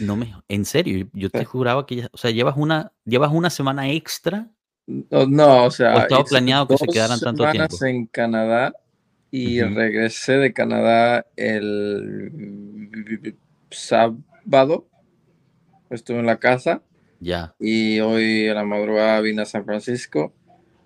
no 0.00 0.16
me, 0.16 0.34
en 0.48 0.64
serio, 0.64 1.08
yo 1.12 1.30
te 1.30 1.44
juraba 1.44 1.86
que, 1.86 2.08
o 2.12 2.18
sea, 2.18 2.30
llevas 2.30 2.56
una, 2.56 2.92
llevas 3.04 3.32
una 3.32 3.50
semana 3.50 3.90
extra. 3.90 4.48
No, 4.86 5.64
o 5.64 5.70
sea, 5.70 6.02
estaba 6.02 6.24
planeado 6.24 6.66
que 6.66 6.76
se 6.76 6.86
quedaran 6.86 7.20
tanto 7.20 7.48
tiempo. 7.50 7.84
en 7.84 8.06
Canadá 8.06 8.72
y 9.30 9.62
regresé 9.62 10.34
de 10.34 10.52
Canadá 10.52 11.26
el 11.36 13.36
sábado. 13.70 14.88
Estuve 15.88 16.18
en 16.18 16.26
la 16.26 16.38
casa 16.38 16.82
ya. 17.20 17.54
Y 17.60 18.00
hoy 18.00 18.48
a 18.48 18.54
la 18.54 18.64
madrugada 18.64 19.20
vine 19.20 19.42
a 19.42 19.46
San 19.46 19.64
Francisco. 19.64 20.32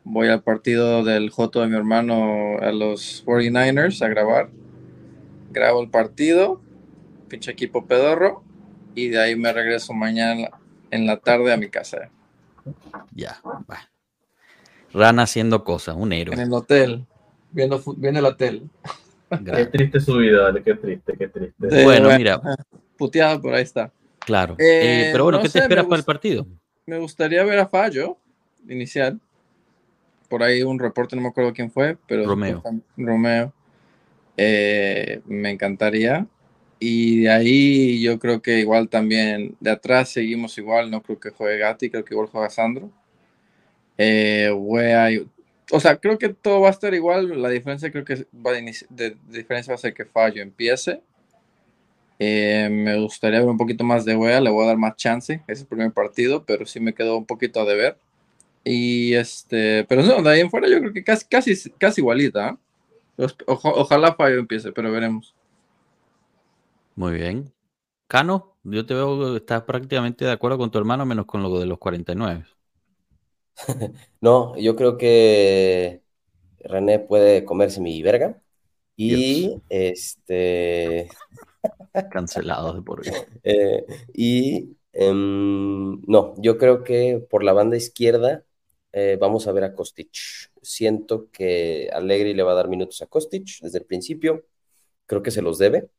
Voy 0.02 0.28
al 0.28 0.42
partido 0.42 1.02
del 1.02 1.30
Joto 1.30 1.62
de 1.62 1.68
mi 1.68 1.76
hermano 1.76 2.58
a 2.60 2.72
los 2.72 3.24
49ers 3.24 4.04
a 4.04 4.08
grabar. 4.08 4.50
Grabo 5.50 5.80
el 5.80 5.88
partido, 5.88 6.60
pinche 7.28 7.52
equipo 7.52 7.86
pedorro, 7.86 8.42
y 8.94 9.08
de 9.08 9.20
ahí 9.20 9.36
me 9.36 9.52
regreso 9.52 9.94
mañana 9.94 10.50
en 10.90 11.06
la 11.06 11.16
tarde 11.16 11.52
a 11.52 11.56
mi 11.56 11.68
casa. 11.68 12.10
Ya, 13.14 13.40
va. 13.44 13.88
Rana 14.92 15.22
haciendo 15.22 15.64
cosas, 15.64 15.96
un 15.96 16.12
héroe. 16.12 16.34
En 16.34 16.40
el 16.40 16.52
hotel, 16.52 17.06
viendo, 17.50 17.82
viendo 17.96 18.20
el 18.20 18.26
hotel. 18.26 18.68
Qué 19.44 19.66
triste 19.66 20.00
su 20.00 20.18
vida, 20.18 20.52
qué 20.64 20.74
triste, 20.74 21.14
qué 21.18 21.28
triste. 21.28 21.84
bueno, 21.84 22.16
mira. 22.16 22.40
Puteado, 22.96 23.40
por 23.40 23.54
ahí 23.54 23.62
está. 23.62 23.90
Claro. 24.24 24.56
Eh, 24.58 25.10
pero 25.12 25.24
bueno, 25.24 25.40
¿qué 25.40 25.48
te 25.48 25.58
esperas 25.58 25.84
para 25.84 25.98
el 25.98 26.04
partido? 26.04 26.46
Me 26.86 26.98
gustaría 26.98 27.44
ver 27.44 27.58
a 27.58 27.68
Fallo 27.68 28.18
inicial. 28.68 29.20
Por 30.28 30.42
ahí 30.42 30.62
un 30.62 30.78
reporte, 30.78 31.14
no 31.16 31.22
me 31.22 31.28
acuerdo 31.28 31.52
quién 31.52 31.70
fue, 31.70 31.96
pero 32.06 32.26
Romeo. 32.26 32.62
Romeo. 32.96 33.52
Eh, 34.36 35.20
me 35.26 35.50
encantaría. 35.50 36.26
Y 36.78 37.22
de 37.22 37.30
ahí 37.30 38.02
yo 38.02 38.18
creo 38.18 38.42
que 38.42 38.58
igual 38.58 38.88
también 38.88 39.56
de 39.60 39.70
atrás 39.70 40.10
seguimos 40.10 40.56
igual. 40.58 40.90
No 40.90 41.02
creo 41.02 41.20
que 41.20 41.30
juegue 41.30 41.58
Gatti, 41.58 41.90
creo 41.90 42.04
que 42.04 42.14
igual 42.14 42.28
juega 42.28 42.50
Sandro. 42.50 42.90
Eh, 43.96 44.50
o 45.70 45.80
sea, 45.80 45.96
creo 45.96 46.18
que 46.18 46.30
todo 46.30 46.62
va 46.62 46.68
a 46.68 46.72
estar 46.72 46.92
igual. 46.94 47.40
La 47.40 47.48
diferencia 47.48 47.90
creo 47.90 48.04
que 48.04 48.26
va 48.34 48.52
de 48.52 49.16
diferencia 49.28 49.70
va 49.70 49.76
a 49.76 49.78
ser 49.78 49.94
que 49.94 50.04
Fallo 50.04 50.42
empiece 50.42 51.00
eh, 52.18 52.68
me 52.70 53.00
gustaría 53.00 53.40
ver 53.40 53.48
un 53.48 53.58
poquito 53.58 53.84
más 53.84 54.04
de 54.04 54.16
Wea, 54.16 54.40
le 54.40 54.50
voy 54.50 54.64
a 54.64 54.68
dar 54.68 54.76
más 54.76 54.96
chance. 54.96 55.42
Es 55.46 55.60
el 55.60 55.66
primer 55.66 55.92
partido, 55.92 56.44
pero 56.44 56.66
sí 56.66 56.80
me 56.80 56.94
quedó 56.94 57.16
un 57.16 57.26
poquito 57.26 57.60
a 57.60 57.64
deber. 57.64 57.98
Y 58.64 59.14
este, 59.14 59.84
pero 59.84 60.02
no, 60.02 60.22
de 60.22 60.30
ahí 60.30 60.40
en 60.40 60.50
fuera 60.50 60.68
yo 60.68 60.78
creo 60.80 60.92
que 60.92 61.04
casi, 61.04 61.26
casi, 61.26 61.70
casi 61.72 62.00
igualita. 62.00 62.56
¿eh? 63.18 63.26
ojalá 63.46 64.14
Fallo 64.14 64.38
empiece, 64.38 64.72
pero 64.72 64.90
veremos. 64.90 65.34
Muy 66.96 67.14
bien. 67.14 67.52
Cano, 68.06 68.56
yo 68.62 68.86
te 68.86 68.94
veo 68.94 69.32
que 69.32 69.36
estás 69.38 69.62
prácticamente 69.62 70.24
de 70.24 70.32
acuerdo 70.32 70.58
con 70.58 70.70
tu 70.70 70.78
hermano, 70.78 71.04
menos 71.04 71.26
con 71.26 71.42
lo 71.42 71.58
de 71.58 71.66
los 71.66 71.78
49. 71.78 72.44
no, 74.20 74.56
yo 74.56 74.76
creo 74.76 74.96
que 74.96 76.02
René 76.60 76.98
puede 77.00 77.44
comerse 77.44 77.80
mi 77.80 78.02
verga. 78.02 78.40
Y 78.96 79.60
este. 79.68 81.08
Cancelados 82.10 82.74
de 82.76 82.82
por 82.82 83.02
vida. 83.02 83.14
Eh, 83.44 83.84
y 84.14 84.76
em, 84.92 86.00
no, 86.06 86.34
yo 86.38 86.56
creo 86.58 86.82
que 86.82 87.24
por 87.30 87.44
la 87.44 87.52
banda 87.52 87.76
izquierda 87.76 88.44
eh, 88.92 89.18
vamos 89.20 89.46
a 89.46 89.52
ver 89.52 89.64
a 89.64 89.74
Kostic. 89.74 90.10
Siento 90.62 91.30
que 91.30 91.90
Allegri 91.92 92.34
le 92.34 92.42
va 92.42 92.52
a 92.52 92.54
dar 92.54 92.68
minutos 92.68 93.02
a 93.02 93.06
Kostic 93.06 93.60
desde 93.60 93.78
el 93.78 93.84
principio. 93.86 94.46
Creo 95.06 95.22
que 95.22 95.30
se 95.30 95.42
los 95.42 95.58
debe. 95.58 95.90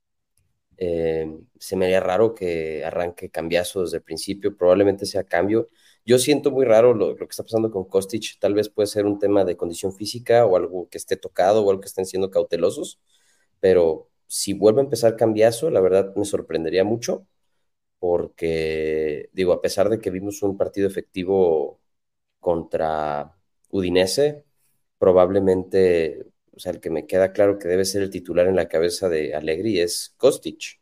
Eh, 0.77 1.27
se 1.59 1.75
me 1.75 1.85
haría 1.85 1.99
raro 2.01 2.33
que 2.35 2.83
arranque 2.85 3.29
cambiazo 3.29 3.81
desde 3.83 3.97
el 3.97 4.03
principio. 4.03 4.57
Probablemente 4.57 5.05
sea 5.05 5.23
cambio. 5.23 5.69
Yo 6.05 6.19
siento 6.19 6.51
muy 6.51 6.65
raro 6.65 6.93
lo, 6.93 7.15
que 7.15 7.25
está 7.25 7.43
pasando 7.43 7.71
con 7.71 7.85
Kostic. 7.85 8.39
Tal 8.39 8.53
vez 8.53 8.69
puede 8.69 8.87
ser 8.87 9.05
un 9.05 9.19
tema 9.19 9.45
de 9.45 9.57
condición 9.57 9.93
física 9.93 10.45
o 10.45 10.55
algo 10.57 10.89
que 10.89 10.97
esté 10.97 11.17
tocado 11.17 11.63
o 11.63 11.69
algo 11.69 11.81
que 11.81 11.87
estén 11.87 12.05
siendo 12.05 12.31
cautelosos. 12.31 12.99
Pero 13.59 14.09
si 14.27 14.53
vuelve 14.53 14.81
a 14.81 14.83
empezar 14.85 15.15
cambiazo, 15.17 15.69
la 15.69 15.81
verdad 15.81 16.13
me 16.15 16.25
sorprendería 16.25 16.83
mucho. 16.83 17.27
Porque, 17.99 19.29
digo, 19.33 19.53
a 19.53 19.61
pesar 19.61 19.89
de 19.89 19.99
que 19.99 20.11
vimos 20.11 20.43
un 20.43 20.57
partido 20.57 20.87
efectivo 20.87 21.79
contra 22.39 23.37
Udinese, 23.71 24.45
probablemente, 24.99 26.25
o 26.55 26.59
sea, 26.59 26.71
el 26.73 26.79
que 26.81 26.89
me 26.91 27.07
queda 27.07 27.33
claro 27.33 27.59
que 27.59 27.67
debe 27.69 27.85
ser 27.85 28.03
el 28.03 28.09
titular 28.11 28.47
en 28.47 28.55
la 28.57 28.67
cabeza 28.69 29.09
de 29.09 29.35
Allegri 29.35 29.79
es 29.81 30.13
Kostic. 30.17 30.81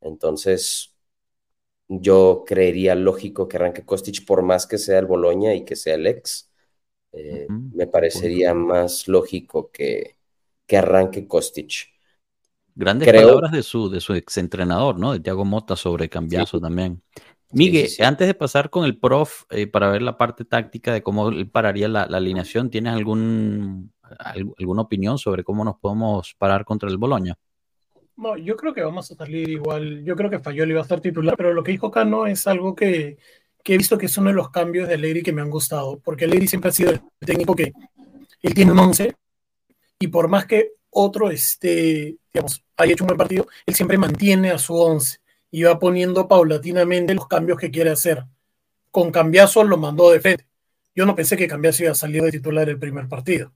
Entonces, 0.00 0.94
yo 1.88 2.44
creería 2.46 2.94
lógico 2.94 3.48
que 3.48 3.56
arranque 3.56 3.84
Kostic 3.84 4.24
por 4.26 4.42
más 4.42 4.66
que 4.66 4.78
sea 4.78 4.98
el 4.98 5.06
Boloña 5.06 5.54
y 5.54 5.64
que 5.64 5.76
sea 5.76 5.94
el 5.94 6.06
ex. 6.06 6.50
Eh, 7.12 7.52
me 7.72 7.86
parecería 7.88 8.54
más 8.54 9.08
lógico 9.08 9.70
que, 9.72 10.16
que 10.66 10.78
arranque 10.78 11.28
Kostic. 11.28 11.93
Grandes 12.74 13.12
palabras 13.12 13.52
de 13.52 13.62
su, 13.62 13.88
de 13.88 14.00
su 14.00 14.14
exentrenador, 14.14 14.98
¿no? 14.98 15.12
De 15.12 15.20
Thiago 15.20 15.44
Mota 15.44 15.76
sobre 15.76 16.08
cambiazo 16.08 16.60
también. 16.60 17.02
Miguel, 17.52 17.88
antes 18.00 18.26
de 18.26 18.34
pasar 18.34 18.68
con 18.68 18.84
el 18.84 18.98
prof 18.98 19.44
eh, 19.50 19.68
para 19.68 19.88
ver 19.88 20.02
la 20.02 20.18
parte 20.18 20.44
táctica 20.44 20.92
de 20.92 21.02
cómo 21.02 21.30
pararía 21.52 21.86
la, 21.86 22.02
alineación, 22.02 22.68
¿tienes 22.68 22.92
algún, 22.94 23.92
alguna 24.58 24.82
opinión 24.82 25.18
sobre 25.18 25.44
cómo 25.44 25.64
nos 25.64 25.76
podemos 25.78 26.34
parar 26.36 26.64
contra 26.64 26.88
el 26.88 26.98
Boloña? 26.98 27.36
No, 28.16 28.36
yo 28.36 28.56
creo 28.56 28.74
que 28.74 28.82
vamos 28.82 29.10
a 29.10 29.14
salir 29.14 29.48
igual. 29.48 30.04
Yo 30.04 30.16
creo 30.16 30.30
que 30.30 30.40
Fayoli 30.40 30.72
va 30.72 30.80
a 30.80 30.84
ser 30.84 31.00
titular, 31.00 31.36
pero 31.36 31.52
lo 31.52 31.62
que 31.62 31.72
dijo 31.72 31.92
Cano 31.92 32.26
es 32.26 32.46
algo 32.48 32.74
que, 32.74 33.18
he 33.64 33.76
visto 33.78 33.98
que 33.98 34.06
es 34.06 34.18
uno 34.18 34.30
de 34.30 34.36
los 34.36 34.50
cambios 34.50 34.88
de 34.88 34.98
Leiri 34.98 35.22
que 35.22 35.32
me 35.32 35.42
han 35.42 35.50
gustado, 35.50 36.00
porque 36.00 36.26
Leiri 36.26 36.48
siempre 36.48 36.70
ha 36.70 36.72
sido 36.72 36.90
el 36.90 37.00
técnico 37.24 37.54
que 37.54 37.72
él 38.42 38.54
tiene 38.54 38.72
un 38.72 38.80
11 38.80 39.14
y 40.00 40.08
por 40.08 40.28
más 40.28 40.46
que 40.46 40.72
otro 40.94 41.30
esté, 41.30 42.16
digamos, 42.32 42.64
haya 42.76 42.92
hecho 42.92 43.04
un 43.04 43.08
buen 43.08 43.18
partido, 43.18 43.46
él 43.66 43.74
siempre 43.74 43.98
mantiene 43.98 44.50
a 44.50 44.58
su 44.58 44.74
11 44.74 45.18
y 45.50 45.62
va 45.62 45.78
poniendo 45.78 46.26
paulatinamente 46.26 47.14
los 47.14 47.28
cambios 47.28 47.58
que 47.58 47.70
quiere 47.70 47.90
hacer. 47.90 48.24
Con 48.90 49.10
Cambiazo 49.12 49.64
lo 49.64 49.76
mandó 49.76 50.10
de 50.10 50.20
frente. 50.20 50.46
Yo 50.94 51.06
no 51.06 51.14
pensé 51.14 51.36
que 51.36 51.48
Cambiazo 51.48 51.82
iba 51.84 51.92
a 51.92 51.96
salir 51.96 52.22
de 52.22 52.32
titular 52.32 52.68
el 52.68 52.78
primer 52.78 53.08
partido. 53.08 53.52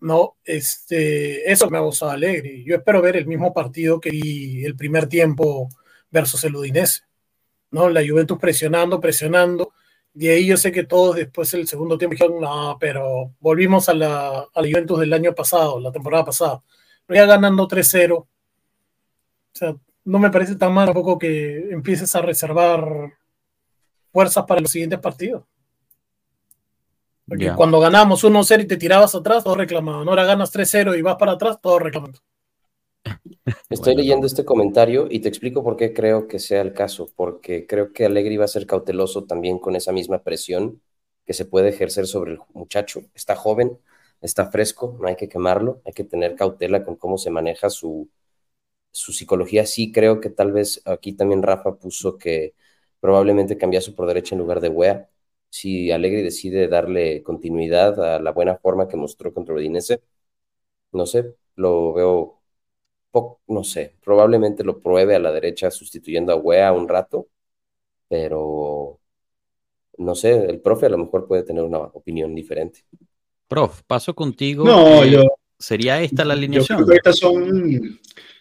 No, 0.00 0.36
este, 0.44 1.50
eso 1.50 1.70
me 1.70 1.78
ha 1.78 1.80
gustado 1.80 2.10
alegre. 2.10 2.64
Yo 2.64 2.74
espero 2.74 3.00
ver 3.00 3.16
el 3.16 3.26
mismo 3.26 3.54
partido 3.54 4.00
que 4.00 4.10
vi 4.10 4.64
el 4.64 4.76
primer 4.76 5.06
tiempo 5.06 5.68
versus 6.10 6.42
el 6.44 6.56
Udinese. 6.56 7.02
¿no? 7.70 7.88
La 7.88 8.02
Juventus 8.06 8.38
presionando, 8.38 9.00
presionando. 9.00 9.72
De 10.14 10.30
ahí 10.30 10.46
yo 10.46 10.56
sé 10.56 10.72
que 10.72 10.84
todos 10.84 11.16
después 11.16 11.52
el 11.54 11.66
segundo 11.66 11.96
tiempo 11.96 12.12
dijeron, 12.14 12.40
no, 12.40 12.76
pero 12.78 13.32
volvimos 13.40 13.88
a 13.88 13.94
la, 13.94 14.28
a 14.40 14.60
la 14.60 14.68
Juventus 14.68 15.00
del 15.00 15.12
año 15.12 15.34
pasado, 15.34 15.80
la 15.80 15.90
temporada 15.90 16.24
pasada. 16.24 16.60
Pero 17.06 17.20
ya 17.20 17.26
ganando 17.26 17.66
3-0. 17.66 18.16
O 18.16 18.26
sea, 19.52 19.74
no 20.04 20.18
me 20.18 20.30
parece 20.30 20.56
tan 20.56 20.72
mal 20.72 20.86
tampoco 20.86 21.18
que 21.18 21.70
empieces 21.70 22.14
a 22.14 22.22
reservar 22.22 23.12
fuerzas 24.12 24.44
para 24.44 24.60
los 24.60 24.70
siguientes 24.70 24.98
partidos. 24.98 25.44
Porque 27.26 27.52
cuando 27.54 27.80
ganamos 27.80 28.24
1-0 28.24 28.62
y 28.62 28.66
te 28.66 28.76
tirabas 28.76 29.14
atrás, 29.14 29.44
todos 29.44 29.56
reclamaban. 29.56 30.08
Ahora 30.08 30.24
ganas 30.24 30.52
3-0 30.52 30.98
y 30.98 31.02
vas 31.02 31.16
para 31.16 31.32
atrás, 31.32 31.58
todos 31.62 31.80
reclamando. 31.80 32.18
Estoy 33.70 33.96
leyendo 33.96 34.26
este 34.26 34.44
comentario 34.44 35.06
y 35.10 35.20
te 35.20 35.28
explico 35.28 35.64
por 35.64 35.76
qué 35.76 35.92
creo 35.92 36.28
que 36.28 36.38
sea 36.38 36.60
el 36.60 36.72
caso. 36.74 37.10
Porque 37.16 37.66
creo 37.66 37.92
que 37.92 38.04
Alegri 38.04 38.36
va 38.36 38.44
a 38.44 38.48
ser 38.48 38.66
cauteloso 38.66 39.24
también 39.24 39.58
con 39.58 39.76
esa 39.76 39.92
misma 39.92 40.22
presión 40.22 40.80
que 41.26 41.32
se 41.34 41.44
puede 41.44 41.70
ejercer 41.70 42.06
sobre 42.06 42.32
el 42.32 42.38
muchacho. 42.54 43.02
Está 43.14 43.34
joven, 43.36 43.78
está 44.20 44.50
fresco, 44.50 44.96
no 45.00 45.08
hay 45.08 45.16
que 45.16 45.28
quemarlo, 45.28 45.80
hay 45.84 45.92
que 45.92 46.04
tener 46.04 46.36
cautela 46.36 46.84
con 46.84 46.96
cómo 46.96 47.18
se 47.18 47.30
maneja 47.30 47.70
su, 47.70 48.08
su 48.90 49.12
psicología. 49.12 49.66
Sí 49.66 49.92
creo 49.92 50.20
que 50.20 50.30
tal 50.30 50.52
vez 50.52 50.82
aquí 50.86 51.12
también 51.14 51.42
Rafa 51.42 51.76
puso 51.76 52.18
que 52.18 52.54
probablemente 53.00 53.58
cambiase 53.58 53.92
por 53.92 54.06
derecha 54.06 54.34
en 54.34 54.40
lugar 54.40 54.60
de 54.60 54.68
Wea 54.68 55.08
si 55.50 55.90
Alegre 55.92 56.22
decide 56.22 56.68
darle 56.68 57.22
continuidad 57.22 58.00
a 58.16 58.18
la 58.20 58.32
buena 58.32 58.56
forma 58.56 58.88
que 58.88 58.96
mostró 58.96 59.34
contra 59.34 59.54
Udinese, 59.54 60.02
no 60.92 61.06
sé, 61.06 61.34
lo 61.56 61.92
veo, 61.94 62.41
no 63.48 63.64
sé, 63.64 63.96
probablemente 64.02 64.64
lo 64.64 64.78
pruebe 64.80 65.14
a 65.14 65.18
la 65.18 65.32
derecha 65.32 65.70
sustituyendo 65.70 66.32
a 66.32 66.36
Wea 66.36 66.72
un 66.72 66.88
rato, 66.88 67.28
pero 68.08 68.98
no 69.98 70.14
sé, 70.14 70.46
el 70.46 70.60
profe 70.60 70.86
a 70.86 70.90
lo 70.90 70.98
mejor 70.98 71.26
puede 71.26 71.42
tener 71.42 71.62
una 71.62 71.78
opinión 71.78 72.34
diferente. 72.34 72.84
Prof, 73.48 73.82
paso 73.86 74.14
contigo. 74.14 74.64
No, 74.64 75.04
yo, 75.04 75.24
¿Sería 75.58 76.00
esta 76.00 76.24
la 76.24 76.34
alineación? 76.34 76.78
Yo 76.78 76.84
creo 76.84 76.94
que 76.94 76.96
estas 76.96 77.18
son, 77.18 78.00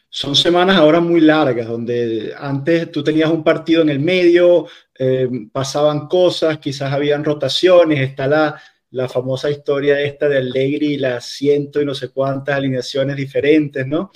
son 0.09 0.36
semanas 0.36 0.78
ahora 0.78 0.99
muy 0.99 1.22
largas, 1.22 1.67
donde 1.67 2.34
antes 2.38 2.91
tú 2.91 3.03
tenías 3.03 3.30
un 3.30 3.43
partido 3.43 3.82
en 3.82 3.89
el 3.89 3.99
medio, 3.99 4.67
eh, 4.97 5.30
pasaban 5.51 6.07
cosas, 6.07 6.57
quizás 6.57 6.91
habían 6.91 7.24
rotaciones, 7.24 7.99
está 7.99 8.26
la, 8.28 8.61
la 8.91 9.07
famosa 9.07 9.49
historia 9.49 10.01
esta 10.01 10.28
de 10.28 10.38
Allegri 10.38 10.93
y 10.93 10.97
las 10.97 11.26
ciento 11.26 11.82
y 11.82 11.86
no 11.86 11.93
sé 11.93 12.09
cuántas 12.09 12.55
alineaciones 12.55 13.15
diferentes, 13.15 13.86
¿no? 13.86 14.11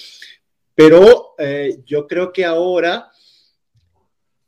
Pero 0.76 1.34
eh, 1.38 1.80
yo 1.86 2.06
creo 2.06 2.32
que 2.32 2.46
ahora 2.46 3.10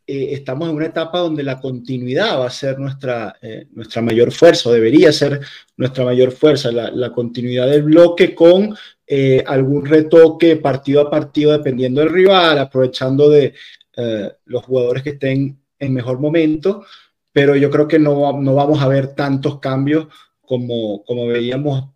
eh, 0.05 0.30
estamos 0.34 0.69
en 0.69 0.75
una 0.75 0.86
etapa 0.88 1.19
donde 1.19 1.41
la 1.41 1.59
continuidad 1.59 2.39
va 2.39 2.47
a 2.47 2.51
ser 2.51 2.78
nuestra, 2.78 3.36
nuestra 3.71 4.01
mayor 4.01 4.32
fuerza, 4.32 4.69
o 4.69 4.73
debería 4.73 5.11
ser 5.11 5.39
nuestra 5.78 6.03
mayor 6.03 6.32
fuerza, 6.32 6.71
la, 6.71 6.91
la 6.91 7.11
continuidad 7.11 7.67
del 7.67 7.84
bloque 7.84 8.36
con 8.36 8.75
algún 9.45 9.86
retoque 9.86 10.57
partido 10.57 11.01
a 11.01 11.09
partido 11.09 11.53
dependiendo 11.53 12.01
del 12.01 12.09
rival, 12.09 12.59
aprovechando 12.59 13.30
de 13.30 13.53
los 14.45 14.63
jugadores 14.65 15.01
que 15.01 15.11
estén 15.11 15.57
en 15.80 15.93
mejor 15.93 16.19
momento, 16.19 16.86
pero 17.32 17.55
yo 17.55 17.69
creo 17.69 17.88
que 17.88 17.99
no, 17.99 18.39
no 18.41 18.55
vamos 18.55 18.82
a 18.82 18.88
ver 18.88 19.13
tantos 19.13 19.59
cambios 19.59 20.07
como, 20.41 21.03
como 21.03 21.28
veíamos 21.28 21.89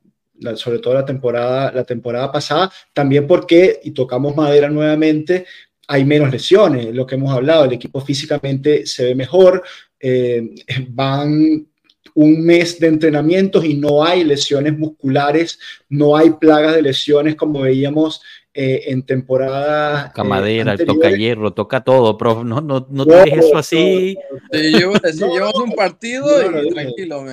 sobre 0.55 0.79
todo 0.79 0.93
la 0.93 1.05
temporada, 1.05 1.71
la 1.71 1.83
temporada 1.83 2.31
pasada, 2.31 2.71
también 2.93 3.27
porque, 3.27 3.79
y 3.83 3.91
tocamos 3.91 4.35
madera 4.35 4.69
nuevamente, 4.69 5.45
hay 5.87 6.05
menos 6.05 6.31
lesiones, 6.31 6.93
lo 6.93 7.05
que 7.05 7.15
hemos 7.15 7.33
hablado, 7.33 7.65
el 7.65 7.73
equipo 7.73 7.99
físicamente 8.01 8.85
se 8.85 9.05
ve 9.05 9.15
mejor, 9.15 9.63
eh, 9.99 10.49
van 10.89 11.67
un 12.13 12.45
mes 12.45 12.79
de 12.79 12.87
entrenamientos 12.87 13.63
y 13.65 13.75
no 13.75 14.03
hay 14.03 14.23
lesiones 14.23 14.77
musculares, 14.77 15.59
no 15.89 16.15
hay 16.15 16.31
plagas 16.31 16.75
de 16.75 16.81
lesiones 16.81 17.35
como 17.35 17.61
veíamos 17.61 18.21
eh, 18.53 18.83
en 18.87 19.03
temporada. 19.03 20.09
Toca 20.09 20.23
eh, 20.23 20.29
madera, 20.29 20.77
toca 20.77 21.11
hierro, 21.11 21.53
toca 21.53 21.83
todo, 21.83 22.17
prof. 22.17 22.43
No, 22.43 22.59
no, 22.59 22.85
no, 22.89 23.05
te 23.05 23.15
dejes 23.15 23.45
eso 23.45 23.57
así. 23.57 24.17
Sí, 24.51 24.71
yo, 24.73 24.91
llevas 25.33 25.55
un 25.55 25.71
partido 25.71 26.27
y 26.61 26.69
tranquilo, 26.69 27.25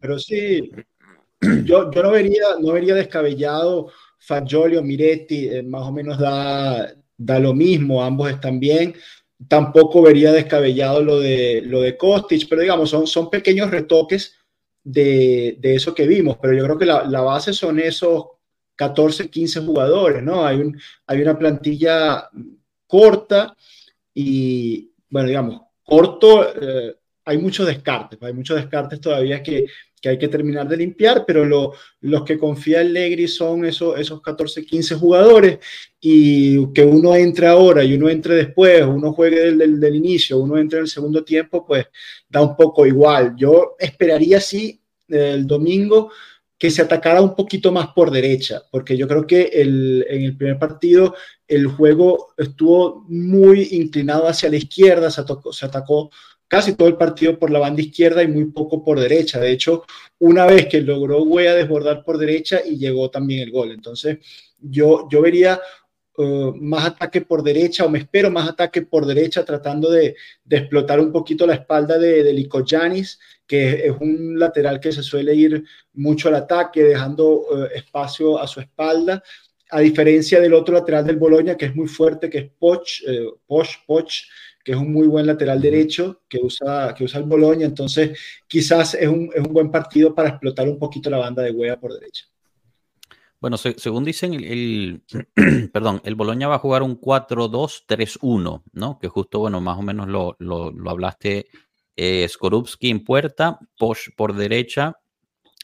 pero 0.00 0.18
sí, 0.18 0.70
yo, 1.64 1.90
yo 1.90 2.02
no, 2.02 2.10
vería, 2.10 2.44
no 2.60 2.72
vería 2.72 2.94
descabellado 2.94 3.90
Fagioli 4.18 4.76
o 4.76 4.82
Miretti, 4.82 5.48
eh, 5.48 5.62
más 5.62 5.82
o 5.82 5.92
menos 5.92 6.18
da, 6.18 6.94
da 7.16 7.38
lo 7.38 7.54
mismo, 7.54 8.02
ambos 8.02 8.30
están 8.30 8.60
bien. 8.60 8.94
Tampoco 9.48 10.02
vería 10.02 10.32
descabellado 10.32 11.02
lo 11.02 11.18
de, 11.18 11.62
lo 11.64 11.80
de 11.80 11.96
Kostic, 11.96 12.46
pero 12.48 12.60
digamos, 12.60 12.90
son, 12.90 13.06
son 13.06 13.30
pequeños 13.30 13.70
retoques 13.70 14.36
de, 14.84 15.56
de 15.58 15.74
eso 15.74 15.94
que 15.94 16.06
vimos, 16.06 16.36
pero 16.40 16.54
yo 16.54 16.64
creo 16.64 16.78
que 16.78 16.86
la, 16.86 17.04
la 17.04 17.20
base 17.22 17.52
son 17.52 17.78
esos 17.78 18.26
14, 18.76 19.30
15 19.30 19.60
jugadores, 19.60 20.22
¿no? 20.22 20.46
Hay, 20.46 20.58
un, 20.58 20.78
hay 21.06 21.20
una 21.22 21.38
plantilla 21.38 22.28
corta 22.86 23.56
y, 24.14 24.90
bueno, 25.08 25.28
digamos, 25.28 25.60
corto, 25.84 26.46
eh, 26.60 26.96
hay 27.24 27.38
muchos 27.38 27.66
descartes, 27.66 28.18
hay 28.22 28.32
muchos 28.32 28.56
descartes 28.56 29.00
todavía 29.00 29.42
que, 29.42 29.66
que 30.00 30.08
hay 30.08 30.18
que 30.18 30.28
terminar 30.28 30.66
de 30.66 30.78
limpiar, 30.78 31.24
pero 31.26 31.44
lo, 31.44 31.74
los 32.00 32.24
que 32.24 32.38
confía 32.38 32.80
el 32.80 32.92
Legri 32.92 33.28
son 33.28 33.64
esos, 33.64 33.98
esos 33.98 34.22
14, 34.22 34.64
15 34.64 34.94
jugadores 34.94 35.58
y 36.00 36.72
que 36.72 36.82
uno 36.82 37.14
entre 37.14 37.46
ahora 37.46 37.84
y 37.84 37.94
uno 37.94 38.08
entre 38.08 38.34
después, 38.34 38.82
uno 38.82 39.12
juegue 39.12 39.52
del, 39.52 39.78
del, 39.78 39.94
inicio, 39.94 40.38
uno 40.38 40.56
entre 40.56 40.78
en 40.78 40.84
el 40.84 40.90
segundo 40.90 41.22
tiempo, 41.22 41.66
pues 41.66 41.86
da 42.28 42.40
un 42.40 42.56
poco 42.56 42.86
igual. 42.86 43.34
Yo 43.36 43.76
esperaría 43.78 44.40
sí 44.40 44.80
el 45.08 45.46
domingo 45.46 46.10
que 46.56 46.70
se 46.70 46.82
atacara 46.82 47.22
un 47.22 47.34
poquito 47.34 47.72
más 47.72 47.88
por 47.88 48.10
derecha, 48.10 48.62
porque 48.70 48.96
yo 48.96 49.08
creo 49.08 49.26
que 49.26 49.44
el, 49.44 50.04
en 50.08 50.24
el 50.24 50.36
primer 50.36 50.58
partido 50.58 51.14
el 51.48 51.66
juego 51.66 52.34
estuvo 52.36 53.04
muy 53.08 53.68
inclinado 53.72 54.28
hacia 54.28 54.50
la 54.50 54.56
izquierda, 54.56 55.10
se 55.10 55.66
atacó 55.66 56.10
casi 56.50 56.74
todo 56.74 56.88
el 56.88 56.96
partido 56.96 57.38
por 57.38 57.48
la 57.48 57.60
banda 57.60 57.80
izquierda 57.80 58.24
y 58.24 58.28
muy 58.28 58.46
poco 58.46 58.82
por 58.82 58.98
derecha. 58.98 59.38
De 59.38 59.52
hecho, 59.52 59.84
una 60.18 60.46
vez 60.46 60.66
que 60.66 60.80
logró 60.80 61.22
Wea 61.22 61.54
desbordar 61.54 62.02
por 62.02 62.18
derecha 62.18 62.60
y 62.66 62.76
llegó 62.76 63.08
también 63.08 63.42
el 63.42 63.52
gol. 63.52 63.70
Entonces, 63.70 64.18
yo, 64.58 65.06
yo 65.08 65.22
vería 65.22 65.60
uh, 66.16 66.52
más 66.56 66.86
ataque 66.86 67.20
por 67.20 67.44
derecha 67.44 67.84
o 67.84 67.88
me 67.88 68.00
espero 68.00 68.32
más 68.32 68.48
ataque 68.48 68.82
por 68.82 69.06
derecha 69.06 69.44
tratando 69.44 69.92
de, 69.92 70.16
de 70.42 70.56
explotar 70.56 70.98
un 70.98 71.12
poquito 71.12 71.46
la 71.46 71.54
espalda 71.54 71.96
de, 71.98 72.24
de 72.24 72.32
Lico 72.32 72.64
Yanis, 72.64 73.20
que 73.46 73.86
es 73.86 73.94
un 74.00 74.36
lateral 74.36 74.80
que 74.80 74.90
se 74.90 75.04
suele 75.04 75.32
ir 75.36 75.62
mucho 75.92 76.30
al 76.30 76.34
ataque, 76.34 76.82
dejando 76.82 77.42
uh, 77.42 77.68
espacio 77.72 78.40
a 78.40 78.48
su 78.48 78.58
espalda 78.58 79.22
a 79.70 79.78
diferencia 79.78 80.40
del 80.40 80.54
otro 80.54 80.74
lateral 80.74 81.06
del 81.06 81.16
Boloña, 81.16 81.56
que 81.56 81.66
es 81.66 81.76
muy 81.76 81.86
fuerte, 81.86 82.28
que 82.28 82.38
es 82.38 82.50
Poch, 82.58 83.02
eh, 83.06 83.26
Poch, 83.46 83.68
Poch, 83.86 84.24
que 84.64 84.72
es 84.72 84.78
un 84.78 84.92
muy 84.92 85.06
buen 85.06 85.26
lateral 85.26 85.60
derecho 85.60 86.22
que 86.28 86.38
usa, 86.38 86.94
que 86.94 87.04
usa 87.04 87.20
el 87.20 87.26
Boloña. 87.26 87.66
Entonces, 87.66 88.18
quizás 88.46 88.94
es 88.94 89.08
un, 89.08 89.30
es 89.34 89.40
un 89.46 89.52
buen 89.52 89.70
partido 89.70 90.14
para 90.14 90.30
explotar 90.30 90.68
un 90.68 90.78
poquito 90.78 91.10
la 91.10 91.18
banda 91.18 91.42
de 91.42 91.50
hueá 91.50 91.78
por 91.78 91.92
derecha. 91.94 92.26
Bueno, 93.40 93.56
se, 93.56 93.74
según 93.78 94.04
dicen, 94.04 94.34
el, 94.34 94.44
el 94.44 95.70
perdón, 95.72 96.02
el 96.04 96.14
Boloña 96.14 96.48
va 96.48 96.56
a 96.56 96.60
jugar 96.60 96.82
un 96.82 97.00
4-2-3-1, 97.00 98.62
¿no? 98.72 98.98
Que 98.98 99.08
justo, 99.08 99.38
bueno, 99.38 99.60
más 99.60 99.78
o 99.78 99.82
menos 99.82 100.08
lo, 100.08 100.36
lo, 100.38 100.70
lo 100.70 100.90
hablaste. 100.90 101.46
Eh, 101.96 102.26
Skorupski 102.28 102.90
en 102.90 103.04
puerta, 103.04 103.58
Posh 103.78 104.10
por 104.16 104.34
derecha, 104.34 104.98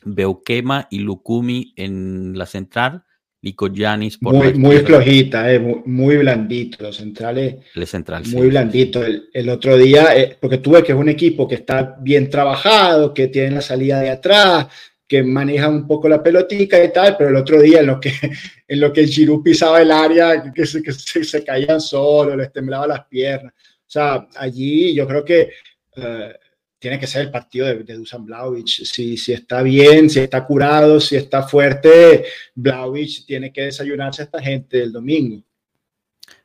Beukema 0.05 0.86
y 0.90 0.99
Lukumi 1.01 1.72
en 1.76 2.36
la 2.36 2.47
central 2.47 3.05
Lico 3.47 3.68
Yanis 3.68 4.18
por 4.18 4.34
muy, 4.34 4.55
muy 4.55 4.78
flojita, 4.78 5.53
eh, 5.53 5.61
muy, 5.61 5.82
muy, 5.84 6.16
blandito, 6.16 6.82
los 6.82 6.97
centrales. 6.97 7.57
El 7.76 7.86
central, 7.86 8.24
muy 8.26 8.42
sí. 8.42 8.49
blandito. 8.49 9.05
El, 9.05 9.28
el, 9.32 9.49
otro 9.49 9.78
día, 9.78 10.16
eh, 10.16 10.36
porque 10.40 10.59
tú 10.59 10.72
ves 10.72 10.82
que 10.82 10.90
es 10.90 10.99
un 10.99 11.09
equipo 11.09 11.47
que 11.47 11.55
está 11.55 11.97
bien 12.01 12.28
trabajado, 12.28 13.14
que 13.14 13.28
tiene 13.28 13.53
la 13.53 13.61
salida 13.61 14.01
de 14.01 14.11
atrás, 14.11 14.66
que 15.07 15.22
maneja 15.22 15.68
un 15.68 15.86
poco 15.86 16.09
la 16.09 16.20
pelotica 16.24 16.82
y 16.82 16.92
tal, 16.92 17.16
pero 17.16 17.30
el 17.30 17.36
otro 17.36 17.61
día 17.61 17.80
en 17.80 17.86
lo 17.86 18.01
que, 18.01 18.12
en 18.68 18.80
lo 18.80 18.92
que 18.92 19.03
el 19.03 19.09
Giroud 19.09 19.44
pisaba 19.44 19.80
el 19.80 19.92
área, 19.92 20.53
que, 20.53 20.66
se, 20.66 20.82
que 20.82 20.92
se, 20.92 21.22
se, 21.22 21.44
caían 21.44 21.80
solos, 21.80 22.36
les 22.36 22.53
temblaba 22.53 22.88
las 22.88 23.05
piernas. 23.05 23.53
O 23.55 23.90
sea, 23.90 24.26
allí 24.34 24.92
yo 24.92 25.07
creo 25.07 25.24
que 25.24 25.51
uh, 25.99 26.45
tiene 26.79 26.99
que 26.99 27.07
ser 27.07 27.22
el 27.22 27.31
partido 27.31 27.66
de, 27.66 27.83
de 27.85 27.95
Dusan 27.95 28.24
Blaovic. 28.24 28.66
Si, 28.66 29.16
si 29.16 29.33
está 29.33 29.62
bien, 29.62 30.11
si 30.11 30.20
está 30.20 30.45
curado, 30.45 31.01
si 31.01 31.16
está 31.16 31.43
fuerte, 31.43 32.24
Blaovic 32.55 33.24
tiene 33.27 33.53
que 33.53 33.62
desayunarse 33.62 34.22
a 34.22 34.24
esta 34.27 34.43
gente 34.43 34.83
el 34.83 34.93
domingo. 34.93 35.43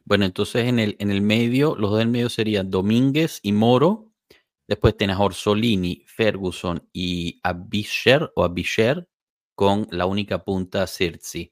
Bueno, 0.03 0.25
entonces 0.25 0.65
en 0.65 0.79
el, 0.79 0.95
en 0.99 1.11
el 1.11 1.21
medio, 1.21 1.75
los 1.75 1.91
dos 1.91 1.99
del 1.99 2.07
medio 2.07 2.29
serían 2.29 2.69
Domínguez 2.69 3.39
y 3.43 3.51
Moro. 3.51 4.11
Después 4.67 4.95
tenés 4.95 5.17
Orsolini, 5.19 6.03
Ferguson 6.07 6.81
y 6.93 7.39
Abisher 7.43 8.31
o 8.35 8.43
Abisher 8.43 9.07
con 9.53 9.87
la 9.91 10.05
única 10.05 10.43
punta 10.43 10.87
Circi. 10.87 11.51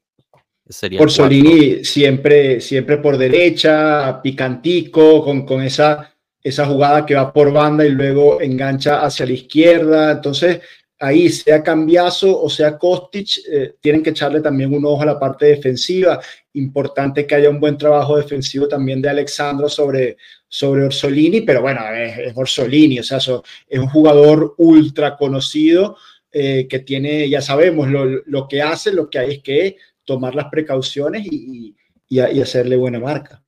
Sería 0.66 1.00
Orsolini 1.00 1.84
siempre, 1.84 2.60
siempre 2.60 2.96
por 2.98 3.18
derecha, 3.18 4.20
picantico, 4.22 5.22
con, 5.24 5.44
con 5.44 5.62
esa 5.62 6.09
esa 6.42 6.66
jugada 6.66 7.04
que 7.04 7.14
va 7.14 7.32
por 7.32 7.52
banda 7.52 7.84
y 7.84 7.90
luego 7.90 8.40
engancha 8.40 9.02
hacia 9.02 9.26
la 9.26 9.32
izquierda. 9.32 10.12
Entonces, 10.12 10.60
ahí, 10.98 11.28
sea 11.30 11.62
Cambiazo 11.62 12.40
o 12.40 12.48
sea 12.48 12.78
Kostic, 12.78 13.38
eh, 13.50 13.74
tienen 13.80 14.02
que 14.02 14.10
echarle 14.10 14.40
también 14.40 14.72
un 14.72 14.84
ojo 14.84 15.02
a 15.02 15.06
la 15.06 15.18
parte 15.18 15.46
defensiva. 15.46 16.20
Importante 16.54 17.26
que 17.26 17.34
haya 17.34 17.50
un 17.50 17.60
buen 17.60 17.76
trabajo 17.76 18.16
defensivo 18.16 18.68
también 18.68 19.02
de 19.02 19.08
Alexandro 19.08 19.68
sobre, 19.68 20.16
sobre 20.48 20.84
Orsolini, 20.84 21.40
pero 21.42 21.62
bueno, 21.62 21.80
es, 21.94 22.32
Orsolini, 22.36 23.00
o 23.00 23.02
sea, 23.02 23.18
es 23.18 23.78
un 23.78 23.88
jugador 23.88 24.54
ultra 24.58 25.16
conocido 25.16 25.96
eh, 26.32 26.66
que 26.68 26.80
tiene, 26.80 27.28
ya 27.28 27.40
sabemos, 27.40 27.88
lo, 27.88 28.04
lo, 28.04 28.48
que 28.48 28.62
hace, 28.62 28.92
lo 28.92 29.10
que 29.10 29.18
hay 29.18 29.32
es 29.32 29.42
que 29.42 29.76
tomar 30.04 30.34
las 30.34 30.46
precauciones 30.46 31.26
y, 31.26 31.74
y, 32.08 32.20
y 32.20 32.40
hacerle 32.40 32.76
buena 32.76 32.98
marca. 32.98 33.42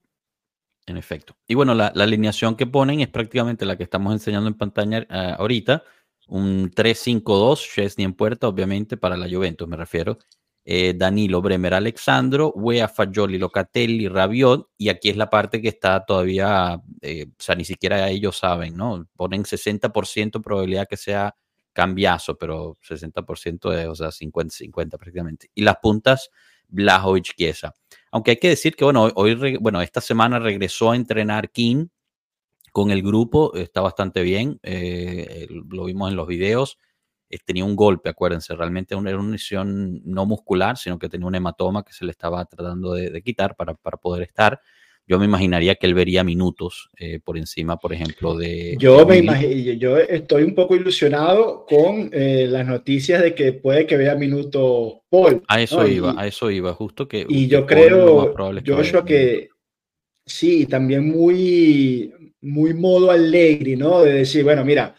En 0.86 0.96
efecto. 0.96 1.36
Y 1.46 1.54
bueno, 1.54 1.74
la, 1.74 1.88
alineación 1.88 2.56
que 2.56 2.66
ponen 2.66 3.00
es 3.00 3.08
prácticamente 3.08 3.64
la 3.64 3.76
que 3.76 3.84
estamos 3.84 4.12
enseñando 4.12 4.48
en 4.48 4.54
pantalla 4.54 5.06
uh, 5.08 5.40
ahorita. 5.40 5.84
Un 6.26 6.70
3-5-2, 6.70 7.74
Chesney 7.74 8.04
en 8.04 8.14
puerta, 8.14 8.48
obviamente, 8.48 8.96
para 8.96 9.16
la 9.16 9.28
Juventus, 9.28 9.68
me 9.68 9.76
refiero. 9.76 10.18
Eh, 10.64 10.94
Danilo, 10.96 11.42
Bremer, 11.42 11.74
Alexandro, 11.74 12.52
Wea, 12.54 12.88
Fagioli, 12.88 13.38
Locatelli, 13.38 14.08
Rabiot. 14.08 14.70
Y 14.78 14.88
aquí 14.88 15.08
es 15.10 15.16
la 15.16 15.28
parte 15.28 15.60
que 15.60 15.68
está 15.68 16.04
todavía, 16.04 16.80
eh, 17.00 17.26
o 17.28 17.42
sea, 17.42 17.54
ni 17.54 17.64
siquiera 17.64 18.08
ellos 18.08 18.38
saben, 18.38 18.76
¿no? 18.76 19.06
Ponen 19.16 19.44
60% 19.44 20.40
probabilidad 20.40 20.86
que 20.88 20.96
sea 20.96 21.34
cambiazo, 21.72 22.36
pero 22.36 22.78
60% 22.82 23.72
es, 23.72 23.88
o 23.88 23.94
sea, 23.94 24.10
50-50 24.12 24.98
prácticamente. 24.98 25.50
Y 25.54 25.62
las 25.62 25.76
puntas, 25.82 26.30
Blajovic, 26.68 27.34
Chiesa. 27.36 27.74
Aunque 28.12 28.32
hay 28.32 28.36
que 28.36 28.50
decir 28.50 28.76
que, 28.76 28.84
bueno, 28.84 29.08
hoy, 29.14 29.56
bueno, 29.56 29.80
esta 29.80 30.00
semana 30.00 30.38
regresó 30.38 30.92
a 30.92 30.96
entrenar 30.96 31.50
King 31.50 31.88
con 32.72 32.90
el 32.90 33.02
grupo, 33.02 33.54
está 33.54 33.80
bastante 33.80 34.22
bien, 34.22 34.60
eh, 34.62 35.48
lo 35.50 35.84
vimos 35.84 36.10
en 36.10 36.16
los 36.16 36.26
videos, 36.26 36.78
eh, 37.30 37.38
tenía 37.44 37.64
un 37.64 37.74
golpe, 37.74 38.10
acuérdense, 38.10 38.54
realmente 38.54 38.94
era 38.94 39.18
una 39.18 39.32
lesión 39.32 40.02
no 40.04 40.26
muscular, 40.26 40.76
sino 40.78 40.98
que 40.98 41.08
tenía 41.08 41.26
un 41.26 41.34
hematoma 41.34 41.84
que 41.84 41.94
se 41.94 42.04
le 42.04 42.12
estaba 42.12 42.44
tratando 42.44 42.92
de, 42.92 43.10
de 43.10 43.22
quitar 43.22 43.56
para, 43.56 43.74
para 43.74 43.96
poder 43.96 44.22
estar 44.22 44.60
yo 45.06 45.18
me 45.18 45.24
imaginaría 45.24 45.74
que 45.74 45.86
él 45.86 45.94
vería 45.94 46.24
minutos 46.24 46.88
eh, 46.98 47.20
por 47.22 47.36
encima, 47.36 47.76
por 47.76 47.92
ejemplo, 47.92 48.36
de... 48.36 48.76
Yo 48.78 49.04
me 49.06 49.18
imagino, 49.18 49.72
yo 49.72 49.98
estoy 49.98 50.44
un 50.44 50.54
poco 50.54 50.76
ilusionado 50.76 51.66
con 51.66 52.08
eh, 52.12 52.46
las 52.48 52.66
noticias 52.66 53.22
de 53.22 53.34
que 53.34 53.52
puede 53.52 53.86
que 53.86 53.96
vea 53.96 54.14
minutos 54.14 55.00
Paul. 55.10 55.42
A 55.48 55.60
eso 55.60 55.82
¿no? 55.82 55.88
iba, 55.88 56.14
y, 56.14 56.20
a 56.20 56.26
eso 56.26 56.50
iba, 56.50 56.72
justo 56.72 57.08
que... 57.08 57.26
Y 57.28 57.48
yo 57.48 57.66
creo, 57.66 58.34
Joshua, 58.64 59.04
que, 59.04 59.14
que 59.14 59.48
sí, 60.24 60.66
también 60.66 61.08
muy, 61.08 62.12
muy 62.40 62.72
modo 62.72 63.10
alegre, 63.10 63.76
¿no? 63.76 64.02
De 64.02 64.12
decir, 64.12 64.44
bueno, 64.44 64.64
mira, 64.64 64.94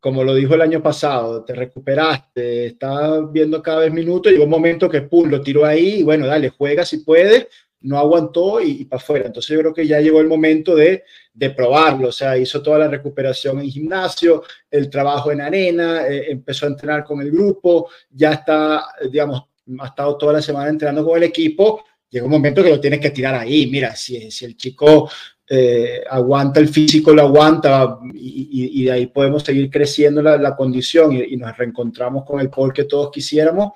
como 0.00 0.22
lo 0.22 0.34
dijo 0.34 0.54
el 0.54 0.62
año 0.62 0.82
pasado, 0.82 1.44
te 1.44 1.54
recuperaste, 1.54 2.66
estás 2.66 3.32
viendo 3.32 3.62
cada 3.62 3.80
vez 3.80 3.92
minutos, 3.92 4.32
llegó 4.32 4.44
un 4.44 4.50
momento 4.50 4.88
que 4.88 5.02
pum, 5.02 5.28
lo 5.28 5.40
tiró 5.40 5.64
ahí 5.64 6.00
y 6.00 6.02
bueno, 6.02 6.26
dale, 6.26 6.50
juega 6.50 6.84
si 6.84 6.98
puedes, 6.98 7.46
no 7.80 7.98
aguantó 7.98 8.60
y, 8.60 8.82
y 8.82 8.84
para 8.84 9.00
afuera. 9.00 9.26
Entonces 9.26 9.54
yo 9.54 9.60
creo 9.60 9.74
que 9.74 9.86
ya 9.86 10.00
llegó 10.00 10.20
el 10.20 10.26
momento 10.26 10.74
de, 10.74 11.04
de, 11.32 11.50
probarlo. 11.50 12.08
O 12.08 12.12
sea, 12.12 12.36
hizo 12.36 12.62
toda 12.62 12.78
la 12.78 12.88
recuperación 12.88 13.60
en 13.60 13.70
gimnasio, 13.70 14.42
el 14.70 14.90
trabajo 14.90 15.30
en 15.30 15.40
arena, 15.40 16.06
eh, 16.06 16.30
empezó 16.30 16.66
a 16.66 16.70
entrenar 16.70 17.04
con 17.04 17.20
el 17.20 17.30
grupo, 17.30 17.88
ya 18.10 18.32
está, 18.32 18.84
digamos, 19.10 19.44
ha 19.80 19.86
estado 19.86 20.16
toda 20.16 20.34
la 20.34 20.42
semana 20.42 20.70
entrenando 20.70 21.04
con 21.04 21.16
el 21.16 21.24
equipo. 21.24 21.84
Llegó 22.10 22.26
un 22.26 22.32
momento 22.32 22.62
que 22.62 22.70
lo 22.70 22.80
tienes 22.80 23.00
que 23.00 23.10
tirar 23.10 23.34
ahí. 23.34 23.66
Mira, 23.66 23.94
si, 23.94 24.30
si 24.30 24.44
el 24.46 24.56
chico 24.56 25.10
eh, 25.46 26.02
aguanta 26.08 26.58
el 26.60 26.68
físico, 26.68 27.12
lo 27.12 27.22
aguanta 27.22 27.98
y, 28.14 28.84
de 28.84 28.92
ahí 28.92 29.06
podemos 29.06 29.42
seguir 29.42 29.70
creciendo 29.70 30.22
la, 30.22 30.36
la 30.36 30.56
condición 30.56 31.12
y, 31.12 31.36
nos 31.36 31.56
reencontramos 31.56 32.24
con 32.24 32.40
el 32.40 32.50
Paul 32.50 32.72
que 32.72 32.84
todos 32.84 33.10
quisiéramos 33.10 33.72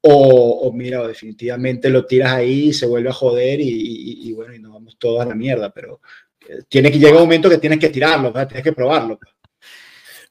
o, 0.00 0.60
o, 0.62 0.72
mira, 0.72 1.02
o 1.02 1.08
definitivamente 1.08 1.90
lo 1.90 2.06
tiras 2.06 2.32
ahí 2.32 2.68
y 2.68 2.72
se 2.72 2.86
vuelve 2.86 3.10
a 3.10 3.12
joder 3.12 3.60
y, 3.60 3.68
y, 3.68 4.28
y, 4.28 4.32
bueno, 4.32 4.54
y 4.54 4.58
nos 4.58 4.72
vamos 4.72 4.96
todos 4.98 5.20
a 5.20 5.26
la 5.26 5.34
mierda, 5.34 5.70
pero 5.70 6.00
eh, 6.48 6.62
tiene 6.68 6.90
que 6.90 6.98
llegar 6.98 7.14
un 7.14 7.22
momento 7.22 7.50
que 7.50 7.58
tienes 7.58 7.78
que 7.78 7.88
tirarlo, 7.88 8.32
¿verdad? 8.32 8.48
tienes 8.48 8.64
que 8.64 8.72
probarlo. 8.72 9.18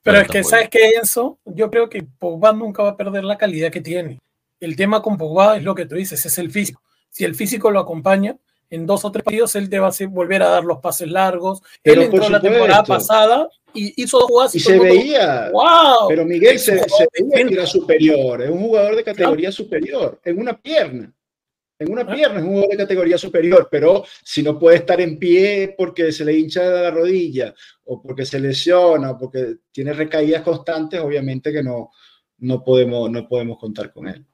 Pero 0.02 0.22
es 0.22 0.28
que, 0.30 0.44
¿sabes 0.44 0.70
qué, 0.70 0.92
Enzo? 0.92 1.40
Yo 1.44 1.70
creo 1.70 1.90
que 1.90 2.02
Pogba 2.02 2.54
nunca 2.54 2.82
va 2.82 2.90
a 2.92 2.98
perder 2.98 3.26
la 3.26 3.38
calidad 3.38 3.72
que 3.72 3.82
tiene. 3.82 4.22
El 4.60 4.76
tema 4.78 5.02
con 5.02 5.18
Pogba 5.18 5.58
es 5.58 5.64
lo 5.64 5.76
que 5.76 5.86
tú 5.86 5.96
dices, 5.96 6.26
es 6.26 6.38
el 6.38 6.50
físico. 6.50 6.82
Si 7.10 7.26
el 7.26 7.36
físico 7.36 7.72
lo 7.72 7.80
acompaña, 7.80 8.38
en 8.70 8.86
dos 8.86 9.04
o 9.06 9.12
tres 9.12 9.24
partidos 9.24 9.56
él 9.56 9.70
te 9.70 9.80
va 9.80 9.88
a 9.88 10.08
volver 10.10 10.44
a 10.44 10.50
dar 10.50 10.64
los 10.64 10.80
pases 10.80 11.10
largos. 11.10 11.62
Pero 11.82 12.02
él 12.02 12.08
entró 12.08 12.30
la 12.30 12.40
temporada 12.40 12.84
pasada 12.84 13.50
y 13.78 13.94
hizo 14.04 14.20
dos 14.20 14.28
jugadas. 14.28 14.56
Y, 14.56 14.58
y 14.58 14.62
se 14.62 14.80
veía. 14.80 15.52
¡Wow! 15.52 16.08
Pero 16.10 16.26
Miguel 16.26 16.58
se, 16.60 16.78
se 16.80 17.08
veía 17.14 17.48
que 17.48 17.54
era 17.54 17.66
superior. 17.66 18.42
Es 18.42 18.50
un 18.50 18.60
jugador 18.60 18.96
de 18.96 19.04
categoría 19.04 19.50
claro. 19.50 19.52
superior. 19.52 20.22
En 20.26 20.40
una 20.40 20.60
pierna. 20.60 21.14
En 21.80 21.92
una 21.92 22.08
pierna 22.08 22.40
es 22.40 22.44
un 22.44 22.50
jugador 22.50 22.72
de 22.72 22.78
categoría 22.78 23.18
superior. 23.18 23.68
Pero 23.70 24.04
si 24.24 24.42
no 24.42 24.58
puede 24.58 24.78
estar 24.78 25.00
en 25.00 25.20
pie 25.20 25.76
porque 25.78 26.12
se 26.12 26.26
le 26.26 26.34
hincha 26.34 26.64
la 26.64 26.92
rodilla 26.92 27.54
o 27.86 28.02
porque 28.02 28.26
se 28.26 28.40
lesiona 28.40 29.12
o 29.12 29.18
porque 29.18 29.58
tiene 29.72 29.94
recaídas 29.94 30.42
constantes, 30.42 31.00
obviamente 31.00 31.54
que 31.54 31.62
no, 31.62 31.92
no 32.40 32.64
podemos, 32.64 33.10
no 33.12 33.28
podemos 33.28 33.58
contar 33.60 33.94
con 33.94 34.08
él. 34.08 34.26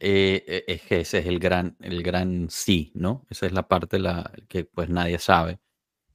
Eh, 0.00 0.44
eh, 0.46 0.64
es 0.68 0.82
que 0.82 1.00
ese 1.00 1.18
es 1.18 1.26
el 1.26 1.40
gran, 1.40 1.76
el 1.80 2.02
gran 2.02 2.48
sí, 2.50 2.92
¿no? 2.94 3.26
Esa 3.30 3.46
es 3.46 3.52
la 3.52 3.66
parte 3.66 3.98
la, 3.98 4.30
que 4.48 4.64
pues 4.64 4.88
nadie 4.88 5.18
sabe. 5.18 5.58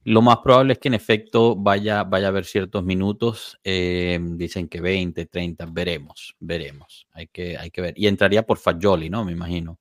Lo 0.04 0.20
más 0.20 0.38
probable 0.38 0.74
es 0.74 0.78
que 0.78 0.88
en 0.88 0.94
efecto 0.94 1.56
vaya, 1.56 2.04
vaya 2.04 2.26
a 2.26 2.28
haber 2.28 2.44
ciertos 2.44 2.84
minutos, 2.84 3.58
eh, 3.64 4.18
dicen 4.20 4.68
que 4.68 4.80
20, 4.80 5.26
30, 5.26 5.66
veremos, 5.72 6.36
veremos, 6.40 7.06
hay 7.12 7.28
que, 7.28 7.56
hay 7.56 7.70
que 7.70 7.80
ver. 7.80 7.94
Y 7.96 8.06
entraría 8.06 8.42
por 8.42 8.58
Fagioli, 8.58 9.08
¿no? 9.08 9.24
Me 9.24 9.32
imagino. 9.32 9.78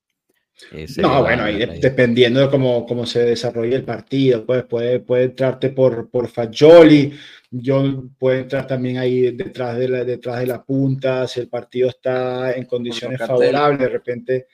no, 0.98 1.22
bueno, 1.24 1.44
ahí 1.44 1.58
dependiendo 1.80 2.40
de 2.40 2.50
cómo, 2.50 2.86
cómo 2.86 3.06
se 3.06 3.26
desarrolle 3.26 3.76
el 3.76 3.84
partido, 3.84 4.46
pues 4.46 4.64
puede, 4.64 5.02
puede 5.02 5.26
entrarte 5.26 5.72
por, 5.72 6.10
por 6.10 6.30
Fagioli, 6.30 7.14
yo 7.52 8.06
puede 8.18 8.42
entrar 8.42 8.66
también 8.66 9.00
ahí 9.00 9.32
detrás 9.32 9.78
de, 9.78 9.90
la, 9.90 10.06
detrás 10.06 10.40
de 10.40 10.48
la 10.48 10.64
punta, 10.64 11.28
si 11.28 11.42
el 11.42 11.50
partido 11.50 11.90
está 11.90 12.54
en 12.54 12.66
condiciones 12.66 13.20
favorables, 13.20 13.80
de 13.80 13.90
repente 13.90 14.48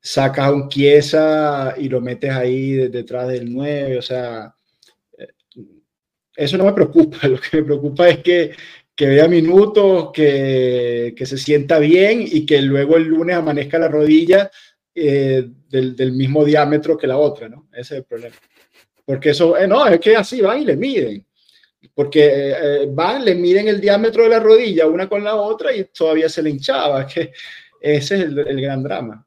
sacas 0.00 0.46
a 0.46 0.52
un 0.52 0.68
Chiesa 0.68 1.74
y 1.76 1.88
lo 1.88 2.00
metes 2.00 2.30
ahí 2.30 2.74
detrás 2.88 3.26
del 3.26 3.52
9, 3.52 3.98
o 3.98 4.02
sea, 4.02 4.55
eso 6.36 6.58
no 6.58 6.64
me 6.64 6.72
preocupa, 6.72 7.18
lo 7.28 7.40
que 7.40 7.56
me 7.58 7.62
preocupa 7.62 8.08
es 8.08 8.18
que, 8.18 8.52
que 8.94 9.06
vea 9.06 9.28
minutos, 9.28 10.10
que, 10.12 11.14
que, 11.16 11.26
se 11.26 11.38
sienta 11.38 11.78
bien 11.78 12.22
y 12.22 12.46
que 12.46 12.62
luego 12.62 12.96
el 12.96 13.04
lunes 13.04 13.36
amanezca 13.36 13.78
la 13.78 13.88
rodilla 13.88 14.50
eh, 14.94 15.46
del, 15.68 15.96
del, 15.96 16.12
mismo 16.12 16.44
diámetro 16.44 16.96
que 16.96 17.06
la 17.06 17.18
otra, 17.18 17.48
¿no? 17.48 17.68
Ese 17.72 17.80
es 17.80 17.98
el 17.98 18.04
problema. 18.04 18.36
Porque 19.04 19.30
eso, 19.30 19.56
eh, 19.56 19.68
no, 19.68 19.86
es 19.86 20.00
que 20.00 20.16
así 20.16 20.40
van 20.40 20.62
y 20.62 20.64
le 20.64 20.76
miden. 20.76 21.26
Porque 21.94 22.52
eh, 22.56 22.88
van, 22.90 23.24
le 23.24 23.34
miden 23.34 23.68
el 23.68 23.80
diámetro 23.80 24.24
de 24.24 24.30
la 24.30 24.40
rodilla 24.40 24.86
una 24.86 25.08
con 25.08 25.22
la 25.22 25.36
otra 25.36 25.74
y 25.74 25.84
todavía 25.84 26.28
se 26.28 26.42
le 26.42 26.50
hinchaba. 26.50 27.06
Que 27.14 27.32
ese 27.80 28.16
es 28.16 28.22
el, 28.22 28.38
el 28.38 28.60
gran 28.60 28.82
drama. 28.82 29.26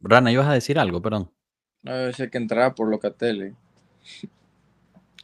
Rana, 0.00 0.32
ibas 0.32 0.48
a 0.48 0.54
decir 0.54 0.78
algo, 0.78 1.00
perdón. 1.00 1.30
No, 1.82 2.12
sé 2.12 2.28
que 2.28 2.38
entraba 2.38 2.74
por 2.74 2.88
Locatelli. 2.88 3.54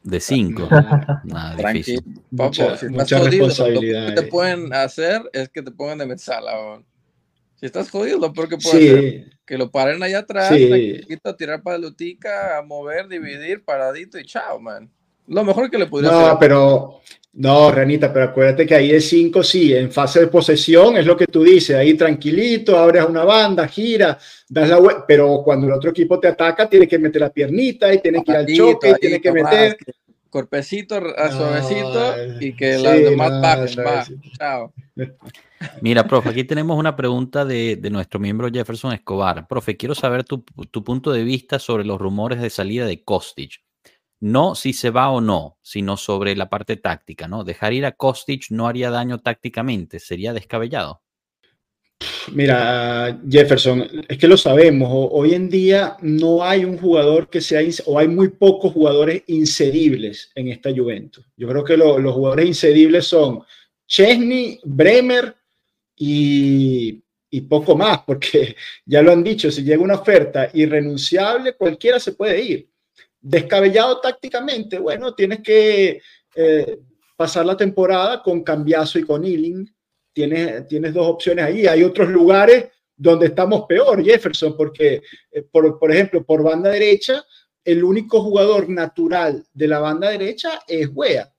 De 0.08 0.20
5. 0.20 0.68
Tranquilo. 1.58 2.02
Papo, 2.34 2.54
si 2.54 2.86
estás 2.86 3.12
jodido, 3.12 3.48
lo 3.48 3.80
que 3.80 4.12
te 4.16 4.22
pueden 4.22 4.72
hacer 4.72 5.22
es 5.34 5.50
que 5.50 5.62
te 5.62 5.70
pongan 5.70 5.98
de 5.98 6.06
metzala. 6.06 6.82
Si 7.56 7.66
estás 7.66 7.90
jodido, 7.90 8.18
lo 8.18 8.32
peor 8.32 8.48
que 8.48 8.54
hacer 8.54 9.38
que 9.44 9.58
lo 9.58 9.70
paren 9.70 10.02
allá 10.02 10.20
atrás, 10.20 10.54
sí. 10.54 11.00
a 11.24 11.36
tirar 11.36 11.62
para 11.62 11.78
lutica, 11.78 12.58
a 12.58 12.62
mover, 12.62 13.08
dividir, 13.08 13.64
paradito 13.64 14.18
y 14.18 14.24
chao, 14.24 14.60
man. 14.60 14.90
Lo 15.28 15.44
mejor 15.44 15.70
que 15.70 15.78
le 15.78 15.86
podría 15.86 16.10
no, 16.10 16.18
hacer. 16.18 16.36
Pero 16.40 17.00
no, 17.34 17.70
Renita, 17.70 18.12
pero 18.12 18.26
acuérdate 18.26 18.66
que 18.66 18.74
ahí 18.74 18.90
es 18.90 19.08
5, 19.10 19.42
sí, 19.42 19.72
en 19.72 19.92
fase 19.92 20.20
de 20.20 20.26
posesión 20.26 20.96
es 20.96 21.06
lo 21.06 21.16
que 21.16 21.26
tú 21.26 21.44
dices, 21.44 21.76
ahí 21.76 21.94
tranquilito, 21.94 22.76
abres 22.76 23.04
una 23.04 23.22
banda, 23.24 23.68
gira, 23.68 24.18
das 24.48 24.68
la 24.68 24.78
vuelta, 24.78 25.04
pero 25.06 25.42
cuando 25.44 25.66
el 25.66 25.74
otro 25.74 25.90
equipo 25.90 26.18
te 26.18 26.26
ataca, 26.26 26.68
tiene 26.68 26.88
que 26.88 26.98
meter 26.98 27.20
la 27.20 27.30
piernita 27.30 27.92
y 27.94 28.00
tiene 28.00 28.24
que 28.24 28.32
ir 28.32 28.36
al 28.36 28.46
choque, 28.46 28.94
tiene 29.00 29.20
que 29.20 29.32
meter. 29.32 29.76
Corpecito, 30.30 30.96
a 30.96 31.30
suavecito 31.30 32.14
y 32.38 32.54
que 32.54 32.76
sí, 32.76 32.82
las 32.82 32.98
demás 32.98 33.30
no, 33.30 33.82
bajen. 33.84 34.20
Chao. 34.36 34.72
Mira, 35.80 36.06
profe, 36.06 36.28
aquí 36.28 36.44
tenemos 36.44 36.78
una 36.78 36.96
pregunta 36.96 37.46
de, 37.46 37.76
de, 37.76 37.88
nuestro 37.88 38.20
miembro 38.20 38.50
Jefferson 38.52 38.92
Escobar. 38.92 39.48
Profe, 39.48 39.76
quiero 39.76 39.94
saber 39.94 40.24
tu, 40.24 40.44
tu 40.70 40.84
punto 40.84 41.12
de 41.12 41.24
vista 41.24 41.58
sobre 41.58 41.84
los 41.84 41.98
rumores 41.98 42.42
de 42.42 42.50
salida 42.50 42.84
de 42.84 43.02
Kostic 43.02 43.62
no 44.20 44.54
si 44.54 44.72
se 44.72 44.90
va 44.90 45.10
o 45.10 45.20
no, 45.20 45.58
sino 45.62 45.96
sobre 45.96 46.34
la 46.36 46.48
parte 46.48 46.76
táctica, 46.76 47.28
¿no? 47.28 47.44
Dejar 47.44 47.72
ir 47.72 47.86
a 47.86 47.92
Kostic 47.92 48.50
no 48.50 48.66
haría 48.66 48.90
daño 48.90 49.18
tácticamente, 49.18 50.00
sería 50.00 50.32
descabellado. 50.32 51.02
Mira, 52.32 53.20
Jefferson, 53.28 54.04
es 54.08 54.18
que 54.18 54.28
lo 54.28 54.36
sabemos, 54.36 54.88
hoy 54.92 55.34
en 55.34 55.48
día 55.48 55.96
no 56.00 56.44
hay 56.44 56.64
un 56.64 56.78
jugador 56.78 57.28
que 57.28 57.40
sea, 57.40 57.60
o 57.86 57.98
hay 57.98 58.06
muy 58.06 58.28
pocos 58.28 58.72
jugadores 58.72 59.24
inseribles 59.26 60.30
en 60.34 60.48
esta 60.48 60.70
Juventus. 60.74 61.24
Yo 61.36 61.48
creo 61.48 61.64
que 61.64 61.76
lo, 61.76 61.98
los 61.98 62.14
jugadores 62.14 62.46
inseribles 62.46 63.06
son 63.06 63.42
Chesney, 63.86 64.60
Bremer 64.64 65.34
y 65.96 67.02
poco 67.48 67.76
más, 67.76 68.00
porque 68.06 68.54
ya 68.86 69.02
lo 69.02 69.12
han 69.12 69.24
dicho, 69.24 69.50
si 69.50 69.64
llega 69.64 69.82
una 69.82 69.96
oferta 69.96 70.50
irrenunciable, 70.54 71.54
cualquiera 71.54 71.98
se 71.98 72.12
puede 72.12 72.40
ir. 72.40 72.68
Descabellado 73.20 74.00
tácticamente, 74.00 74.78
bueno, 74.78 75.14
tienes 75.14 75.40
que 75.40 76.00
eh, 76.34 76.78
pasar 77.16 77.44
la 77.44 77.56
temporada 77.56 78.22
con 78.22 78.42
Cambiazo 78.42 78.98
y 78.98 79.04
con 79.04 79.24
Ealing. 79.24 79.68
Tienes, 80.12 80.66
tienes 80.68 80.94
dos 80.94 81.06
opciones 81.06 81.44
ahí. 81.44 81.66
Hay 81.66 81.82
otros 81.82 82.08
lugares 82.08 82.66
donde 82.96 83.26
estamos 83.26 83.64
peor, 83.68 84.04
Jefferson, 84.04 84.56
porque, 84.56 85.02
eh, 85.30 85.42
por, 85.42 85.78
por, 85.78 85.92
ejemplo, 85.92 86.24
por 86.24 86.42
banda 86.42 86.70
derecha, 86.70 87.24
el 87.64 87.84
único 87.84 88.22
jugador 88.22 88.68
natural 88.68 89.44
de 89.52 89.68
la 89.68 89.78
banda 89.78 90.10
derecha 90.10 90.60
es 90.66 90.88
Wea. 90.92 91.32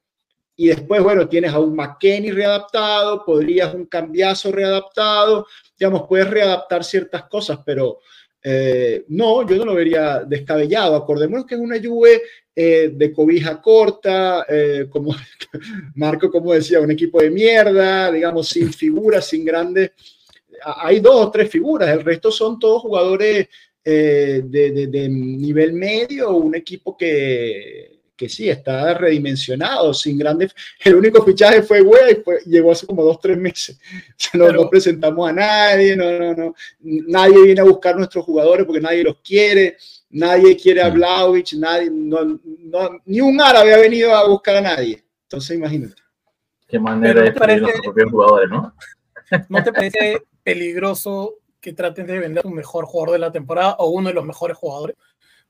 Y 0.55 0.67
después, 0.67 1.01
bueno, 1.01 1.27
tienes 1.29 1.53
a 1.53 1.59
un 1.59 1.73
McKenny 1.73 2.31
readaptado, 2.31 3.23
podrías 3.23 3.73
un 3.73 3.85
cambiazo 3.85 4.51
readaptado, 4.51 5.47
digamos, 5.77 6.03
puedes 6.07 6.29
readaptar 6.29 6.83
ciertas 6.83 7.23
cosas, 7.29 7.59
pero 7.65 7.99
eh, 8.43 9.05
no, 9.09 9.47
yo 9.47 9.57
no 9.57 9.65
lo 9.65 9.75
vería 9.75 10.23
descabellado. 10.23 10.95
Acordémonos 10.95 11.45
que 11.45 11.55
es 11.55 11.61
una 11.61 11.81
Juve 11.81 12.21
eh, 12.55 12.91
de 12.93 13.13
cobija 13.13 13.61
corta, 13.61 14.45
eh, 14.47 14.87
como 14.89 15.15
Marco, 15.95 16.31
como 16.31 16.53
decía, 16.53 16.79
un 16.79 16.91
equipo 16.91 17.21
de 17.21 17.29
mierda, 17.29 18.11
digamos, 18.11 18.49
sin 18.49 18.71
figuras, 18.71 19.27
sin 19.27 19.45
grandes. 19.45 19.91
Hay 20.63 20.99
dos 20.99 21.27
o 21.27 21.31
tres 21.31 21.49
figuras, 21.49 21.89
el 21.89 22.03
resto 22.03 22.31
son 22.31 22.59
todos 22.59 22.81
jugadores 22.81 23.47
de, 23.81 24.41
de 24.43 25.09
nivel 25.09 25.73
medio, 25.73 26.31
un 26.31 26.53
equipo 26.53 26.95
que, 26.95 27.98
que 28.19 28.27
sí, 28.27 28.49
está 28.49 28.93
redimensionado, 28.95 29.93
sin 29.93 30.17
grandes. 30.17 30.53
El 30.83 30.95
único 30.95 31.23
fichaje 31.23 31.63
fue 31.63 31.81
Wea 31.81 32.11
y 32.11 32.15
fue, 32.15 32.39
llegó 32.45 32.73
hace 32.73 32.85
como 32.85 33.01
dos, 33.01 33.17
tres 33.21 33.37
meses. 33.37 33.79
O 34.09 34.13
sea, 34.17 34.31
no, 34.37 34.45
Pero, 34.47 34.63
no, 34.63 34.69
presentamos 34.69 35.29
a 35.29 35.31
nadie, 35.31 35.95
no, 35.95 36.19
no, 36.19 36.33
no. 36.33 36.55
Nadie 36.81 37.41
viene 37.41 37.61
a 37.61 37.63
buscar 37.63 37.95
nuestros 37.95 38.25
jugadores 38.25 38.65
porque 38.65 38.81
nadie 38.81 39.03
los 39.03 39.21
quiere, 39.21 39.77
nadie 40.09 40.57
quiere 40.57 40.81
a 40.81 40.89
Vlaovic, 40.89 41.53
nadie, 41.53 41.89
no, 41.89 42.37
no, 42.43 42.89
ni 43.05 43.21
un 43.21 43.39
árabe 43.39 43.73
ha 43.73 43.77
venido 43.77 44.13
a 44.13 44.27
buscar 44.27 44.57
a 44.57 44.61
nadie. 44.61 45.01
Entonces, 45.23 45.55
imagínate. 45.55 45.95
Qué 46.67 46.77
manera 46.77 47.21
de 47.21 47.31
parece, 47.31 47.61
los 47.61 47.71
propios 47.81 48.11
jugadores, 48.11 48.49
¿no? 48.49 48.75
¿No 49.49 49.63
te 49.63 49.71
parece 49.71 50.23
peligroso 50.43 51.35
que 51.61 51.71
traten 51.71 52.05
de 52.05 52.19
vender 52.19 52.45
un 52.45 52.53
mejor 52.53 52.85
jugador 52.85 53.13
de 53.13 53.19
la 53.19 53.31
temporada 53.31 53.75
o 53.79 53.89
uno 53.89 54.09
de 54.09 54.15
los 54.15 54.25
mejores 54.25 54.57
jugadores? 54.57 54.97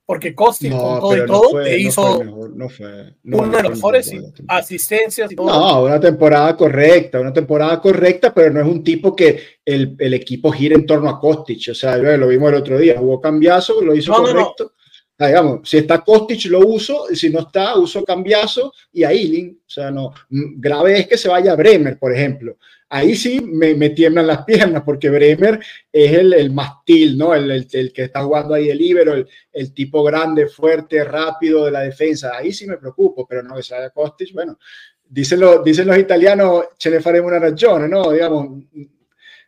Porque 0.09 0.33
Costi 0.33 0.71
no, 0.71 0.79
con 0.79 0.99
todo 1.01 1.17
y 1.17 1.25
todo 1.27 1.49
fue, 1.51 1.63
te 1.65 1.77
hizo 1.77 2.23
mejor, 2.23 2.55
no 2.55 2.67
fue, 2.67 3.13
uno 3.25 3.57
de 3.57 3.61
los 3.61 3.73
mejores 3.73 4.11
asistencias 4.47 5.31
y 5.31 5.35
todo. 5.35 5.47
No, 5.47 5.83
una 5.83 5.99
temporada 5.99 6.57
correcta, 6.57 7.19
una 7.19 7.31
temporada 7.31 7.79
correcta, 7.79 8.33
pero 8.33 8.51
no 8.51 8.59
es 8.59 8.65
un 8.65 8.83
tipo 8.83 9.15
que 9.15 9.39
el, 9.63 9.95
el 9.99 10.15
equipo 10.15 10.51
gire 10.51 10.73
en 10.73 10.87
torno 10.87 11.09
a 11.09 11.19
Kostic. 11.19 11.69
O 11.69 11.75
sea, 11.75 11.95
lo 11.95 12.27
vimos 12.27 12.49
el 12.49 12.55
otro 12.55 12.79
día, 12.79 12.99
hubo 12.99 13.21
cambiazo, 13.21 13.83
lo 13.83 13.93
hizo 13.93 14.11
no, 14.11 14.23
correcto. 14.23 14.73
Ah, 15.19 15.27
digamos, 15.27 15.69
si 15.69 15.77
está 15.77 15.99
Kostic 15.99 16.45
lo 16.45 16.61
uso, 16.61 17.05
si 17.13 17.29
no 17.29 17.41
está, 17.41 17.77
uso 17.77 18.03
cambiazo 18.03 18.73
y 18.91 19.03
a 19.03 19.11
Ealing. 19.11 19.59
O 19.63 19.69
sea, 19.69 19.91
no, 19.91 20.11
grave 20.27 21.01
es 21.01 21.07
que 21.07 21.19
se 21.19 21.29
vaya 21.29 21.51
a 21.51 21.55
Bremer, 21.55 21.99
por 21.99 22.11
ejemplo 22.11 22.57
ahí 22.89 23.15
sí 23.15 23.39
me, 23.41 23.75
me, 23.75 23.91
tiemblan 23.91 24.27
las 24.27 24.43
piernas, 24.45 24.83
porque 24.83 25.09
Bremer 25.09 25.59
es 25.91 26.13
el, 26.13 26.33
el 26.33 26.51
mastil, 26.51 27.17
¿no? 27.17 27.33
El, 27.33 27.49
el, 27.51 27.67
el, 27.71 27.93
que 27.93 28.03
está 28.03 28.23
jugando 28.23 28.55
ahí 28.55 28.69
el 28.69 28.77
libero, 28.77 29.13
el, 29.13 29.27
el, 29.51 29.73
tipo 29.73 30.03
grande, 30.03 30.47
fuerte, 30.47 31.03
rápido 31.03 31.65
de 31.65 31.71
la 31.71 31.81
defensa. 31.81 32.35
Ahí 32.35 32.51
sí 32.51 32.67
me 32.67 32.77
preocupo, 32.77 33.27
pero 33.27 33.43
no 33.43 33.55
que 33.55 33.63
se 33.63 33.75
vaya 33.75 33.91
Kostic, 33.91 34.33
bueno, 34.33 34.57
dicen, 35.05 35.39
lo, 35.39 35.63
dicen 35.63 35.87
los 35.87 35.97
italianos, 35.97 36.69
ce 36.77 36.89
ne 36.89 36.99
faremo 36.99 37.27
una 37.27 37.39
ragione, 37.39 37.87
¿no? 37.87 38.11
Digamos, 38.11 38.63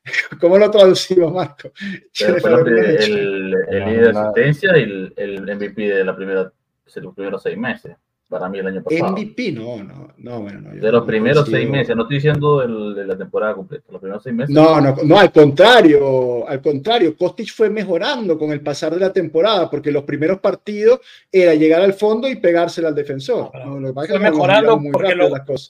¿cómo 0.39 0.57
lo 0.57 0.69
traducimos, 0.69 1.33
Marco? 1.33 1.71
el, 2.19 3.55
el, 3.69 3.85
líder 3.85 4.13
de 4.13 4.19
asistencia 4.19 4.77
y 4.77 4.83
el, 4.83 5.13
el 5.15 5.41
MVP 5.41 5.81
de 5.81 6.05
la 6.05 6.15
primera, 6.15 6.43
de 6.43 7.01
los 7.01 7.13
primeros 7.13 7.41
seis 7.41 7.57
meses 7.57 7.95
para 8.31 8.47
mí 8.47 8.59
el 8.59 8.67
año 8.67 8.81
pasado. 8.81 9.11
MVP, 9.11 9.51
no, 9.51 9.83
no, 9.83 10.13
no, 10.15 10.41
bueno, 10.41 10.61
no. 10.61 10.69
De 10.71 10.89
los 10.89 11.01
no 11.01 11.05
primeros 11.05 11.49
seis 11.49 11.69
meses, 11.69 11.93
no 11.97 12.03
estoy 12.03 12.15
diciendo 12.15 12.63
el, 12.63 12.95
de 12.95 13.05
la 13.05 13.17
temporada 13.17 13.55
completa, 13.55 13.83
los 13.91 13.99
primeros 13.99 14.23
seis 14.23 14.33
meses. 14.33 14.55
No, 14.55 14.79
no, 14.79 14.95
no, 15.03 15.19
al 15.19 15.33
contrario, 15.33 16.47
al 16.47 16.61
contrario, 16.61 17.17
Kostic 17.17 17.53
fue 17.53 17.69
mejorando 17.69 18.39
con 18.39 18.53
el 18.53 18.61
pasar 18.61 18.93
de 18.93 19.01
la 19.01 19.11
temporada, 19.11 19.69
porque 19.69 19.91
los 19.91 20.03
primeros 20.03 20.39
partidos 20.39 21.01
era 21.29 21.55
llegar 21.55 21.81
al 21.81 21.93
fondo 21.93 22.29
y 22.29 22.37
pegársela 22.37 22.87
al 22.87 22.95
defensor. 22.95 23.51
No, 23.53 23.77
lo 23.81 23.93
fue 23.93 24.17
mejorando 24.17 24.79
porque 24.93 25.13
lo, 25.13 25.29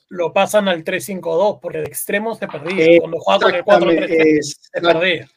lo, 0.10 0.32
pasan 0.32 0.68
al 0.68 0.84
3-5-2, 0.84 1.60
porque 1.60 1.80
de 1.80 1.86
extremo 1.86 2.36
se 2.36 2.48
perdía. 2.48 2.86
Eh, 2.86 3.00
Cuando 3.00 3.18
jugaba 3.18 3.42
con 3.42 3.56
el 3.56 3.64
4-3-3 3.64 4.40
se 4.42 4.82
perdía. 4.82 5.28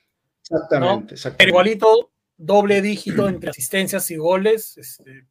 Exactamente, 0.42 1.14
exactamente. 1.14 1.38
Pero 1.38 1.48
igualito, 1.48 2.10
doble 2.36 2.82
dígito 2.82 3.26
entre 3.30 3.48
asistencias 3.48 4.10
y 4.10 4.16
goles, 4.16 4.76
este, 4.76 5.24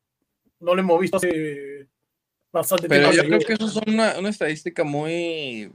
no 0.64 0.76
lo 0.76 0.82
hemos 0.82 0.99
visto 0.99 1.18
hace 1.18 1.88
bastante 2.51 2.88
Pero 2.88 3.09
tiempo. 3.09 3.28
Pero 3.28 3.38
yo 3.38 3.45
creo 3.45 3.57
que 3.57 3.64
eso 3.64 3.82
es 3.82 3.88
una, 3.88 4.18
una, 4.18 4.30
estadística 4.30 4.84
muy, 4.84 5.72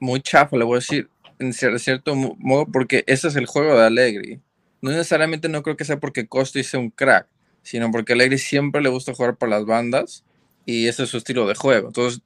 muy 0.00 0.20
chafa, 0.20 0.56
le 0.56 0.64
voy 0.64 0.76
a 0.76 0.80
decir, 0.80 1.08
en 1.38 1.52
cierto 1.52 2.14
modo, 2.14 2.66
porque 2.66 3.04
ese 3.06 3.28
es 3.28 3.36
el 3.36 3.46
juego 3.46 3.78
de 3.78 3.86
Allegri. 3.86 4.40
No 4.80 4.90
necesariamente 4.90 5.48
no 5.48 5.62
creo 5.62 5.76
que 5.76 5.84
sea 5.84 6.00
porque 6.00 6.26
Costa 6.26 6.62
sea 6.62 6.80
un 6.80 6.90
crack, 6.90 7.26
sino 7.62 7.90
porque 7.90 8.12
a 8.12 8.16
Allegri 8.16 8.38
siempre 8.38 8.82
le 8.82 8.88
gusta 8.88 9.14
jugar 9.14 9.36
por 9.36 9.48
las 9.48 9.64
bandas 9.64 10.24
y 10.66 10.86
ese 10.86 11.04
es 11.04 11.10
su 11.10 11.18
estilo 11.18 11.46
de 11.46 11.54
juego. 11.54 11.88
Entonces, 11.88 12.22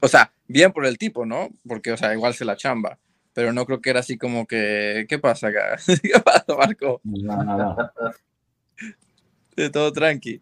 o 0.00 0.08
sea, 0.08 0.32
bien 0.48 0.72
por 0.72 0.84
el 0.84 0.98
tipo, 0.98 1.24
¿no? 1.24 1.50
Porque, 1.66 1.92
o 1.92 1.96
sea, 1.96 2.12
igual 2.12 2.34
se 2.34 2.44
la 2.44 2.56
chamba, 2.56 2.98
pero 3.34 3.52
no 3.52 3.64
creo 3.66 3.80
que 3.80 3.90
era 3.90 4.00
así 4.00 4.18
como 4.18 4.46
que, 4.46 5.06
¿qué 5.08 5.18
pasa 5.18 5.48
acá? 5.48 5.78
¿Qué 6.02 6.20
pasa, 6.20 6.56
Marco? 6.56 7.00
No, 7.04 7.42
no, 7.42 7.56
no. 7.56 7.76
De 9.56 9.68
todo 9.68 9.92
tranqui. 9.92 10.40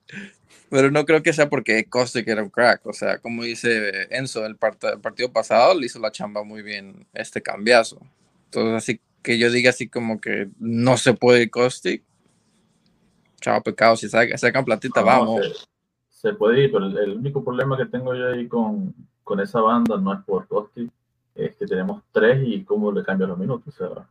Pero 0.70 0.90
no 0.90 1.04
creo 1.04 1.22
que 1.22 1.32
sea 1.32 1.48
porque 1.48 1.84
que 1.84 2.30
era 2.30 2.42
un 2.42 2.50
crack. 2.50 2.86
O 2.86 2.92
sea, 2.92 3.18
como 3.18 3.42
dice 3.42 4.06
Enzo, 4.16 4.46
el, 4.46 4.56
el, 4.82 5.00
partido 5.00 5.32
pasado 5.32 5.74
le 5.74 5.86
hizo 5.86 5.98
la 5.98 6.12
chamba 6.12 6.44
muy 6.44 6.62
bien 6.62 7.06
este 7.12 7.42
cambiazo. 7.42 8.00
Entonces, 8.46 8.74
así 8.74 9.00
que 9.22 9.38
yo 9.38 9.50
diga 9.50 9.70
así 9.70 9.88
como 9.88 10.20
que 10.20 10.48
no 10.58 10.96
se 10.96 11.14
puede 11.14 11.50
Coste. 11.50 12.02
Chao, 13.40 13.62
pecado. 13.62 13.96
Si 13.96 14.08
sacan, 14.08 14.64
platita, 14.64 15.02
vamos. 15.02 15.68
Se, 16.08 16.34
puede 16.34 16.64
ir, 16.64 16.72
pero 16.72 16.86
el, 16.86 17.16
único 17.16 17.42
problema 17.42 17.76
que 17.76 17.86
tengo 17.86 18.14
yo 18.14 18.28
ahí 18.28 18.46
con, 18.46 18.94
con 19.24 19.40
esa 19.40 19.60
banda 19.60 19.96
no 19.96 20.12
es 20.12 20.20
por 20.20 20.46
Coste, 20.46 20.88
es 21.34 21.56
que 21.56 21.66
tenemos 21.66 22.02
tres 22.12 22.42
y 22.46 22.62
cómo 22.62 22.92
le 22.92 23.02
cambian 23.02 23.30
los 23.30 23.38
minutos. 23.38 23.74
O 23.74 23.76
sea, 23.76 24.06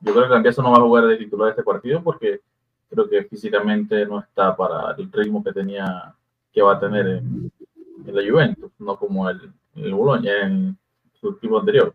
yo 0.00 0.12
creo 0.12 0.24
que 0.24 0.30
Cambiazo 0.30 0.62
no 0.62 0.72
va 0.72 0.78
a 0.78 0.82
jugar 0.82 1.06
de 1.06 1.16
titular 1.16 1.50
este 1.50 1.62
partido 1.62 2.02
porque 2.02 2.40
creo 2.90 3.08
que 3.08 3.24
físicamente 3.24 4.06
no 4.06 4.20
está 4.20 4.56
para 4.56 4.94
el 4.96 5.10
ritmo 5.10 5.42
que 5.42 5.52
tenía, 5.52 6.14
que 6.52 6.62
va 6.62 6.74
a 6.74 6.80
tener 6.80 7.06
en, 7.06 7.50
la 8.06 8.22
Juventus, 8.28 8.70
no 8.78 8.96
como 8.96 9.28
el, 9.30 9.50
el 9.76 9.94
Bologna 9.94 10.30
en 10.42 10.78
su 11.14 11.30
equipo 11.30 11.58
anterior. 11.58 11.94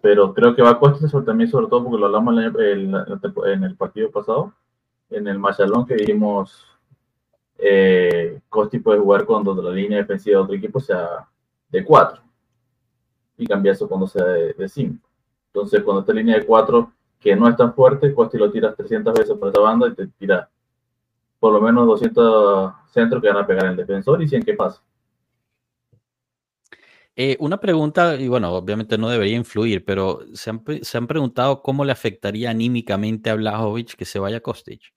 Pero 0.00 0.34
creo 0.34 0.54
que 0.54 0.62
va 0.62 0.70
a 0.70 0.78
costar 0.78 1.24
también, 1.24 1.50
sobre 1.50 1.66
todo 1.66 1.84
porque 1.84 1.98
lo 1.98 2.06
hablamos 2.06 2.34
en 2.38 3.64
el, 3.64 3.76
partido 3.76 4.10
pasado, 4.10 4.52
en 5.10 5.26
el 5.26 5.38
Machalón 5.38 5.86
que 5.86 5.94
dijimos, 5.94 6.64
eh, 7.58 8.40
Costi 8.48 8.78
puede 8.78 9.00
jugar 9.00 9.24
cuando 9.24 9.60
la 9.60 9.70
línea 9.70 9.98
defensiva 9.98 10.38
de 10.38 10.44
otro 10.44 10.54
equipo 10.54 10.78
sea 10.78 11.26
de 11.68 11.84
4 11.84 12.22
y 13.38 13.46
cambiar 13.46 13.74
eso 13.74 13.88
cuando 13.88 14.06
sea 14.06 14.24
de 14.24 14.68
5. 14.68 15.08
Entonces, 15.52 15.82
cuando 15.82 16.00
esta 16.00 16.12
línea 16.12 16.38
de 16.38 16.46
4 16.46 16.92
que 17.20 17.34
no 17.36 17.48
es 17.48 17.56
tan 17.56 17.74
fuerte, 17.74 18.14
Costi 18.14 18.38
lo 18.38 18.50
tiras 18.50 18.76
300 18.76 19.14
veces 19.14 19.36
por 19.36 19.48
esa 19.48 19.60
banda 19.60 19.88
y 19.88 19.94
te 19.94 20.06
tira 20.06 20.48
por 21.38 21.52
lo 21.52 21.60
menos 21.60 21.86
200 21.86 22.72
centros 22.90 23.22
que 23.22 23.28
van 23.28 23.38
a 23.38 23.46
pegar 23.46 23.66
el 23.66 23.76
defensor 23.76 24.22
y 24.22 24.28
100 24.28 24.42
que 24.42 24.54
pasa. 24.54 24.82
Eh, 27.20 27.36
una 27.40 27.58
pregunta, 27.58 28.14
y 28.14 28.28
bueno, 28.28 28.52
obviamente 28.52 28.96
no 28.96 29.08
debería 29.08 29.36
influir, 29.36 29.84
pero 29.84 30.20
¿se 30.34 30.50
han, 30.50 30.62
se 30.82 30.98
han 30.98 31.08
preguntado 31.08 31.62
cómo 31.62 31.84
le 31.84 31.90
afectaría 31.90 32.50
anímicamente 32.50 33.28
a 33.28 33.34
Blajovic 33.34 33.96
que 33.96 34.04
se 34.04 34.20
vaya 34.20 34.36
a 34.36 34.40
Kostic? 34.40 34.92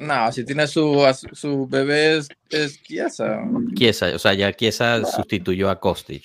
No, 0.00 0.32
si 0.32 0.44
tiene 0.44 0.66
su, 0.66 1.04
su 1.32 1.66
bebé 1.66 2.18
es, 2.18 2.28
es 2.50 2.78
Kiesa. 2.78 3.42
Kiesa, 3.74 4.14
o 4.14 4.18
sea, 4.18 4.34
ya 4.34 4.52
Kiesa 4.52 5.04
sustituyó 5.04 5.70
a 5.70 5.80
Kostic. 5.80 6.24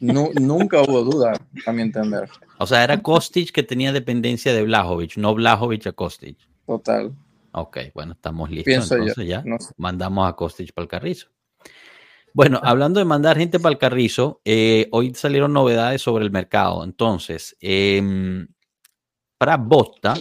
nunca 0.00 0.82
hubo 0.82 1.02
duda, 1.02 1.32
a 1.66 1.72
mi 1.72 1.82
entender. 1.82 2.28
O 2.58 2.66
sea, 2.66 2.84
era 2.84 3.00
Kostic 3.02 3.52
que 3.52 3.62
tenía 3.62 3.92
dependencia 3.92 4.52
de 4.52 4.62
Blajovic, 4.62 5.16
no 5.16 5.34
Blajovic 5.34 5.86
a 5.86 5.92
Kostic. 5.92 6.38
Total. 6.66 7.12
Ok, 7.52 7.78
bueno, 7.94 8.12
estamos 8.12 8.50
listos. 8.50 8.90
Entonces 8.90 9.26
ya 9.26 9.44
mandamos 9.76 10.28
a 10.28 10.34
Kostic 10.34 10.72
para 10.72 10.84
el 10.84 10.88
carrizo. 10.88 11.28
Bueno, 12.32 12.60
hablando 12.64 12.98
de 12.98 13.04
mandar 13.04 13.38
gente 13.38 13.60
para 13.60 13.72
el 13.72 13.78
carrizo, 13.78 14.40
eh, 14.44 14.88
hoy 14.90 15.14
salieron 15.14 15.52
novedades 15.52 16.02
sobre 16.02 16.24
el 16.24 16.32
mercado. 16.32 16.82
Entonces, 16.82 17.56
eh, 17.60 18.02
para 19.38 19.56
Bosta, 19.56 20.14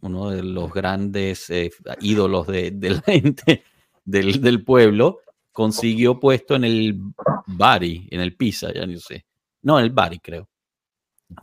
uno 0.00 0.30
de 0.30 0.42
los 0.42 0.72
grandes 0.72 1.50
eh, 1.50 1.70
ídolos 2.00 2.46
de, 2.46 2.72
la 2.80 3.00
gente 3.02 3.64
del, 4.04 4.64
pueblo, 4.64 5.20
consiguió 5.50 6.18
puesto 6.18 6.54
en 6.54 6.64
el 6.64 7.00
Bari, 7.46 8.08
en 8.10 8.20
el 8.20 8.36
Pisa, 8.36 8.72
ya 8.72 8.86
no 8.86 8.98
sé. 8.98 9.26
No, 9.62 9.78
en 9.78 9.84
el 9.86 9.90
Bari, 9.90 10.18
creo. 10.18 10.48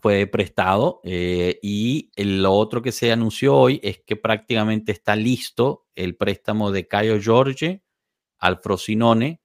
Fue 0.02 0.28
prestado 0.28 1.02
eh, 1.04 1.58
y 1.64 2.12
lo 2.16 2.54
otro 2.54 2.82
que 2.82 2.92
se 2.92 3.12
anunció 3.12 3.56
hoy 3.56 3.80
es 3.82 4.02
que 4.06 4.16
prácticamente 4.16 4.92
está 4.92 5.16
listo 5.16 5.88
el 5.96 6.16
préstamo 6.16 6.72
de 6.72 6.88
Caio 6.88 7.20
Jorge 7.24 7.84
al 8.38 8.60
Frosinone 8.60 9.42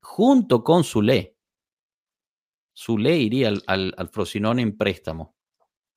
junto 0.00 0.62
con 0.62 0.84
Zule. 0.84 1.36
Zule 2.76 3.16
iría 3.16 3.48
al, 3.48 3.62
al, 3.66 3.94
al 3.96 4.08
Frosinone 4.10 4.62
en 4.62 4.76
préstamo 4.76 5.34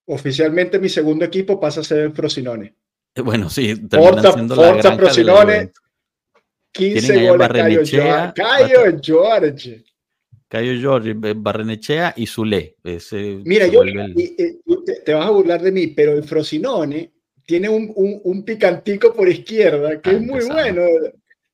oficialmente 0.08 0.80
mi 0.80 0.90
segundo 0.90 1.26
equipo 1.26 1.60
pasa 1.60 1.82
a 1.82 1.84
ser 1.84 2.00
el 2.00 2.14
Frosinone. 2.14 2.74
Eh, 3.16 3.22
bueno, 3.24 3.50
sí, 3.50 3.76
Forza, 3.90 4.34
Forza 4.34 4.96
Frosinone, 4.96 5.72
15 6.72 7.28
goles 7.30 7.48
Cayo, 7.50 8.34
Cayo 8.36 9.00
George. 9.02 9.84
Cayo 10.50 10.80
George, 10.80 11.14
Barrenechea 11.36 12.14
y 12.16 12.26
Zule. 12.26 12.78
Mira, 13.44 13.68
yo, 13.68 13.82
te, 15.04 15.14
vas 15.14 15.28
a 15.28 15.32
burlar 15.32 15.62
de 15.62 15.72
mí, 15.72 15.88
pero 15.88 16.14
el 16.14 16.24
Frosinone 16.24 17.12
tiene 17.46 17.68
un, 17.68 17.92
un, 17.96 18.44
picantico 18.44 19.14
por 19.14 19.28
izquierda 19.28 20.00
que 20.02 20.12
es 20.12 20.22
muy 20.22 20.46
bueno. 20.46 20.84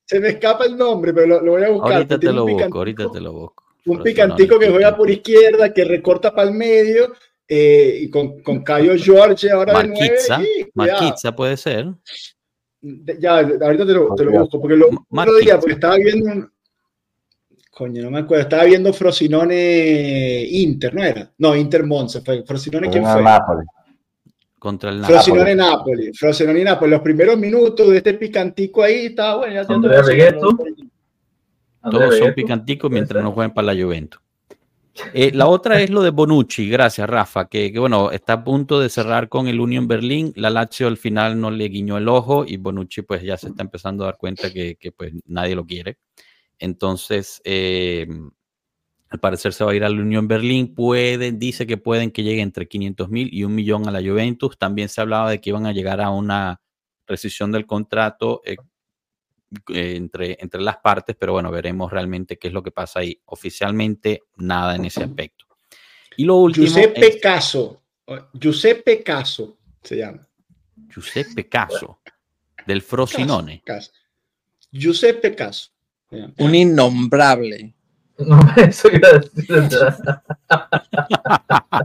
Se 0.06 0.20
me 0.20 0.30
escapa 0.30 0.66
el 0.66 0.78
nombre, 0.78 1.12
pero 1.14 1.42
lo, 1.42 1.52
voy 1.54 1.64
a 1.64 1.70
buscar. 1.70 1.94
Ahorita 1.94 2.20
te 2.20 2.32
lo 2.32 2.46
busco, 2.46 2.78
ahorita 2.78 3.12
te 3.12 3.20
lo 3.20 3.34
busco. 3.34 3.64
Un 3.86 4.04
picantico 4.04 4.60
que 4.60 4.70
juega 4.70 4.96
por 4.96 5.10
izquierda, 5.10 5.74
que 5.74 5.86
recorta 5.86 6.34
para 6.34 6.50
el 6.50 6.56
medio 6.56 7.14
eh, 7.56 8.00
y 8.02 8.10
con, 8.10 8.42
con 8.42 8.64
Cayo 8.64 8.94
George 8.98 9.52
ahora 9.52 9.80
de 9.80 9.88
Marquitza 10.74 11.36
puede 11.36 11.56
ser. 11.56 11.94
Ya, 12.82 13.38
ahorita 13.38 13.86
te 13.86 13.94
lo, 13.94 14.16
te 14.16 14.26
lo 14.26 14.32
busco, 14.32 14.60
porque 14.60 14.76
lo, 14.76 14.88
otro 14.88 15.36
día, 15.38 15.60
porque 15.60 15.74
estaba 15.74 15.98
viendo 15.98 16.32
un, 16.32 16.52
Coño, 17.70 18.02
no 18.02 18.12
me 18.12 18.20
acuerdo. 18.20 18.44
Estaba 18.44 18.64
viendo 18.64 18.92
Frosinone 18.92 20.46
Inter, 20.50 20.96
¿no 20.96 21.04
era? 21.04 21.32
No, 21.38 21.56
Inter 21.56 21.86
Monza 21.86 22.22
fue. 22.22 22.44
Frosinone, 22.44 22.90
¿quién 22.90 23.04
fue? 23.04 23.24
Contra 24.58 24.90
el 24.90 25.02
Napoli. 25.02 25.16
Frosinone 25.16 25.56
Napoli. 25.56 26.14
Frosinone 26.14 26.64
Napoli. 26.64 26.92
Los 26.92 27.02
primeros 27.02 27.38
minutos 27.38 27.90
de 27.90 27.98
este 27.98 28.16
picantico 28.16 28.82
ahí 28.82 29.08
estaba 29.08 29.38
bueno. 29.38 29.54
Ya 29.54 29.68
Todos 31.92 32.18
son 32.18 32.34
picanticos 32.34 32.90
mientras 32.90 33.24
no 33.24 33.32
jueguen 33.32 33.54
para 33.54 33.74
la 33.74 33.84
Juventus. 33.84 34.20
Eh, 35.14 35.32
la 35.34 35.48
otra 35.48 35.82
es 35.82 35.90
lo 35.90 36.04
de 36.04 36.12
Bonucci, 36.12 36.70
gracias 36.70 37.10
Rafa, 37.10 37.48
que, 37.48 37.74
bueno, 37.80 38.12
está 38.12 38.34
a 38.34 38.44
punto 38.44 38.80
de 38.80 38.90
cerrar 38.90 39.28
con 39.28 39.48
el 39.48 39.60
Union 39.60 39.88
Berlín, 39.88 40.34
la 40.36 40.52
Lazio 40.52 40.88
al 40.88 40.98
final 40.98 41.40
no 41.40 41.50
le 41.50 41.68
guiñó 41.68 41.98
el 41.98 42.08
ojo 42.08 42.46
y 42.46 42.58
Bonucci 42.58 43.02
pues 43.02 43.24
ya 43.24 43.36
se 43.38 43.48
está 43.48 43.64
empezando 43.64 44.04
a 44.04 44.08
dar 44.08 44.18
cuenta 44.18 44.52
que, 44.54 44.78
pues 44.96 45.14
nadie 45.26 45.56
lo 45.56 45.66
quiere. 45.66 45.98
Entonces, 46.60 47.42
eh, 47.44 48.08
al 49.10 49.20
parecer 49.20 49.54
se 49.54 49.64
va 49.64 49.72
a 49.72 49.76
ir 49.76 49.84
al 49.84 50.00
Union 50.00 50.28
Berlín, 50.28 50.76
pueden, 50.76 51.40
dice 51.40 51.66
que 51.68 51.78
pueden 51.78 52.12
que 52.12 52.24
llegue 52.24 52.42
entre 52.42 52.68
500 52.68 53.10
mil 53.10 53.30
y 53.34 53.44
un 53.44 53.56
millón 53.56 53.88
a 53.88 53.92
la 53.92 54.00
Juventus, 54.00 54.58
también 54.58 54.90
se 54.90 55.02
hablaba 55.02 55.30
de 55.30 55.42
que 55.42 55.50
iban 55.50 55.66
a 55.66 55.72
llegar 55.72 56.02
a 56.02 56.12
una 56.12 56.62
rescisión 57.08 57.52
del 57.52 57.66
contrato 57.66 58.42
eh, 58.46 58.58
entre, 59.70 60.38
entre 60.40 60.62
las 60.62 60.78
partes, 60.78 61.16
pero 61.20 61.34
bueno, 61.34 61.52
veremos 61.52 61.92
realmente 61.92 62.38
qué 62.38 62.48
es 62.48 62.54
lo 62.54 62.64
que 62.64 62.72
pasa 62.72 63.00
ahí. 63.00 63.20
Oficialmente, 63.26 64.24
nada 64.38 64.76
en 64.76 64.86
ese 64.86 65.04
aspecto. 65.04 65.46
Y 66.18 66.26
lo 66.26 66.36
último. 66.38 66.66
Giuseppe 66.66 67.20
Caso. 67.20 67.82
Giuseppe 68.34 69.04
Caso 69.04 69.58
se 69.82 69.98
llama. 69.98 70.28
Giuseppe 70.90 71.48
Caso. 71.48 72.00
Del 72.66 72.82
Frosinone. 72.82 73.62
Caso, 73.66 73.92
Giuseppe 74.72 75.36
Caso. 75.36 75.72
Un 76.38 76.56
innombrable. 76.56 77.74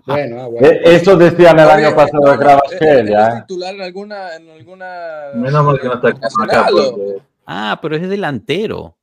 bueno, 0.06 0.42
ah, 0.42 0.46
bueno. 0.46 0.66
Eh, 0.66 0.80
eso 0.84 1.16
decía 1.16 1.52
el 1.52 1.60
año 1.60 1.96
pasado 1.96 2.30
de 2.30 2.36
Gravaskelia. 2.36 3.28
¿eh? 3.28 3.40
titular 3.46 3.74
en 3.74 3.80
alguna, 3.80 4.36
en 4.36 4.50
alguna. 4.50 5.30
Menos 5.34 5.64
mal 5.64 5.80
que 5.80 5.88
no 5.88 5.94
está 5.94 6.08
acá. 6.08 6.68
Ah, 7.50 7.78
pero 7.80 7.96
es 7.96 8.06
delantero. 8.06 8.98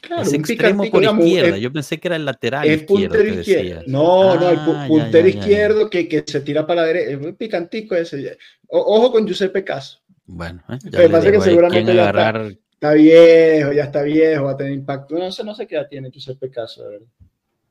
Claro, 0.00 0.22
es 0.22 0.32
extremo 0.32 0.88
por 0.88 1.02
izquierda. 1.02 1.58
Yo 1.58 1.72
pensé 1.72 1.98
que 1.98 2.06
era 2.06 2.14
el 2.14 2.24
lateral. 2.24 2.64
Es 2.68 2.84
puntero 2.84 3.26
izquierdo. 3.26 3.82
No, 3.88 4.36
no, 4.36 4.50
el 4.50 4.58
ah, 4.60 4.84
puntero 4.86 5.26
izquierdo 5.26 5.90
Que, 5.90 6.06
que, 6.06 6.22
se 6.24 6.40
tira 6.42 6.64
para 6.64 6.82
la 6.82 6.86
derecha. 6.86 7.10
Es 7.10 7.26
un 7.26 7.34
picantico 7.34 7.96
ese. 7.96 8.38
ojo 8.68 9.10
con 9.10 9.26
Giuseppe 9.26 9.64
Caso. 9.64 9.98
Bueno, 10.26 10.62
¿eh? 10.68 10.78
ya 10.84 11.08
pasa 11.08 11.32
que 11.32 11.40
seguramente 11.40 11.92
ya 11.92 12.10
está, 12.10 12.92
viejo, 12.92 13.72
ya 13.72 13.84
está 13.84 14.02
viejo, 14.02 14.44
va 14.44 14.52
a 14.52 14.56
tener 14.56 14.72
impacto. 14.74 15.18
No 15.18 15.32
sé, 15.32 15.42
no 15.42 15.56
sé 15.56 15.66
qué 15.66 15.74
edad 15.74 15.88
tiene 15.88 16.10
Giuseppe 16.10 16.50
Caso, 16.50 16.84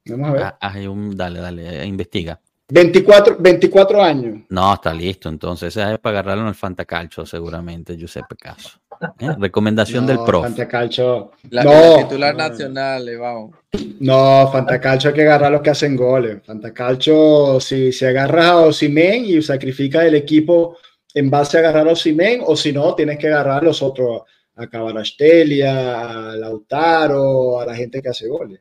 Vamos 0.07 0.29
a 0.29 0.33
ver. 0.33 0.43
Ah, 0.59 0.75
un, 0.89 1.15
dale, 1.15 1.39
dale, 1.39 1.85
investiga. 1.85 2.41
24, 2.69 3.37
24 3.39 4.03
años. 4.03 4.39
No, 4.49 4.73
está 4.73 4.93
listo. 4.93 5.29
Entonces, 5.29 5.75
esa 5.75 5.93
es 5.93 5.99
para 5.99 6.19
agarrarlo 6.19 6.43
en 6.43 6.49
el 6.49 6.55
Fantacalcio, 6.55 7.25
seguramente, 7.25 7.95
Giuseppe 7.95 8.35
Caso. 8.35 8.79
¿Eh? 9.19 9.29
Recomendación 9.39 10.05
del 10.05 10.19
prof. 10.25 10.43
Fantacalcio. 10.43 11.31
La, 11.49 11.63
no, 11.63 11.71
la 11.71 11.97
titular 12.03 12.35
no, 12.35 12.49
nacional, 12.49 13.17
vamos. 13.17 13.55
No, 13.99 14.49
Fantacalcio 14.51 15.09
hay 15.09 15.15
que 15.15 15.21
agarrar 15.21 15.47
a 15.47 15.51
los 15.51 15.61
que 15.61 15.69
hacen 15.69 15.95
goles. 15.95 16.41
Fantacalcio, 16.43 17.59
si 17.59 17.91
se 17.91 18.07
agarra 18.07 18.49
a 18.49 18.57
Osimen 18.57 19.25
y 19.25 19.41
sacrifica 19.41 20.05
el 20.05 20.15
equipo 20.15 20.77
en 21.13 21.29
base 21.29 21.57
a 21.57 21.59
agarrar 21.61 21.87
a 21.87 21.91
Osimen, 21.91 22.41
o 22.45 22.55
si 22.55 22.73
no, 22.73 22.95
tienes 22.95 23.17
que 23.17 23.27
agarrar 23.27 23.59
a 23.61 23.65
los 23.65 23.81
otros, 23.81 24.23
a 24.55 24.67
Cabarastelia, 24.67 26.31
a 26.31 26.35
Lautaro, 26.35 27.59
a 27.61 27.65
la 27.65 27.75
gente 27.75 28.01
que 28.01 28.09
hace 28.09 28.27
goles. 28.27 28.59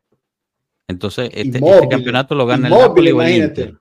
Entonces, 0.88 1.30
este, 1.32 1.58
Inmóvil, 1.58 1.74
este 1.74 1.88
campeonato 1.88 2.34
lo 2.34 2.46
gana 2.46 2.68
inmóvil, 2.68 2.84
el 2.84 2.88
Napoli 2.88 3.10
o 3.10 3.22
el 3.22 3.28
imagínate. 3.28 3.60
Inter. 3.62 3.80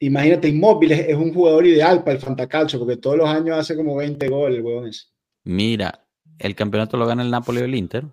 Imagínate, 0.00 0.48
Inmóvil 0.48 0.92
es, 0.92 1.08
es 1.08 1.16
un 1.16 1.32
jugador 1.32 1.66
ideal 1.66 2.04
para 2.04 2.16
el 2.16 2.22
Fantacalcio, 2.22 2.78
porque 2.78 2.96
todos 2.96 3.16
los 3.16 3.28
años 3.28 3.58
hace 3.58 3.76
como 3.76 3.96
20 3.96 4.28
goles, 4.28 4.64
ese. 4.88 5.06
Mira, 5.44 6.06
el 6.38 6.54
campeonato 6.54 6.96
lo 6.96 7.06
gana 7.06 7.22
el 7.22 7.30
Napoli 7.30 7.60
o 7.60 7.64
el 7.64 7.74
Inter. 7.74 8.04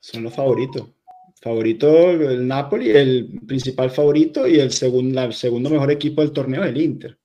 Son 0.00 0.22
los 0.22 0.34
favoritos. 0.34 0.88
Favorito 1.40 2.10
el 2.10 2.46
Napoli, 2.46 2.90
el 2.90 3.40
principal 3.46 3.90
favorito 3.90 4.46
y 4.46 4.60
el 4.60 4.72
segundo, 4.72 5.22
el 5.22 5.32
segundo 5.32 5.70
mejor 5.70 5.90
equipo 5.90 6.20
del 6.20 6.32
torneo 6.32 6.62
es 6.62 6.70
el 6.70 6.80
Inter. 6.80 7.18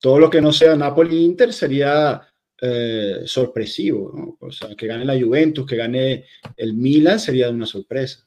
Todo 0.00 0.18
lo 0.18 0.30
que 0.30 0.40
no 0.40 0.52
sea 0.52 0.76
Napoli-Inter 0.76 1.52
sería 1.52 2.22
eh, 2.60 3.22
sorpresivo. 3.24 4.12
¿no? 4.14 4.36
O 4.40 4.50
sea, 4.50 4.74
que 4.74 4.86
gane 4.86 5.04
la 5.04 5.18
Juventus, 5.18 5.66
que 5.66 5.76
gane 5.76 6.24
el 6.56 6.74
Milan 6.74 7.20
sería 7.20 7.50
una 7.50 7.66
sorpresa. 7.66 8.26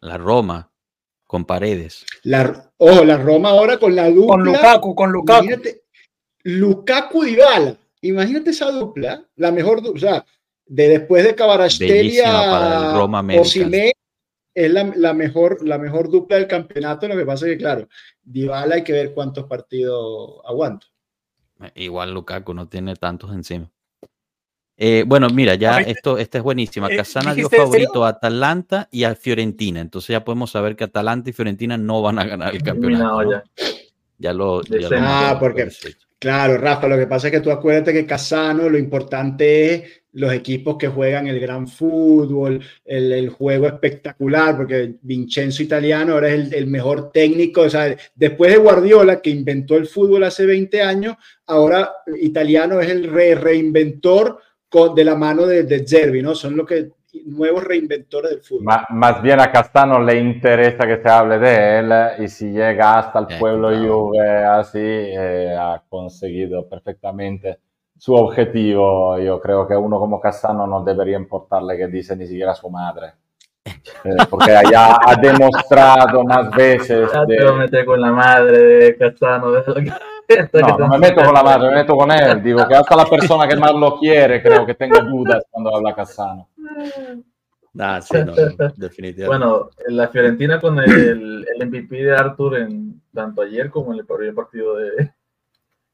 La 0.00 0.16
Roma, 0.16 0.70
con 1.30 1.44
paredes. 1.44 2.04
La, 2.24 2.72
ojo, 2.76 3.04
la 3.04 3.16
Roma 3.16 3.50
ahora 3.50 3.78
con 3.78 3.94
la 3.94 4.10
dupla. 4.10 4.26
Con 4.26 4.44
Lukaku, 4.44 4.94
con 4.96 5.12
Lukaku. 5.12 5.44
Imagínate, 5.44 5.82
Lukaku 6.42 7.22
Dybala. 7.22 7.76
Imagínate 8.00 8.50
esa 8.50 8.72
dupla, 8.72 9.24
la 9.36 9.52
mejor 9.52 9.80
dupla. 9.80 9.96
O 9.96 10.00
sea, 10.00 10.26
de 10.66 10.88
después 10.88 11.22
de 11.22 11.36
Cabarastelia 11.36 12.94
Roma 12.94 13.24
es 13.32 14.72
la, 14.72 14.92
la 14.96 15.14
mejor, 15.14 15.64
la 15.64 15.78
mejor 15.78 16.10
dupla 16.10 16.36
del 16.36 16.48
campeonato. 16.48 17.06
Lo 17.06 17.16
que 17.16 17.24
pasa 17.24 17.46
es 17.46 17.52
que, 17.52 17.58
claro, 17.58 17.88
Dybala 18.22 18.74
hay 18.74 18.82
que 18.82 18.92
ver 18.92 19.14
cuántos 19.14 19.44
partidos 19.46 20.40
aguanta. 20.44 20.88
Igual 21.76 22.12
Lukaku 22.12 22.54
no 22.54 22.66
tiene 22.66 22.96
tantos 22.96 23.32
encima. 23.32 23.70
Eh, 24.82 25.04
bueno, 25.06 25.28
mira, 25.28 25.56
ya 25.56 25.78
esto, 25.80 26.16
esta 26.16 26.38
es 26.38 26.44
buenísima. 26.44 26.88
eh, 26.88 26.96
Casana 26.96 27.34
dio 27.34 27.44
¿dijiste 27.44 27.56
en 27.56 27.62
favorito 27.64 28.04
a 28.04 28.08
Atalanta 28.08 28.88
y 28.90 29.04
a 29.04 29.14
Fiorentina. 29.14 29.80
Entonces 29.80 30.08
ya 30.08 30.24
podemos 30.24 30.50
saber 30.50 30.74
que 30.74 30.84
Atalanta 30.84 31.28
y 31.28 31.34
Fiorentina 31.34 31.76
no 31.76 32.00
van 32.00 32.18
a 32.18 32.24
ganar 32.24 32.54
el 32.54 32.62
campeonato. 32.62 33.30
Ya. 33.30 33.44
Ya 34.18 34.32
lo. 34.32 34.62
ya 34.62 34.88
lo-. 34.88 34.96
Ah, 35.00 35.36
porque-. 35.38 35.68
Claro, 36.18 36.56
Rafa, 36.58 36.86
lo 36.88 36.98
que 36.98 37.06
pasa 37.06 37.28
es 37.28 37.32
que 37.32 37.40
tú 37.40 37.50
acuérdate 37.50 37.92
que 37.92 38.04
Casano, 38.06 38.68
lo 38.70 38.76
importante 38.78 39.74
es 39.74 39.82
los 40.12 40.32
equipos 40.32 40.76
que 40.76 40.88
juegan 40.88 41.26
el 41.28 41.40
gran 41.40 41.68
fútbol, 41.68 42.60
el, 42.84 43.12
el 43.12 43.28
juego 43.30 43.66
espectacular, 43.66 44.56
porque 44.56 44.94
Vincenzo 45.02 45.62
Italiano 45.62 46.14
ahora 46.14 46.28
es 46.28 46.34
el, 46.48 46.54
el 46.54 46.66
mejor 46.66 47.10
técnico, 47.12 47.62
o 47.62 47.70
sea, 47.70 47.96
después 48.14 48.50
de 48.52 48.58
Guardiola, 48.58 49.20
que 49.22 49.30
inventó 49.30 49.76
el 49.76 49.86
fútbol 49.86 50.24
hace 50.24 50.44
20 50.46 50.82
años, 50.82 51.16
ahora 51.46 51.90
Italiano 52.20 52.80
es 52.80 52.90
el 52.90 53.04
re- 53.10 53.34
reinventor 53.36 54.40
con- 54.70 54.94
de 54.94 55.04
la 55.04 55.14
mano 55.16 55.44
de, 55.46 55.64
de 55.64 55.86
Zerbi, 55.86 56.22
¿no? 56.22 56.34
Son 56.34 56.56
los 56.56 56.66
que 56.66 56.92
nuevos 57.26 57.64
reinventores 57.64 58.30
del 58.30 58.40
fútbol. 58.40 58.64
Ma- 58.64 58.86
más 58.90 59.20
bien 59.20 59.40
a 59.40 59.50
Castano 59.50 59.98
le 60.00 60.16
interesa 60.18 60.86
que 60.86 61.02
se 61.02 61.08
hable 61.08 61.38
de 61.40 61.78
él 61.80 61.92
y 62.20 62.28
si 62.28 62.52
llega 62.52 62.98
hasta 63.00 63.18
el 63.18 63.26
Eh, 63.30 63.36
pueblo 63.38 63.68
claro. 63.68 63.98
Juve 63.98 64.28
así, 64.44 64.78
eh, 64.80 65.56
ha 65.58 65.82
conseguido 65.88 66.68
perfectamente 66.68 67.58
su 67.98 68.14
objetivo. 68.14 69.18
Yo 69.18 69.40
creo 69.40 69.66
que 69.66 69.76
uno 69.76 69.98
como 69.98 70.20
Castano 70.20 70.66
no 70.68 70.84
debería 70.84 71.16
importarle 71.16 71.76
que 71.76 71.88
dice 71.88 72.14
ni 72.16 72.26
siquiera 72.26 72.54
su 72.54 72.70
madre. 72.70 73.08
Eh, 74.04 74.16
porque 74.30 74.52
ya 74.70 74.96
ha 75.04 75.14
demostrado 75.20 76.22
más 76.24 76.48
veces 76.52 77.10
Ya 77.12 77.24
de- 77.24 77.36
te 77.36 77.42
lo 77.44 77.56
metes 77.56 77.84
con 77.84 78.00
la 78.00 78.12
madre 78.12 78.58
de 78.58 78.96
Castano. 78.96 79.48
que- 79.52 79.90
No, 80.52 80.78
no 80.78 80.88
me 80.88 80.98
meto 80.98 81.22
con 81.22 81.34
la 81.34 81.42
madre, 81.42 81.68
me 81.70 81.76
meto 81.76 81.96
con 81.96 82.10
él. 82.10 82.42
Digo 82.42 82.66
que 82.66 82.74
hasta 82.74 82.96
la 82.96 83.06
persona 83.06 83.48
que 83.48 83.56
más 83.56 83.74
lo 83.74 83.98
quiere 83.98 84.42
creo 84.42 84.64
que 84.64 84.74
tenga 84.74 85.00
dudas 85.00 85.44
cuando 85.50 85.74
habla 85.74 85.94
Castano. 85.94 86.48
Ah, 87.78 88.00
sí, 88.00 88.16
no, 88.24 88.32
definitivamente. 88.76 89.26
Bueno, 89.26 89.70
la 89.88 90.08
Fiorentina 90.08 90.60
con 90.60 90.78
el, 90.78 91.46
el 91.54 91.66
MVP 91.68 92.02
de 92.02 92.12
Arthur 92.12 92.58
en 92.58 93.00
tanto 93.12 93.42
ayer 93.42 93.70
como 93.70 93.92
en 93.92 94.00
el 94.00 94.06
primer 94.06 94.34
partido 94.34 94.76
de 94.76 95.12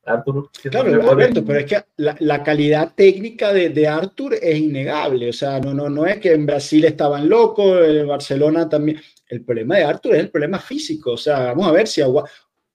Arthur. 0.06 0.50
Claro, 0.70 1.10
Alberto, 1.10 1.44
pero 1.44 1.58
es 1.58 1.66
que 1.66 1.84
la, 1.96 2.16
la 2.20 2.42
calidad 2.42 2.94
técnica 2.94 3.52
de, 3.52 3.70
de 3.70 3.88
Arthur 3.88 4.34
es 4.34 4.58
innegable. 4.58 5.28
O 5.28 5.32
sea, 5.32 5.60
no, 5.60 5.74
no, 5.74 5.90
no 5.90 6.06
es 6.06 6.18
que 6.18 6.32
en 6.32 6.46
Brasil 6.46 6.84
estaban 6.84 7.28
locos, 7.28 7.86
en 7.86 8.06
Barcelona 8.06 8.68
también. 8.68 9.00
El 9.28 9.44
problema 9.44 9.76
de 9.76 9.84
Arthur 9.84 10.14
es 10.14 10.20
el 10.20 10.30
problema 10.30 10.58
físico. 10.58 11.12
O 11.12 11.16
sea, 11.16 11.46
vamos 11.46 11.66
a 11.66 11.72
ver 11.72 11.88
si 11.88 12.00
agua. 12.00 12.28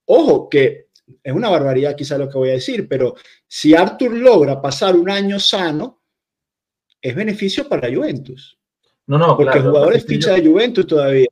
Ojo, 0.04 0.48
que 0.48 0.88
es 1.22 1.32
una 1.32 1.48
barbaridad 1.48 1.96
quizá 1.96 2.16
lo 2.18 2.28
que 2.28 2.38
voy 2.38 2.50
a 2.50 2.54
decir, 2.54 2.88
pero 2.88 3.14
si 3.46 3.74
Arthur 3.74 4.12
logra 4.16 4.60
pasar 4.60 4.96
un 4.96 5.10
año 5.10 5.38
sano, 5.38 6.00
es 7.00 7.14
beneficio 7.14 7.68
para 7.68 7.92
Juventus. 7.92 8.58
No, 9.06 9.18
no, 9.18 9.28
Porque 9.36 9.44
claro, 9.44 9.58
el 9.58 9.66
jugador 9.66 9.88
lo 9.88 9.92
que 9.92 9.98
es 9.98 10.02
sí 10.04 10.08
ficha 10.14 10.36
yo- 10.36 10.42
de 10.42 10.48
Juventus 10.48 10.86
todavía. 10.86 11.26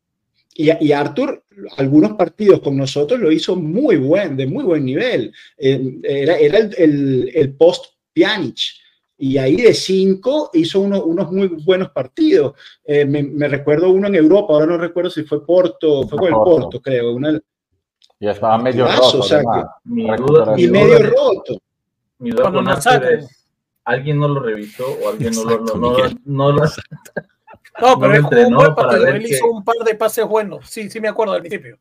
Y, 0.55 0.87
y 0.87 0.93
Arthur, 0.93 1.45
algunos 1.77 2.13
partidos 2.15 2.61
con 2.61 2.77
nosotros 2.77 3.21
lo 3.21 3.31
hizo 3.31 3.55
muy 3.57 3.97
buen, 3.97 4.37
de 4.37 4.47
muy 4.47 4.65
buen 4.65 4.85
nivel. 4.85 5.33
Eh, 5.57 5.99
era 6.03 6.37
era 6.39 6.59
el, 6.59 6.75
el- 6.77 7.31
el 7.35 7.55
post 7.55 7.87
Pjanic. 8.13 8.59
Y 9.17 9.37
ahí 9.39 9.57
de 9.57 9.75
cinco 9.75 10.51
hizo 10.55 10.81
uno- 10.81 11.05
unos 11.05 11.31
muy 11.31 11.47
buenos 11.49 11.91
partidos. 11.91 12.55
Eh, 12.85 13.05
me, 13.05 13.49
recuerdo 13.49 13.91
uno 13.91 14.09
en 14.09 14.15
Europa, 14.17 14.55
ahora 14.55 14.67
no 14.67 14.79
recuerdo 14.79 15.11
si 15.11 15.23
fue 15.23 15.47
Porto, 15.47 16.09
fue 16.09 16.19
con 16.19 16.29
el 16.29 16.33
Porto. 16.35 16.61
Porto, 16.63 16.81
creo. 16.83 17.13
una- 17.15 17.39
Y 18.21 18.29
estaba 18.29 18.59
medio 18.59 18.87
roto. 18.87 19.19
o 19.19 19.23
sea. 19.23 19.43
Mi 19.85 20.05
duda, 20.17 20.53
y 20.57 20.67
mi 20.67 20.73
medio 20.73 20.99
duda- 20.99 21.09
roto. 21.11 21.55
mi 22.19 22.31
duda 22.31 22.53
con 22.53 22.69
es, 22.69 23.49
¿alguien 23.85 24.19
no 24.21 24.29
lo 24.29 24.41
revisó 24.41 24.85
o 25.03 25.09
alguien 25.09 25.33
no 25.35 25.45
lo, 25.45 25.51
Exacto, 25.53 25.79
no, 25.79 25.97
no, 26.27 26.53
lo- 26.53 26.63
No, 27.81 27.99
pero 28.01 28.15
él 28.15 28.23
jugó 28.23 28.47
un 28.49 28.55
buen 28.55 28.75
para 28.75 28.89
partido. 28.89 29.05
ver 29.07 29.17
Él 29.17 29.23
que- 29.25 29.29
hizo 29.35 29.47
un 29.47 29.65
par 29.65 29.77
de 29.85 29.95
pases 29.95 30.27
buenos. 30.27 30.69
Sí, 30.69 30.91
sí 30.91 31.01
me 31.01 31.09
acuerdo 31.09 31.33
al 31.35 31.41
principio. 31.41 31.79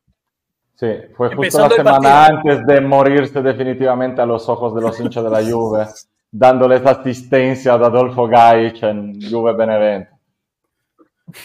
Sí, 0.76 0.86
fue 1.14 1.28
justo 1.28 1.42
Empezando 1.60 1.76
la 1.76 1.94
semana 1.94 2.26
antes 2.26 2.66
de 2.66 2.80
morirse 2.80 3.42
definitivamente 3.42 4.22
a 4.22 4.26
los 4.26 4.48
ojos 4.48 4.74
de 4.74 4.80
los 4.80 4.98
hinchas 4.98 5.22
de 5.22 5.28
la 5.30 5.42
Juve, 5.44 5.86
dándoles 6.32 6.86
asistencia 6.86 7.74
ad 7.74 7.84
Adolfo 7.84 8.26
Gaic 8.26 8.82
en 8.84 9.20
Juve 9.30 9.52
Benevento. 9.52 10.10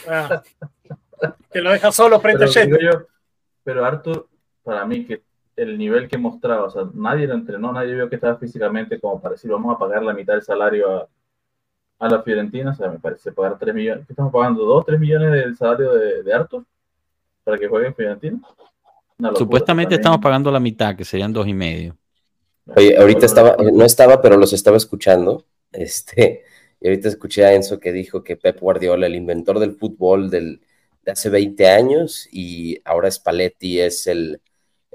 Ah. 0.07 0.41
que 1.51 1.59
lo 1.61 1.71
deja 1.71 1.91
solo 1.91 2.19
frente 2.21 2.45
pero, 2.47 2.77
a 2.77 2.91
yo, 2.93 2.99
pero 3.63 3.85
Arthur, 3.85 4.27
para 4.65 4.85
mí, 4.85 5.05
que 5.05 5.21
el 5.55 5.77
nivel 5.77 6.09
que 6.09 6.17
mostraba, 6.17 6.65
o 6.65 6.69
sea, 6.69 6.83
nadie 6.93 7.27
lo 7.27 7.35
entrenó, 7.35 7.71
nadie 7.71 7.95
vio 7.95 8.09
que 8.09 8.15
estaba 8.15 8.37
físicamente 8.37 8.99
como 8.99 9.21
para 9.21 9.33
decir, 9.35 9.49
vamos 9.51 9.73
a 9.73 9.79
pagar 9.79 10.03
la 10.03 10.13
mitad 10.13 10.33
del 10.33 10.41
salario 10.41 10.91
a, 10.91 11.07
a 11.99 12.09
la 12.09 12.21
Fiorentina, 12.23 12.71
o 12.71 12.75
sea, 12.75 12.89
me 12.89 12.99
parece 12.99 13.31
pagar 13.31 13.57
3 13.57 13.73
millones, 13.73 14.05
¿qué 14.05 14.13
estamos 14.13 14.33
pagando? 14.33 14.65
¿2, 14.65 14.85
3 14.85 14.99
millones 14.99 15.31
del 15.31 15.55
salario 15.55 15.93
de, 15.93 16.23
de 16.23 16.33
Arthur 16.33 16.65
para 17.43 17.57
que 17.57 17.67
juegue 17.69 17.87
en 17.87 17.95
Fiorentina? 17.95 18.41
Locura, 19.29 19.39
Supuestamente 19.39 19.91
también. 19.91 20.01
estamos 20.01 20.19
pagando 20.19 20.51
la 20.51 20.59
mitad, 20.59 20.95
que 20.95 21.05
serían 21.05 21.31
dos 21.31 21.47
y 21.47 21.53
medio. 21.53 21.97
Oye, 22.75 22.97
ahorita 22.97 23.25
estaba, 23.25 23.55
no 23.57 23.85
estaba, 23.85 24.21
pero 24.21 24.37
los 24.37 24.53
estaba 24.53 24.77
escuchando. 24.77 25.45
Este, 25.71 26.45
y 26.79 26.87
ahorita 26.87 27.09
escuché 27.09 27.43
a 27.43 27.53
Enzo 27.53 27.81
que 27.81 27.91
dijo 27.91 28.23
que 28.23 28.37
Pep 28.37 28.61
Guardiola, 28.61 29.07
el 29.07 29.15
inventor 29.15 29.59
del 29.59 29.73
fútbol 29.73 30.29
del, 30.29 30.61
de 31.03 31.11
hace 31.11 31.29
20 31.29 31.67
años, 31.67 32.29
y 32.31 32.79
ahora 32.85 33.11
Spalletti 33.11 33.81
es 33.81 34.07
el 34.07 34.39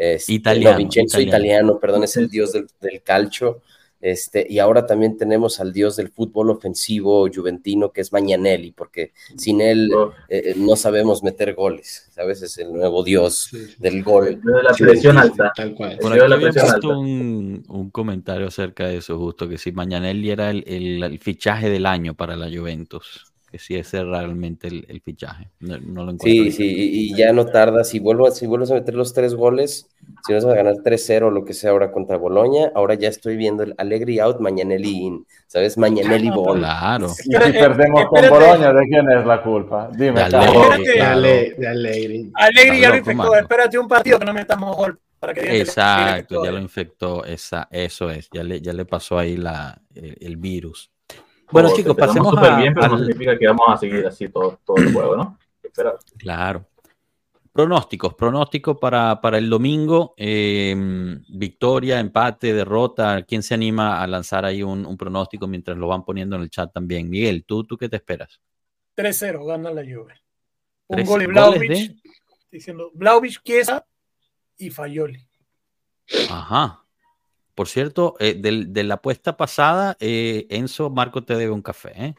este, 0.01 0.33
Italiano, 0.33 0.73
no, 0.73 0.79
Vincenzo 0.79 1.21
italiano. 1.21 1.45
italiano. 1.47 1.79
perdón, 1.81 2.05
es 2.05 2.17
el 2.17 2.29
dios 2.29 2.53
del, 2.53 2.67
del 2.81 3.03
calcio. 3.03 3.63
Este, 4.03 4.47
y 4.49 4.59
ahora 4.61 4.87
también 4.87 5.19
tenemos 5.19 5.61
al 5.61 5.75
dios 5.75 5.97
del 5.97 6.09
fútbol 6.09 6.49
ofensivo 6.49 7.29
juventino, 7.31 7.93
que 7.93 8.01
es 8.01 8.11
Mañanelli, 8.15 8.73
porque 8.73 9.13
sin 9.37 9.61
él 9.61 9.91
Uf, 9.95 10.15
eh, 10.31 10.55
no 10.57 10.75
sabemos 10.75 11.23
meter 11.23 11.53
goles, 11.53 12.09
¿sabes? 12.15 12.41
Es 12.41 12.57
el 12.57 12.73
nuevo 12.73 13.05
dios 13.05 13.51
del 13.79 14.03
gol. 14.03 14.41
de 14.43 14.63
la 14.63 14.73
presión 14.73 15.19
alta. 15.19 15.53
Tal 15.55 15.75
cual. 15.75 15.99
Por 15.99 16.17
Yo 16.17 16.23
aquí 16.23 16.29
la 16.31 16.35
había 16.37 16.49
presión 16.51 16.71
puesto 16.71 16.89
alta. 16.93 16.99
un, 16.99 17.63
un 17.69 17.91
comentario 17.91 18.47
acerca 18.47 18.87
de 18.89 18.97
eso, 18.97 19.19
justo 19.19 19.47
que 19.47 19.59
si 19.59 19.71
Mañanelli 19.73 20.31
era 20.31 20.49
el, 20.51 20.65
el- 20.67 21.03
el 21.03 21.19
fichaje 21.19 21.69
del 21.69 21.85
año 21.85 22.15
para 22.15 22.37
la 22.37 22.47
Juventus. 22.49 23.30
Que 23.51 23.59
si 23.59 23.75
ese 23.77 23.99
es 23.99 24.05
realmente 24.07 24.69
el, 24.69 24.87
el 24.89 25.01
fichaje. 25.01 25.49
No, 25.61 25.77
no 25.79 26.05
lo 26.05 26.13
encuentro. 26.13 26.27
Sí, 26.27 26.53
sí, 26.53 26.65
y 26.65 27.13
y 27.13 27.17
ya 27.17 27.33
no 27.33 27.47
tarda. 27.47 27.85
Si, 27.85 27.99
vuelvo, 27.99 28.31
si 28.31 28.47
vuelves 28.47 28.71
a 28.71 28.75
meter 28.75 28.95
los 28.95 29.13
tres 29.13 29.35
goles, 29.35 29.89
si 30.27 30.33
vas 30.33 30.45
a 30.45 30.55
ganar 30.55 30.75
3-0 30.77 31.23
o 31.23 31.31
lo 31.31 31.45
que 31.45 31.53
sea 31.55 31.71
ahora 31.71 31.91
contra 31.93 32.17
Boloña, 32.17 32.71
ahora 32.75 32.95
ya 32.95 33.09
estoy 33.09 33.37
viendo 33.37 33.63
el 33.63 33.75
Allegri 33.79 34.21
out, 34.21 34.41
Mañanelli 34.41 34.91
in. 34.91 35.27
¿Sabes? 35.47 35.77
Mañanelli 35.77 36.31
ball. 36.31 36.59
Claro. 36.59 37.07
Y 37.07 37.23
si 37.33 37.53
perdemos 37.53 38.07
con. 38.07 38.29
Boloña, 38.29 38.73
¿de 38.73 38.87
quién 38.89 39.11
es 39.11 39.27
la 39.27 39.43
culpa? 39.43 39.91
Dime. 39.93 40.23
De, 40.23 40.29
Claro. 40.29 40.63
Ale- 40.73 41.55
de 41.59 41.67
Allegri. 41.69 42.31
Alegre 42.35 42.81
ya 42.81 42.91
lo 42.91 42.97
infectó. 42.97 43.35
Espérate 43.35 43.79
un 43.79 43.89
partido 43.89 44.19
que 44.19 44.25
no 44.25 44.33
metamos 44.33 44.77
gol 44.77 44.99
para 45.19 45.35
que 45.35 45.61
Exacto, 45.61 46.41
que 46.41 46.47
ya 46.49 46.53
lo 46.53 46.59
infectó, 46.61 47.25
esa, 47.27 47.69
eso 47.71 48.11
es, 48.11 48.31
ya 48.33 48.43
le, 48.43 48.61
ya 48.63 48.73
le 48.73 48.87
pasó 48.87 49.19
ahí 49.19 49.37
la, 49.37 49.79
el, 49.95 50.17
el 50.19 50.37
virus. 50.39 50.91
Bueno, 51.53 51.71
chicos, 51.75 51.97
pasemos 51.97 52.31
súper 52.31 52.53
a, 52.53 52.57
bien, 52.59 52.75
pero 52.75 52.89
no 52.89 52.99
significa 52.99 53.39
que 53.39 53.47
vamos 53.47 53.65
a 53.69 53.77
seguir 53.77 54.07
así 54.07 54.29
todo, 54.29 54.61
todo 54.65 54.77
el 54.77 54.93
juego, 54.93 55.17
¿no? 55.17 55.39
Esperar. 55.63 55.99
Claro. 56.17 56.67
Pronósticos, 57.53 58.15
pronósticos 58.15 58.79
para, 58.79 59.21
para 59.21 59.39
el 59.39 59.51
domingo. 59.51 60.15
eh, 60.17 60.75
victoria, 61.29 61.99
empate, 61.99 62.55
derrota. 62.55 63.23
¿Quién 63.25 63.43
se 63.43 63.55
anima 63.55 64.01
a 64.01 64.07
lanzar 64.07 64.45
ahí 64.45 64.63
un, 64.63 64.87
un 64.87 64.97
pronóstico 64.97 65.49
mientras 65.49 65.77
lo 65.77 65.89
van 65.89 66.05
poniendo 66.05 66.37
en 66.37 66.43
el 66.43 66.51
chat 66.51 66.73
también? 66.73 67.11
Miguel, 67.11 67.45
¿tú, 67.45 67.65
tú 67.65 67.77
qué 67.77 67.89
te 67.89 67.97
esperas? 67.97 68.41
3-0, 68.97 69.45
gana 69.45 69.73
la 69.73 69.83
Juve. 69.83 70.15
Un 70.87 71.05
gol 71.05 71.21
de 71.21 71.59
de- 71.69 71.97
diciendo 72.51 72.91
Vlaovic, 72.95 73.43
Chiesa 73.43 73.85
y 74.59 74.71
Fayoli. 74.71 75.27
Ajá. 76.29 76.85
Por 77.61 77.69
cierto, 77.69 78.15
eh, 78.19 78.37
del- 78.41 78.73
de 78.73 78.85
la 78.85 78.95
apuesta 78.95 79.37
pasada, 79.37 79.95
eh, 80.01 80.47
Enzo 80.49 80.89
Marco 80.89 81.23
te 81.25 81.37
debe 81.37 81.53
un 81.53 81.61
café, 81.61 81.93
¿eh? 81.95 82.15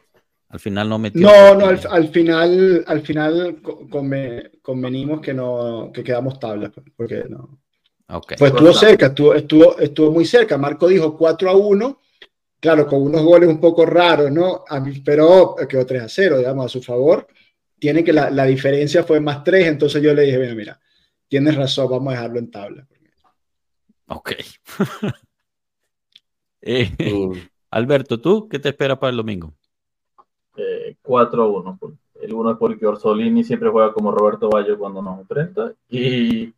Al 0.48 0.60
final 0.60 0.88
no 0.88 1.00
metió. 1.00 1.22
No, 1.22 1.56
no, 1.56 1.66
al, 1.66 1.80
al 1.90 2.08
final, 2.10 2.84
al 2.86 3.00
final 3.02 3.60
co- 3.60 3.80
conve- 3.88 4.52
convenimos 4.62 5.20
que 5.20 5.34
no, 5.34 5.90
que 5.92 6.04
quedamos 6.04 6.38
tablas, 6.38 6.70
porque 6.96 7.24
no. 7.28 7.58
Ok. 8.10 8.34
Pues 8.38 8.52
estuvo 8.52 8.72
cerca, 8.72 9.06
estuvo, 9.06 9.34
estuvo, 9.34 9.78
estuvo 9.80 10.12
muy 10.12 10.24
cerca. 10.26 10.56
Marco 10.56 10.86
dijo 10.86 11.18
4 11.18 11.50
a 11.50 11.56
1, 11.56 12.00
claro, 12.60 12.86
con 12.86 13.02
unos 13.02 13.24
goles 13.24 13.48
un 13.48 13.58
poco 13.58 13.84
raros, 13.84 14.30
¿no? 14.30 14.62
A 14.68 14.78
mí, 14.78 15.00
pero 15.04 15.56
quedó 15.68 15.84
3 15.84 16.02
a 16.04 16.08
0, 16.08 16.38
digamos, 16.38 16.66
a 16.66 16.68
su 16.68 16.80
favor. 16.80 17.26
Tiene 17.80 18.04
que 18.04 18.12
la, 18.12 18.30
la 18.30 18.44
diferencia 18.44 19.02
fue 19.02 19.18
más 19.18 19.42
3, 19.42 19.66
entonces 19.66 20.00
yo 20.00 20.14
le 20.14 20.22
dije, 20.22 20.38
mira, 20.38 20.54
mira, 20.54 20.80
tienes 21.26 21.56
razón, 21.56 21.90
vamos 21.90 22.12
a 22.12 22.16
dejarlo 22.18 22.38
en 22.38 22.48
tabla. 22.52 22.86
Ok. 24.06 24.32
Eh. 26.62 26.90
Alberto, 27.70 28.20
¿tú 28.20 28.48
qué 28.48 28.58
te 28.58 28.68
esperas 28.70 28.98
para 28.98 29.10
el 29.10 29.16
domingo? 29.16 29.52
Eh, 30.56 30.96
4 31.02 31.42
a 31.42 31.46
1. 31.46 31.76
pues. 31.80 31.94
El 32.20 32.34
1 32.34 32.52
es 32.52 32.56
porque 32.58 32.86
Orsolini 32.86 33.42
siempre 33.42 33.70
juega 33.70 33.92
como 33.92 34.12
Roberto 34.12 34.48
Bayo 34.48 34.78
cuando 34.78 35.02
nos 35.02 35.18
enfrenta. 35.18 35.72
Y 35.88 36.54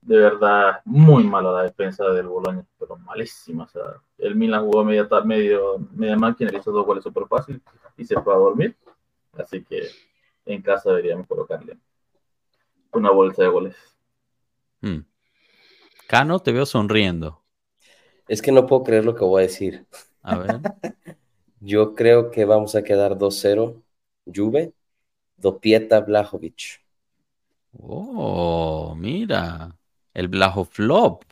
de 0.00 0.18
verdad, 0.18 0.80
muy 0.84 1.24
mala 1.24 1.52
la 1.52 1.62
defensa 1.64 2.04
del 2.10 2.28
Boloña, 2.28 2.64
pero 2.78 2.96
malísima. 2.96 3.64
O 3.64 3.68
sea, 3.68 3.82
el 4.18 4.36
Milan 4.36 4.64
jugó 4.64 4.84
media, 4.84 5.06
medio, 5.24 5.78
media 5.92 6.16
máquina, 6.16 6.50
le 6.50 6.58
hizo 6.58 6.72
dos 6.72 6.86
goles 6.86 7.04
súper 7.04 7.26
fácil 7.26 7.60
y 7.96 8.04
se 8.04 8.20
fue 8.20 8.34
a 8.34 8.38
dormir. 8.38 8.76
Así 9.32 9.62
que 9.62 9.88
en 10.46 10.62
casa 10.62 10.90
deberíamos 10.90 11.26
colocarle 11.26 11.76
una 12.92 13.10
bolsa 13.10 13.42
de 13.42 13.48
goles. 13.48 13.76
Hmm. 14.80 15.00
Cano, 16.06 16.38
te 16.38 16.52
veo 16.52 16.66
sonriendo. 16.66 17.43
Es 18.28 18.40
que 18.42 18.52
no 18.52 18.66
puedo 18.66 18.84
creer 18.84 19.04
lo 19.04 19.14
que 19.14 19.24
voy 19.24 19.42
a 19.42 19.46
decir. 19.46 19.86
A 20.22 20.38
ver. 20.38 20.60
Yo 21.60 21.94
creo 21.94 22.30
que 22.30 22.44
vamos 22.44 22.74
a 22.74 22.82
quedar 22.82 23.16
2-0. 23.16 23.82
Juve, 24.26 24.72
Dopieta, 25.36 26.00
Blajovic. 26.00 26.82
Oh, 27.72 28.94
mira. 28.96 29.76
El 30.12 30.28
Blajo 30.28 30.64
Flop. 30.64 31.24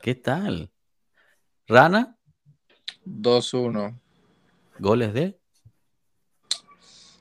¿Qué 0.00 0.14
tal? 0.14 0.70
Rana, 1.66 2.16
2-1. 3.04 3.98
goles 4.78 5.12
de. 5.14 5.38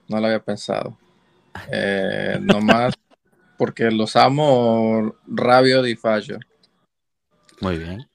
No 0.08 0.20
lo 0.20 0.28
había 0.28 0.44
pensado. 0.44 0.98
Eh, 1.72 2.38
nomás 2.42 2.94
porque 3.58 3.90
los 3.90 4.16
amo 4.16 5.16
Rabio 5.26 5.82
Di 5.82 5.96
Fallo. 5.96 6.38
Muy 7.62 7.78
bien. 7.78 8.08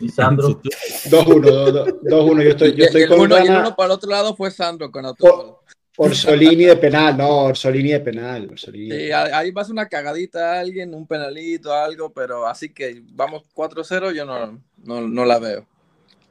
Y 0.00 0.08
Sandro, 0.08 0.60
2-1, 1.10 2.00
2-1, 2.02 2.42
yo 2.42 2.50
estoy, 2.50 2.74
yo 2.74 2.84
estoy 2.84 3.02
el, 3.02 3.08
con 3.08 3.20
uno, 3.20 3.38
y 3.38 3.46
el 3.46 3.56
uno 3.56 3.74
para 3.76 3.86
el 3.86 3.92
otro 3.92 4.10
lado 4.10 4.34
fue 4.36 4.50
Sandro 4.50 4.90
con 4.90 5.04
autogol. 5.06 5.56
Orsolini 6.00 6.64
de 6.66 6.76
penal, 6.76 7.16
no, 7.16 7.28
Orsolini 7.46 7.90
de 7.90 8.00
penal. 8.00 8.48
Orsolini 8.50 8.90
Sí, 8.96 9.10
ahí 9.12 9.50
va 9.50 9.62
a 9.62 9.64
ser 9.64 9.72
una 9.72 9.88
cagadita 9.88 10.52
a 10.54 10.60
alguien, 10.60 10.94
un 10.94 11.06
penalito, 11.08 11.72
algo, 11.72 12.10
pero 12.12 12.46
así 12.46 12.72
que 12.72 13.02
vamos 13.12 13.42
4-0, 13.54 14.12
yo 14.14 14.24
no, 14.24 14.62
no, 14.84 15.00
no 15.00 15.24
la 15.24 15.38
veo. 15.40 15.66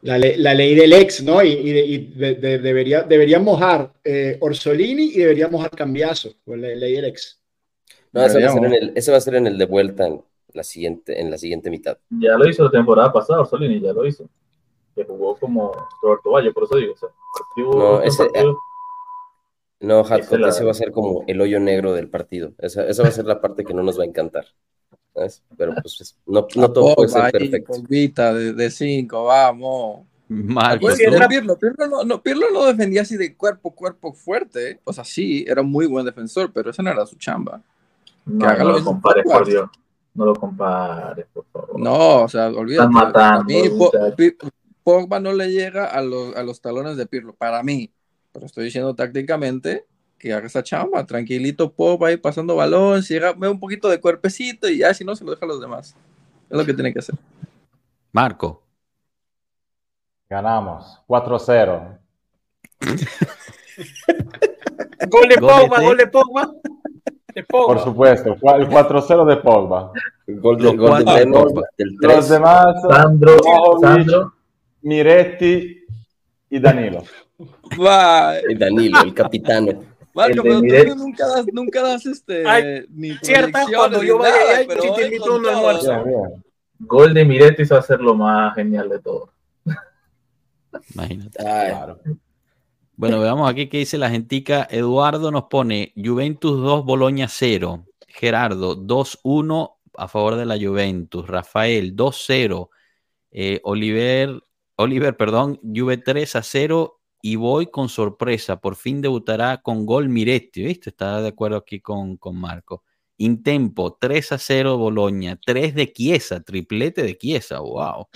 La, 0.03 0.17
le- 0.17 0.37
la 0.37 0.53
ley 0.53 0.73
del 0.75 0.93
ex, 0.93 1.21
¿no? 1.23 1.43
Y, 1.43 1.49
y 1.51 1.71
de- 1.73 1.85
y 1.85 1.97
de- 2.13 2.35
de- 2.35 2.59
debería, 2.59 3.01
deberían 3.01 3.43
mojar 3.43 3.91
eh, 4.05 4.37
Orsolini 4.39 5.05
y 5.13 5.17
deberían 5.17 5.51
mojar 5.51 5.71
Cambiazo, 5.71 6.33
por 6.45 6.57
la 6.57 6.69
ley 6.69 6.93
del 6.93 7.05
ex. 7.05 7.37
No, 8.13 8.23
ese 8.25 8.39
va, 8.39 8.47
a 8.47 8.53
ser 8.53 8.57
en 8.57 8.61
Deberíamos. 8.63 8.89
el, 8.91 8.97
ese 8.97 9.11
va 9.11 9.17
a 9.17 9.21
ser 9.21 9.35
en 9.35 9.47
el 9.47 9.57
de 9.57 9.65
vuelta 9.65 10.07
en 10.07 10.21
la 10.57 10.63
siguiente, 10.63 11.21
en 11.21 11.31
la 11.31 11.37
siguiente 11.37 11.69
mitad. 11.69 11.97
ya 12.09 12.37
lo 12.37 12.47
hizo 12.49 12.63
la 12.65 12.71
temporada 12.71 13.13
pasada, 13.13 13.39
Orsolini 13.41 13.79
ya 13.79 13.93
lo 13.93 14.05
hizo. 14.05 14.27
Que 14.93 15.05
jugó 15.05 15.35
como 15.37 15.71
Roberto 16.01 16.31
Bayo, 16.31 16.53
por 16.53 16.63
eso 16.65 16.75
digo. 16.75 16.93
O 16.93 16.97
sea, 16.97 17.09
partido- 17.33 17.73
No, 17.79 18.01
ese- 18.01 18.25
partido- 18.25 18.57
No, 19.79 20.03
la- 20.39 20.49
ese 20.49 20.63
va 20.65 20.71
a 20.71 20.73
ser 20.73 20.91
como 20.91 21.23
el 21.27 21.39
hoyo 21.39 21.59
negro 21.59 21.93
del 21.93 22.09
partido. 22.09 22.51
Esa, 22.57 22.85
esa 22.87 23.03
va 23.03 23.09
a 23.09 23.11
ser 23.11 23.25
la 23.25 23.39
parte 23.39 23.63
que 23.63 23.73
no 23.75 23.83
nos 23.83 23.97
va 23.99 24.03
a 24.03 24.07
encantar. 24.07 24.45
¿sabes? 25.13 25.43
Pero 25.57 25.73
pues 25.81 25.99
es- 26.01 26.17
no, 26.27 26.47
no 26.55 26.71
todo 26.71 26.93
puede 26.95 27.09
ser 27.09 27.25
ahí, 27.25 27.31
perfecto. 27.31 27.73
Pogbita 27.73 28.33
de 28.33 28.69
5, 28.69 29.23
vamos. 29.23 30.05
Marco, 30.29 30.81
Pues, 30.81 30.99
no, 31.89 32.03
no, 32.03 32.21
Pirlo 32.21 32.47
no 32.51 32.65
defendía 32.65 33.01
así 33.01 33.15
de 33.17 33.35
cuerpo, 33.35 33.71
cuerpo 33.73 34.13
fuerte. 34.13 34.71
¿eh? 34.71 34.79
O 34.83 34.91
sea, 34.93 35.03
sí, 35.03 35.43
era 35.47 35.63
muy 35.63 35.87
buen 35.87 36.05
defensor, 36.05 36.51
pero 36.53 36.69
esa 36.69 36.83
no 36.83 36.91
era 36.91 37.05
su 37.05 37.15
chamba. 37.15 37.61
No, 38.25 38.45
haga 38.47 38.63
no 38.63 38.69
lo 38.71 38.75
mismo 38.75 39.01
por 39.01 39.47
Dios. 39.47 39.69
No 40.17 40.25
lo 40.25 40.33
compares, 40.33 41.27
por 41.31 41.45
favor. 41.45 41.79
No, 41.79 42.23
o 42.23 42.27
sea, 42.27 42.47
olvídate. 42.47 42.87
Están 42.87 42.91
matando, 42.91 43.39
A 43.39 43.43
mí, 43.43 43.61
Pogba 44.83 45.19
no 45.19 45.31
le 45.31 45.51
llega 45.51 45.85
a 45.85 46.01
los, 46.01 46.35
a 46.35 46.41
los 46.41 46.59
talones 46.59 46.97
de 46.97 47.05
Pirlo, 47.05 47.35
para 47.35 47.61
mí. 47.61 47.91
Pero 48.31 48.47
estoy 48.47 48.65
diciendo 48.65 48.95
tácticamente 48.95 49.85
que 50.17 50.33
haga 50.33 50.47
esa 50.47 50.63
chamba. 50.63 51.05
Tranquilito, 51.05 51.71
Pogba 51.71 52.07
ahí 52.07 52.17
pasando 52.17 52.55
balón, 52.55 53.03
si 53.03 53.13
llega, 53.13 53.33
ve 53.33 53.47
un 53.47 53.59
poquito 53.59 53.89
de 53.89 54.01
cuerpecito 54.01 54.67
y 54.67 54.79
ya, 54.79 54.91
si 54.95 55.05
no, 55.05 55.15
se 55.15 55.23
lo 55.23 55.31
deja 55.31 55.45
a 55.45 55.49
los 55.49 55.61
demás. 55.61 55.95
Es 56.49 56.57
lo 56.57 56.65
que 56.65 56.73
tiene 56.73 56.91
que 56.91 56.99
hacer. 56.99 57.13
Marco. 58.11 58.63
Ganamos 60.27 60.99
4-0. 61.07 61.99
Gol 65.09 65.29
de 65.29 65.37
Pogba, 65.37 65.79
gol 65.79 65.97
de 65.97 66.07
Pogba. 66.07 66.51
De 67.37 67.43
Pogba. 67.43 67.67
Por 67.75 67.83
supuesto, 67.83 68.29
el 68.33 68.67
4-0 68.67 69.25
de 69.27 69.37
Pogba. 69.37 69.91
Gol, 70.25 70.57
de, 70.57 70.63
Los 70.63 70.75
gol 70.75 71.05
de 71.05 71.27
Pogba. 71.27 71.61
Los 71.77 72.01
3. 72.01 72.29
demás, 72.29 72.65
Sandro, 72.89 73.37
Sandro, 73.79 74.33
Miretti 74.81 75.85
y 76.49 76.59
Danilo. 76.59 77.03
Va, 77.79 78.33
Y 78.49 78.55
Danilo, 78.55 79.01
el 79.03 79.13
capitano. 79.13 79.83
Marco, 80.15 80.33
El 80.37 80.41
pero 80.41 80.59
Miret. 80.61 80.87
tú 80.89 80.95
nunca 80.95 81.27
das, 81.27 81.45
nunca 81.53 81.83
das 81.83 82.05
este, 82.07 82.43
Ay, 82.49 82.85
ni 82.89 83.13
cierta, 83.17 83.65
cuando 83.71 84.01
yo 84.01 84.17
vaya 84.17 84.33
nada, 84.35 84.65
pero 84.67 84.81
sí 84.81 84.89
te 84.95 85.05
invito 85.05 85.31
a 85.31 85.35
un 85.35 85.45
almuerzo. 85.45 86.03
Gol 86.79 87.13
de 87.13 87.23
Miretti 87.23 87.65
va 87.65 87.77
a 87.77 87.81
ser 87.83 87.99
lo 87.99 88.15
más 88.15 88.55
genial 88.55 88.89
de 88.89 88.97
todo. 88.99 89.29
Imagínate. 90.95 91.47
Ay, 91.47 91.69
Claro. 91.69 91.99
Bueno, 92.99 93.19
veamos 93.19 93.47
aquí 93.47 93.69
qué 93.69 93.77
dice 93.77 93.99
la 93.99 94.09
gentica. 94.09 94.67
Eduardo 94.71 95.29
nos 95.29 95.43
pone 95.43 95.93
Juventus 95.95 96.59
2, 96.59 96.83
Boloña 96.83 97.27
0. 97.27 97.85
Gerardo 98.07 98.75
2-1 98.75 99.77
a 99.93 100.07
favor 100.07 100.35
de 100.35 100.47
la 100.47 100.57
Juventus. 100.57 101.27
Rafael 101.27 101.95
2-0. 101.95 102.69
Eh, 103.29 103.61
Oliver, 103.63 104.41
Oliver, 104.77 105.15
perdón, 105.15 105.59
Juve 105.61 105.97
3 105.97 106.37
a 106.37 106.41
0. 106.41 106.99
Y 107.21 107.35
voy 107.35 107.67
con 107.67 107.87
sorpresa. 107.87 108.59
Por 108.59 108.75
fin 108.75 108.99
debutará 108.99 109.61
con 109.61 109.85
gol 109.85 110.09
Miretti. 110.09 110.63
¿Viste? 110.63 110.89
Está 110.89 111.21
de 111.21 111.27
acuerdo 111.27 111.57
aquí 111.57 111.79
con, 111.79 112.17
con 112.17 112.35
Marco. 112.35 112.83
Intempo 113.17 113.95
3 114.01 114.31
a 114.31 114.37
0 114.39 114.75
Boloña. 114.79 115.39
3 115.45 115.75
de 115.75 115.93
Chiesa. 115.93 116.41
Triplete 116.41 117.03
de 117.03 117.15
Chiesa. 117.15 117.59
Wow. 117.59 118.07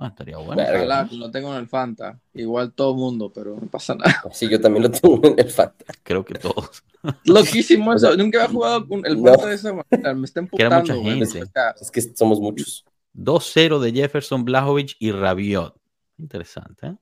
Ah, 0.00 0.08
estaría 0.08 0.36
bueno. 0.36 0.54
Verga. 0.54 1.08
Lo 1.10 1.28
tengo 1.28 1.52
en 1.52 1.58
el 1.58 1.66
Fanta. 1.66 2.20
Igual 2.32 2.72
todo 2.72 2.94
mundo, 2.94 3.32
pero 3.34 3.56
no 3.60 3.66
pasa 3.66 3.96
nada. 3.96 4.22
sí, 4.32 4.48
yo 4.48 4.60
también 4.60 4.84
lo 4.84 4.90
tengo 4.92 5.20
en 5.26 5.38
el 5.38 5.50
Fanta. 5.50 5.84
Creo 6.04 6.24
que 6.24 6.34
todos. 6.34 6.84
Loquísimo 7.24 7.90
O 7.90 7.98
sea, 7.98 8.10
eso. 8.10 8.18
Nunca 8.18 8.44
había 8.44 8.54
jugado 8.54 8.86
con 8.86 9.04
el 9.04 9.20
no. 9.20 9.32
Fanta 9.32 9.46
de 9.46 9.54
esa 9.56 9.72
manera. 9.72 10.14
Me 10.14 10.24
está 10.24 10.40
emputando. 10.40 10.94
Es 11.80 11.90
que 11.90 12.00
somos 12.00 12.40
muchos. 12.40 12.84
2-0 13.14 13.80
de 13.80 13.92
Jefferson, 13.92 14.44
Blajovic 14.44 14.94
y 15.00 15.10
Rabiot. 15.10 15.74
Interesante. 16.16 16.86
¿eh? 16.86 16.96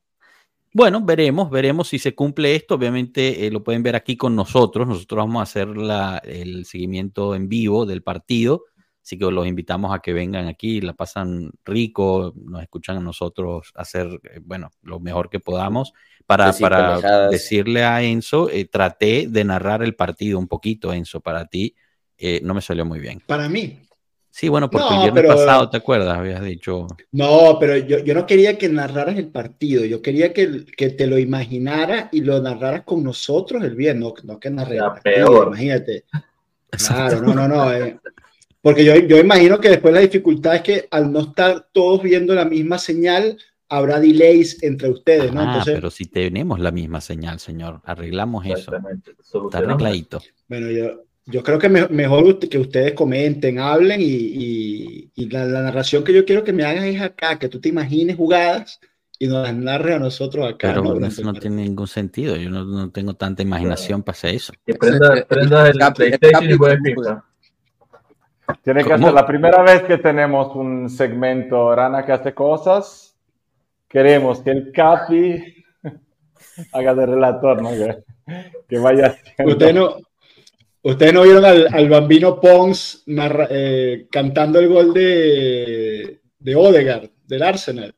Bueno, 0.72 1.02
veremos, 1.02 1.50
veremos 1.50 1.88
si 1.88 1.98
se 1.98 2.14
cumple 2.14 2.56
esto. 2.56 2.76
Obviamente 2.76 3.46
eh, 3.46 3.50
lo 3.50 3.62
pueden 3.62 3.82
ver 3.82 3.94
aquí 3.94 4.16
con 4.16 4.34
nosotros. 4.34 4.88
Nosotros 4.88 5.18
vamos 5.18 5.40
a 5.40 5.42
hacer 5.42 5.68
la, 5.76 6.16
el 6.24 6.64
seguimiento 6.64 7.34
en 7.34 7.50
vivo 7.50 7.84
del 7.84 8.02
partido. 8.02 8.64
Así 9.06 9.16
que 9.16 9.24
los 9.26 9.46
invitamos 9.46 9.94
a 9.94 10.00
que 10.00 10.12
vengan 10.12 10.48
aquí, 10.48 10.80
la 10.80 10.92
pasan 10.92 11.52
rico, 11.64 12.34
nos 12.44 12.60
escuchan 12.60 12.96
a 12.96 13.00
nosotros 13.00 13.70
hacer, 13.76 14.08
eh, 14.24 14.40
bueno, 14.42 14.72
lo 14.82 14.98
mejor 14.98 15.30
que 15.30 15.38
podamos. 15.38 15.92
Para, 16.26 16.52
para 16.52 17.28
decirle 17.28 17.84
a 17.84 18.02
Enzo, 18.02 18.50
eh, 18.50 18.64
traté 18.64 19.28
de 19.28 19.44
narrar 19.44 19.84
el 19.84 19.94
partido 19.94 20.40
un 20.40 20.48
poquito, 20.48 20.92
Enzo, 20.92 21.20
para 21.20 21.46
ti. 21.46 21.76
no 22.42 22.52
me 22.52 22.60
salió 22.60 22.84
muy 22.84 22.98
bien. 22.98 23.22
Para 23.24 23.48
mí. 23.48 23.78
Sí, 24.28 24.48
bueno, 24.48 24.68
porque 24.68 24.92
el 24.92 25.12
viernes 25.12 25.36
pasado, 25.36 25.70
¿te 25.70 25.76
acuerdas? 25.76 26.18
Habías 26.18 26.42
dicho. 26.42 26.88
No, 27.12 27.58
pero 27.60 27.76
yo, 27.76 28.00
yo, 28.00 28.12
no 28.12 28.26
quería 28.26 28.58
que 28.58 28.68
narraras 28.68 29.16
el 29.18 29.28
partido, 29.28 29.84
yo 29.84 30.02
quería 30.02 30.32
que, 30.32 30.66
que 30.76 30.90
te 30.90 31.06
lo 31.06 31.16
imaginaras 31.16 32.08
y 32.10 32.22
lo 32.22 32.42
narraras 32.42 32.82
con 32.82 33.04
nosotros 33.04 33.62
el 33.62 33.76
viernes, 33.76 34.02
no, 34.02 34.14
no 34.24 34.40
que 34.40 34.50
peor. 35.04 35.46
imagínate. 35.46 36.06
Claro, 36.68 37.22
no, 37.22 37.32
no, 37.32 37.48
no. 37.48 37.72
Eh. 37.72 37.98
Porque 38.60 38.84
yo, 38.84 38.96
yo 38.96 39.18
imagino 39.18 39.60
que 39.60 39.70
después 39.70 39.94
la 39.94 40.00
dificultad 40.00 40.56
es 40.56 40.62
que 40.62 40.88
al 40.90 41.12
no 41.12 41.20
estar 41.20 41.68
todos 41.72 42.02
viendo 42.02 42.34
la 42.34 42.44
misma 42.44 42.78
señal, 42.78 43.38
habrá 43.68 44.00
delays 44.00 44.62
entre 44.62 44.90
ustedes, 44.90 45.32
¿no? 45.32 45.40
Ah, 45.42 45.62
pero 45.64 45.90
si 45.90 46.04
tenemos 46.04 46.60
la 46.60 46.70
misma 46.70 47.00
señal, 47.00 47.40
señor, 47.40 47.80
arreglamos 47.84 48.46
eso. 48.46 48.72
Está 49.44 49.58
arregladito. 49.58 50.20
Bueno, 50.48 50.70
yo, 50.70 51.04
yo 51.26 51.42
creo 51.42 51.58
que 51.58 51.68
mejor 51.68 52.38
que 52.38 52.58
ustedes 52.58 52.92
comenten, 52.92 53.58
hablen 53.58 54.00
y, 54.00 55.10
la, 55.16 55.44
narración 55.46 56.04
que 56.04 56.12
yo 56.12 56.24
quiero 56.24 56.44
que 56.44 56.52
me 56.52 56.64
hagas 56.64 56.84
es 56.84 57.00
acá, 57.00 57.38
que 57.38 57.48
tú 57.48 57.60
te 57.60 57.68
imagines 57.68 58.16
jugadas 58.16 58.80
y 59.18 59.26
nos 59.26 59.42
las 59.42 59.54
narres 59.54 59.96
a 59.96 59.98
nosotros 59.98 60.46
acá. 60.46 60.74
Pero 60.74 61.04
eso 61.04 61.22
no 61.22 61.34
tiene 61.34 61.64
ningún 61.64 61.88
sentido, 61.88 62.36
yo 62.36 62.48
no, 62.50 62.90
tengo 62.90 63.14
tanta 63.14 63.42
imaginación 63.42 64.04
para 64.04 64.16
hacer 64.16 64.36
eso. 64.36 64.52
Que 64.64 64.74
prenda, 64.74 65.24
prenda 65.28 65.68
el 65.68 65.78
PlayStation 65.94 66.50
y 66.50 66.56
Tiene 68.62 68.84
que 68.84 68.98
ser 68.98 69.12
la 69.12 69.26
primera 69.26 69.62
vez 69.62 69.82
que 69.82 69.98
tenemos 69.98 70.54
un 70.54 70.88
segmento 70.88 71.74
Rana 71.74 72.04
que 72.04 72.12
hace 72.12 72.34
cosas. 72.34 73.16
Queremos 73.88 74.40
que 74.40 74.50
el 74.50 74.72
Capi 74.72 75.64
haga 76.72 76.94
de 76.94 77.06
relator, 77.06 77.62
¿no? 77.62 77.70
Que, 78.68 78.78
vaya. 78.78 79.16
Usted 79.44 79.74
no, 79.74 79.96
Ustedes 80.86 81.12
no 81.12 81.24
vieron 81.24 81.44
al, 81.44 81.88
bambino 81.88 82.40
Pons 82.40 83.02
eh, 83.08 84.06
cantando 84.08 84.60
el 84.60 84.68
gol 84.68 84.94
de, 84.94 86.20
de 86.38 86.54
Odegaard, 86.54 87.10
del 87.26 87.42
Arsenal. 87.42 87.92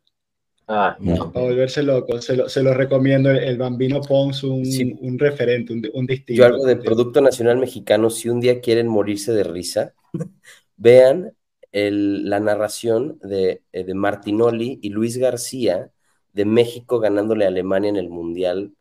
Ah, 0.66 0.96
no. 0.98 1.30
Para 1.30 1.46
volverse 1.46 1.82
loco, 1.82 2.18
se 2.22 2.34
lo, 2.34 2.48
se 2.48 2.62
lo 2.62 2.72
recomiendo. 2.72 3.30
El, 3.30 3.58
bambino 3.58 4.00
Pons, 4.00 4.42
un, 4.42 4.62
un 5.02 5.18
referente, 5.18 5.74
un, 5.74 5.82
un, 5.92 6.06
distinto. 6.06 6.40
Yo 6.40 6.46
algo 6.46 6.64
de 6.64 6.76
Producto 6.76 7.20
Nacional 7.20 7.58
Mexicano, 7.58 8.08
si 8.08 8.30
un 8.30 8.40
día 8.40 8.60
quieren 8.62 8.88
morirse 8.88 9.32
de 9.32 9.44
risa, 9.44 9.92
vean 10.76 11.32
la 11.70 12.40
narración 12.40 13.18
de, 13.22 13.62
eh, 13.72 13.84
de 13.84 13.94
Martinoli 13.94 14.80
y 14.82 14.88
Luis 14.88 15.18
García 15.18 15.92
de 16.32 16.44
México 16.44 16.98
ganándole 16.98 17.44
a 17.44 17.48
Alemania 17.48 17.90
en 17.90 17.96
el 17.96 18.08
Mundial 18.08 18.72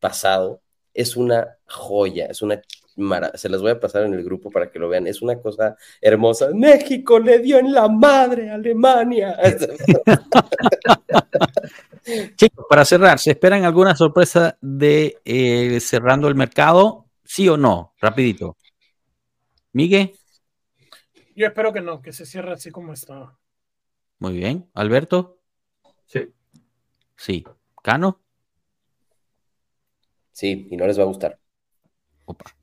pasado. 0.00 0.60
Es 0.92 1.16
una 1.16 1.56
joya, 1.66 2.26
es 2.26 2.42
una 2.42 2.60
se 3.34 3.48
las 3.48 3.60
voy 3.60 3.70
a 3.70 3.80
pasar 3.80 4.04
en 4.04 4.14
el 4.14 4.22
grupo 4.22 4.50
para 4.50 4.70
que 4.70 4.78
lo 4.78 4.88
vean. 4.88 5.06
Es 5.06 5.22
una 5.22 5.40
cosa 5.40 5.76
hermosa. 6.00 6.50
México 6.52 7.18
le 7.18 7.38
dio 7.38 7.58
en 7.58 7.72
la 7.72 7.88
madre 7.88 8.50
a 8.50 8.54
Alemania. 8.54 9.36
Chicos, 12.36 12.66
para 12.68 12.84
cerrar, 12.84 13.18
¿se 13.18 13.30
esperan 13.30 13.64
alguna 13.64 13.96
sorpresa 13.96 14.56
de 14.60 15.18
eh, 15.24 15.78
cerrando 15.80 16.28
el 16.28 16.34
mercado? 16.34 17.06
¿Sí 17.24 17.48
o 17.48 17.56
no? 17.56 17.94
Rapidito. 18.00 18.56
Miguel. 19.72 20.12
Yo 21.34 21.46
espero 21.46 21.72
que 21.72 21.80
no, 21.80 22.02
que 22.02 22.12
se 22.12 22.26
cierre 22.26 22.52
así 22.52 22.70
como 22.70 22.92
está. 22.92 23.36
Muy 24.18 24.34
bien. 24.34 24.68
¿Alberto? 24.74 25.38
Sí. 26.06 26.32
Sí. 27.16 27.44
¿Cano? 27.82 28.20
Sí, 30.32 30.68
y 30.70 30.76
no 30.76 30.86
les 30.86 30.98
va 30.98 31.02
a 31.02 31.06
gustar. 31.06 31.38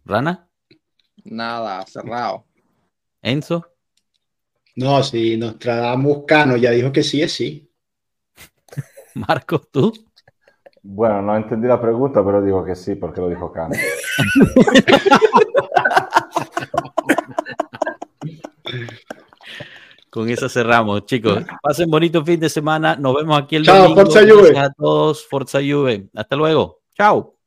¿Rana? 0.05 0.47
Nada, 1.23 1.85
cerrado. 1.85 2.45
¿Enzo? 3.21 3.65
No, 4.75 5.03
si 5.03 5.37
Nostradamus 5.37 6.23
Cano 6.25 6.55
ya 6.55 6.71
dijo 6.71 6.91
que 6.91 7.03
sí 7.03 7.21
es 7.21 7.33
sí. 7.33 7.69
Marco, 9.15 9.59
¿tú? 9.59 9.91
Bueno, 10.81 11.21
no 11.21 11.35
entendí 11.35 11.67
la 11.67 11.81
pregunta, 11.81 12.23
pero 12.23 12.41
digo 12.41 12.63
que 12.63 12.75
sí, 12.75 12.95
porque 12.95 13.19
lo 13.19 13.29
dijo 13.29 13.51
Cano. 13.51 13.75
Con 20.09 20.29
eso 20.29 20.49
cerramos, 20.49 21.05
chicos. 21.05 21.43
Pasen 21.61 21.89
bonito 21.89 22.23
fin 22.25 22.39
de 22.39 22.49
semana. 22.49 22.95
Nos 22.95 23.15
vemos 23.15 23.37
aquí 23.37 23.55
el 23.57 23.65
Chao, 23.65 23.83
domingo. 23.83 24.01
Forza 24.01 24.21
Juve. 24.21 24.57
a 24.57 24.69
todos. 24.71 25.27
Forza 25.27 25.59
Juve. 25.59 26.09
Hasta 26.15 26.35
luego. 26.35 26.81
Chao. 26.95 27.38